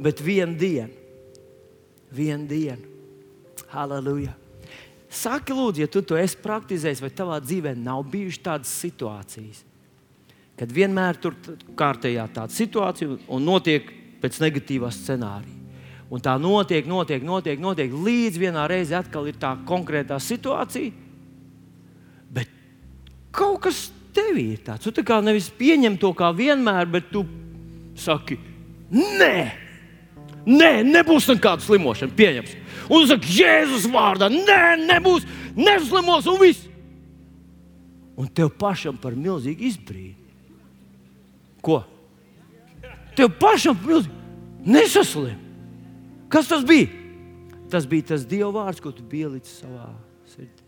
bet 0.01 0.23
vienu 0.23 0.57
dienu, 0.59 0.93
vienu 2.15 2.49
dienu. 2.49 2.91
Halleluja! 3.71 4.33
Saki, 5.15 5.55
lūdzu, 5.55 5.83
ja 5.83 5.87
tu 5.91 6.01
to 6.03 6.17
esi 6.19 6.39
praktizējis, 6.43 7.01
vai 7.03 7.11
tavā 7.15 7.37
dzīvē 7.43 7.71
nav 7.79 8.03
bijušas 8.11 8.43
tādas 8.43 8.71
situācijas, 8.81 9.61
kad 10.59 10.71
vienmēr 10.75 11.19
tur 11.23 11.37
kārtējā 11.77 12.25
tāda 12.35 12.55
situācija 12.55 13.19
un 13.31 13.47
notiek 13.47 13.87
pēc 14.23 14.41
negatīvā 14.43 14.91
scenārija. 14.91 15.64
Un 16.13 16.21
tā 16.21 16.35
notiek, 16.37 16.85
notiek, 16.85 17.23
notiek, 17.25 17.59
notiek 17.61 17.93
līdz 17.93 18.37
vienā 18.37 18.67
reizē 18.69 18.99
atkal 18.99 19.25
ir 19.29 19.37
tā 19.41 19.55
konkrētā 19.65 20.19
situācija. 20.21 20.93
Bet 22.29 22.51
kaut 23.33 23.63
kas 23.65 23.87
tevī 24.13 24.51
ir 24.53 24.61
tāds. 24.65 24.85
Tu 24.85 24.93
tā 24.93 25.03
kā 25.05 25.17
nevis 25.25 25.49
pieņem 25.49 25.97
to 26.01 26.11
kā 26.17 26.29
vienmēr, 26.35 26.85
bet 26.93 27.09
tu 27.13 27.25
saki, 27.97 28.37
nē, 28.93 29.33
nē 30.45 30.71
nebūs 30.85 31.29
nekāda 31.33 31.65
slimošana. 31.65 32.13
Pieņems. 32.15 32.53
Un 32.85 33.01
tu 33.01 33.09
saki, 33.09 33.33
Jēzus 33.39 33.87
vārdā, 33.89 34.29
nē, 34.29 34.61
nebūs, 34.85 35.25
neslimos 35.57 36.29
un 36.29 36.37
viss. 36.43 36.67
Un 38.15 38.29
tev 38.31 38.53
pašam 38.55 38.95
par 39.01 39.17
milzīgu 39.17 39.65
izbrīnu. 39.71 40.21
Ko? 41.65 41.81
Tev 43.17 43.33
pašam 43.41 43.75
par 43.79 43.95
milzīgu 43.95 44.69
nesaslimt. 44.69 45.44
Kas 46.31 46.49
tas 46.49 46.65
bija? 46.65 46.89
Tas 47.71 47.87
bija 47.89 48.11
tas 48.13 48.25
Dieva 48.27 48.51
vārds, 48.53 48.81
ko 48.81 48.93
tu 48.93 49.03
pielici 49.09 49.51
savā 49.51 49.89
sirdī. 50.29 50.65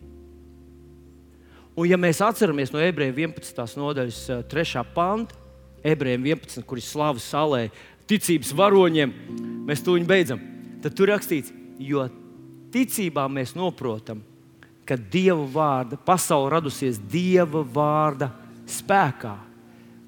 Un, 1.78 1.86
ja 1.86 1.97
mēs 2.01 2.24
atceramies 2.26 2.72
no 2.74 2.82
ebrejiem 2.82 3.36
11. 3.38 3.78
nodaļas 3.78 4.22
3. 4.49 4.82
panta, 4.95 5.38
ebrejiem 5.86 6.26
11, 6.34 6.66
kur 6.66 6.82
ir 6.82 6.86
slava 6.86 7.22
salē, 7.22 7.68
ticības 8.10 8.53
varoņiem, 8.58 9.14
mēs 9.68 9.84
to 9.86 9.93
beidzam. 10.10 10.41
Tad 10.82 10.95
tur 10.97 11.12
rakstīts, 11.14 11.53
jo 11.78 12.08
ticībā 12.74 13.28
mēs 13.30 13.53
saprotam, 13.53 14.24
ka 14.88 14.97
Dieva 14.97 15.45
vārda 15.53 15.99
pasaule 15.99 16.49
radusies 16.55 16.97
Dieva 16.97 17.62
vārda 17.62 18.32
spēkā. 18.66 19.36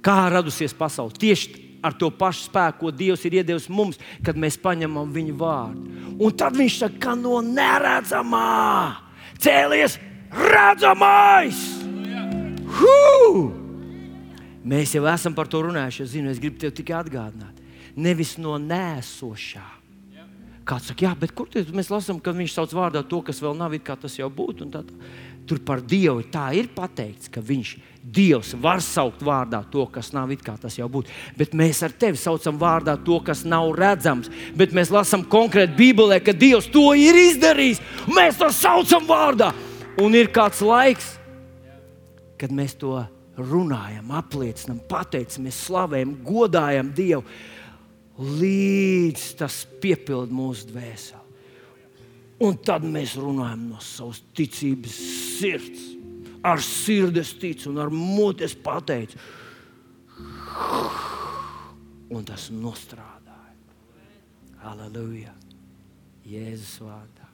Kā 0.02 0.20
radusies 0.32 0.74
pasaule? 0.74 1.14
Tieši 1.20 1.69
ar 1.84 1.96
to 1.96 2.10
pašu 2.12 2.48
spēku, 2.48 2.80
ko 2.86 2.92
Dievs 2.96 3.24
ir 3.28 3.40
iedevis 3.40 3.70
mums, 3.72 4.00
kad 4.26 4.40
mēs 4.40 4.60
paņemam 4.62 5.14
viņa 5.16 5.36
vārdu. 5.40 5.86
Un 6.20 6.36
tad 6.36 6.58
viņš 6.60 6.82
saka, 6.84 7.00
ka 7.08 7.16
no 7.20 7.40
neredzamā 7.46 9.00
cēlies 9.40 9.98
redzamais. 10.30 11.64
Hū! 12.80 13.50
Mēs 14.70 14.94
jau 14.94 15.06
esam 15.10 15.34
par 15.34 15.50
to 15.50 15.64
runājuši. 15.66 16.06
Es, 16.06 16.14
zinu, 16.14 16.32
es 16.34 16.42
gribu 16.42 16.60
tev 16.62 16.74
tikai 16.76 17.00
atgādināt, 17.00 17.62
nevis 17.98 18.36
no 18.42 18.58
nēsošā. 18.62 19.66
Kāds 20.70 20.92
saka, 20.92 21.08
jā, 21.08 21.16
bet 21.18 21.32
kur 21.34 21.50
mēs 21.74 21.88
lasām, 21.90 22.20
ka 22.22 22.30
viņš 22.36 22.54
sauc 22.54 22.74
vārdā 22.78 23.02
to, 23.02 23.24
kas 23.26 23.40
vēl 23.42 23.56
nav, 23.58 23.74
kā 23.82 23.96
tas 23.98 24.20
jau 24.20 24.28
būtu? 24.30 24.68
Tur 25.50 25.62
par 25.66 25.82
Dievu 25.82 26.22
tā 26.30 26.52
ir 26.54 26.68
pateikts, 26.76 27.32
ka 27.34 27.42
viņš 27.42 27.78
Dievs 28.00 28.54
var 28.62 28.80
saukt 28.86 29.24
vārdā 29.26 29.60
to, 29.70 29.84
kas 29.92 30.12
nav 30.16 30.32
it 30.34 30.44
kā 30.46 30.54
tas 30.62 30.78
jau 30.78 30.88
būtu. 30.90 31.12
Bet 31.38 31.56
mēs 31.58 31.82
ar 31.86 31.94
tevi 31.94 32.18
saucam 32.22 32.58
vārdā 32.62 32.96
to, 33.06 33.18
kas 33.26 33.42
nav 33.50 33.72
redzams. 33.78 34.30
Bet 34.58 34.74
mēs 34.78 34.94
lasām 34.94 35.26
konkrēti 35.30 35.76
Bībelē, 35.78 36.22
ka 36.24 36.34
Dievs 36.38 36.70
to 36.72 36.86
ir 36.98 37.18
izdarījis. 37.18 37.82
Mēs 38.14 38.40
to 38.40 38.50
saucam 38.56 39.10
vārdā. 39.10 39.52
Un 40.00 40.16
ir 40.16 40.32
kāds 40.34 40.62
laiks, 40.64 41.16
kad 42.40 42.54
mēs 42.56 42.78
to 42.80 42.96
runājam, 43.40 44.14
apliecinām, 44.16 44.80
pateicamies, 44.90 45.64
slavējam, 45.68 46.14
godājam 46.26 46.94
Dievu, 46.96 47.26
līdz 48.20 49.26
tas 49.40 49.64
piepilda 49.82 50.34
mūsu 50.36 50.70
dvēseli. 50.72 51.29
Un 52.40 52.56
tad 52.64 52.86
mēs 52.88 53.18
runājam 53.20 53.66
no 53.74 53.82
savas 53.84 54.22
ticības 54.38 54.96
sirds. 55.40 55.88
Ar 56.48 56.62
sirdi 56.64 57.20
es 57.20 57.34
ticu 57.36 57.68
un 57.74 57.82
ar 57.84 57.92
mutes 57.92 58.56
pateicu. 58.56 59.20
Un 62.10 62.24
tas 62.26 62.48
nostrādāja. 62.56 63.58
Aleluja! 64.72 65.36
Jēzus 66.30 66.78
vārdā. 66.84 67.28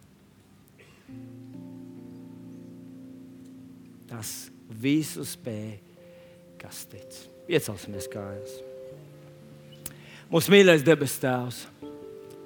Tas 4.09 4.31
visu 4.81 5.25
spēja, 5.27 5.79
kas 6.61 6.85
tic. 6.89 7.17
Iecelsimies 7.51 8.07
kājās. 8.09 8.55
Mūsu 10.31 10.53
mīļais 10.53 10.85
debes 10.85 11.17
Tēvs, 11.21 11.65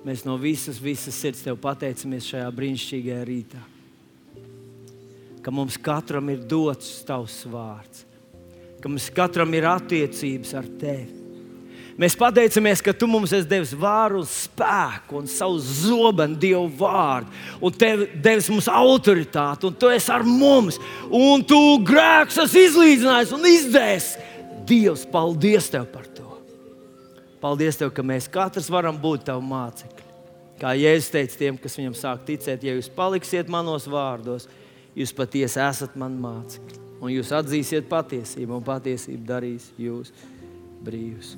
mēs 0.06 0.26
no 0.28 0.38
visas, 0.40 0.80
visas 0.82 1.18
sirds 1.18 1.44
Tev 1.46 1.60
pateicamies 1.62 2.28
šajā 2.32 2.50
brīnišķīgajā 2.56 3.22
rītā. 3.28 3.62
Ka 5.44 5.54
mums 5.56 5.80
katram 5.80 6.30
ir 6.34 6.44
dots 6.44 7.00
Tavs 7.08 7.42
vārds, 7.50 8.04
ka 8.80 8.92
mums 8.92 9.08
katram 9.16 9.54
ir 9.56 9.68
attiecības 9.70 10.54
ar 10.60 10.68
Tevi. 10.82 11.20
Mēs 12.00 12.16
pateicamies, 12.16 12.80
ka 12.80 12.94
Tu 12.96 13.08
mums 13.12 13.34
esi 13.36 13.48
devis 13.50 13.74
vāru 13.76 14.22
spēku 14.24 15.18
un 15.20 15.26
savu 15.28 15.58
zobenu, 15.60 16.38
Dievu 16.40 16.70
vārdu, 16.80 17.28
un 17.60 17.76
Tev 17.76 18.06
devis 18.24 18.48
mums 18.52 18.70
autoritāti, 18.72 19.68
un 19.68 19.76
Tu 19.76 19.92
esi 19.98 20.14
ar 20.16 20.24
mums, 20.24 20.80
un 21.12 21.44
Tu 21.44 21.60
grēks 21.90 22.40
esi 22.46 22.64
izlīdzinājis 22.70 23.36
un 23.36 23.52
izdēsis. 23.52 24.16
Dievs, 24.70 25.04
paldies 25.12 25.68
Tev 25.74 25.92
par 25.92 26.08
to! 26.16 26.29
Paldies 27.40 27.80
Tev, 27.80 27.94
ka 27.96 28.04
mēs 28.04 28.28
katrs 28.32 28.68
varam 28.72 28.98
būt 29.00 29.28
Tavu 29.30 29.44
mācekļi. 29.48 30.08
Kā 30.60 30.74
Jēzus 30.76 31.14
teica 31.14 31.38
tiem, 31.40 31.58
kas 31.62 31.78
viņam 31.80 31.96
sāk 31.96 32.26
ticēt, 32.28 32.66
ja 32.68 32.74
jūs 32.76 32.90
paliksiet 32.92 33.48
manos 33.52 33.88
vārdos, 33.88 34.50
jūs 34.92 35.16
patiesi 35.16 35.62
esat 35.64 35.96
mani 36.00 36.20
mācekļi. 36.20 36.82
Un 37.00 37.14
jūs 37.14 37.32
atzīsiet 37.32 37.88
patiesību, 37.88 38.58
un 38.58 38.66
patiesība 38.68 39.38
darīs 39.38 39.70
jūs 39.80 40.12
brīvus. 40.84 41.38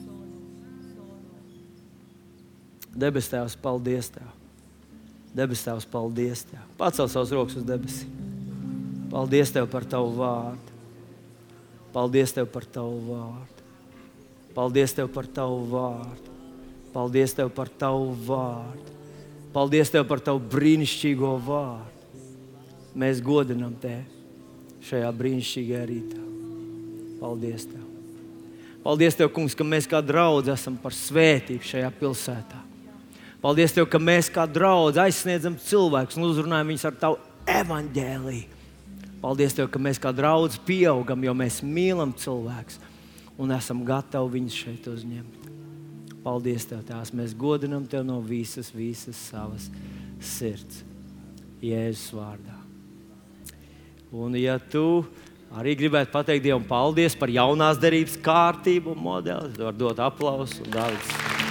Debes 2.97 3.29
Tēvs, 3.31 3.55
paldies 3.61 4.09
Tev! 4.11 4.33
Debes 5.37 5.61
Tēvs, 5.63 5.85
paldies 5.87 6.43
Tev! 6.49 6.65
Pacel 6.81 7.07
savus 7.13 7.31
rokas 7.37 7.61
uz 7.61 7.67
debesīm! 7.69 8.09
Paldies 9.13 9.53
Tev 9.53 9.69
par 9.71 9.85
Tavu 9.85 10.15
vārdu! 10.17 10.77
Paldies 11.93 12.33
Tev 12.33 12.49
par 12.51 12.65
Tavu 12.65 12.99
vārdu! 13.13 13.60
Paldies 14.55 14.95
Tev 14.95 15.07
par 15.13 15.27
Tavu 15.31 15.61
vārdu. 15.71 16.31
Paldies 16.91 17.35
Tev 17.35 17.51
par 17.55 17.69
Tavu 17.69 18.11
vārdu. 18.27 18.97
Paldies 19.53 19.91
Tev 19.91 20.07
par 20.09 20.19
Tavu 20.23 20.41
brīnišķīgo 20.51 21.35
vārdu. 21.45 22.25
Mēs 22.99 23.21
godinam 23.23 23.71
Tevi 23.79 24.03
šajā 24.83 25.11
brīnišķīgajā 25.15 25.85
rītā. 25.87 26.25
Paldies 27.21 27.69
Tev! 27.69 27.87
Paldies 28.81 29.15
Tev, 29.15 29.29
Kungs, 29.29 29.53
ka 29.53 29.63
mēs 29.63 29.85
kā 29.85 30.01
draugi 30.01 30.49
esam 30.51 30.75
par 30.81 30.95
svētību 30.97 31.67
šajā 31.69 31.91
pilsētā. 31.99 32.61
Paldies 33.41 33.75
Tev, 33.77 33.85
ka 33.89 34.01
mēs 34.01 34.29
kā 34.33 34.47
draugi 34.49 34.99
aizsniedzam 35.03 35.55
cilvēkus 35.61 36.17
un 36.17 36.25
uzrunājam 36.27 36.73
viņus 36.73 36.87
ar 36.89 36.97
Tavu 37.03 37.19
evaņģēlīju. 37.61 38.59
Paldies 39.21 39.53
Tev, 39.53 39.69
ka 39.69 39.79
mēs 39.79 40.01
kā 40.01 40.11
draugi 40.17 40.59
pieaugam, 40.65 41.21
jo 41.23 41.35
mēs 41.37 41.61
mīlam 41.61 42.15
cilvēkus 42.17 42.81
un 43.41 43.53
esam 43.55 43.81
gatavi 43.85 44.37
viņus 44.37 44.59
šeit 44.63 44.87
uzņemt. 44.91 45.49
Paldies, 46.21 46.67
Tev, 46.69 46.83
Tās. 46.85 47.13
Mēs 47.17 47.33
godinam 47.37 47.87
Tev 47.89 48.05
no 48.05 48.19
visas, 48.21 48.69
visas 48.73 49.17
savas 49.31 49.69
sirds. 50.21 50.83
Jēzus 51.61 52.09
vārdā. 52.17 52.57
Un, 54.11 54.35
ja 54.37 54.57
tu 54.59 55.05
arī 55.55 55.75
gribētu 55.77 56.13
pateikt 56.13 56.45
Dievam 56.47 56.65
paldies 56.67 57.15
par 57.17 57.31
jaunās 57.31 57.79
derības 57.81 58.17
kārtību 58.23 58.95
un 58.95 59.05
modeli, 59.05 59.53
tad 59.53 59.69
var 59.69 59.77
dot 59.77 60.03
aplausu 60.03 60.65
un 60.65 60.73
dāvāts. 60.73 61.50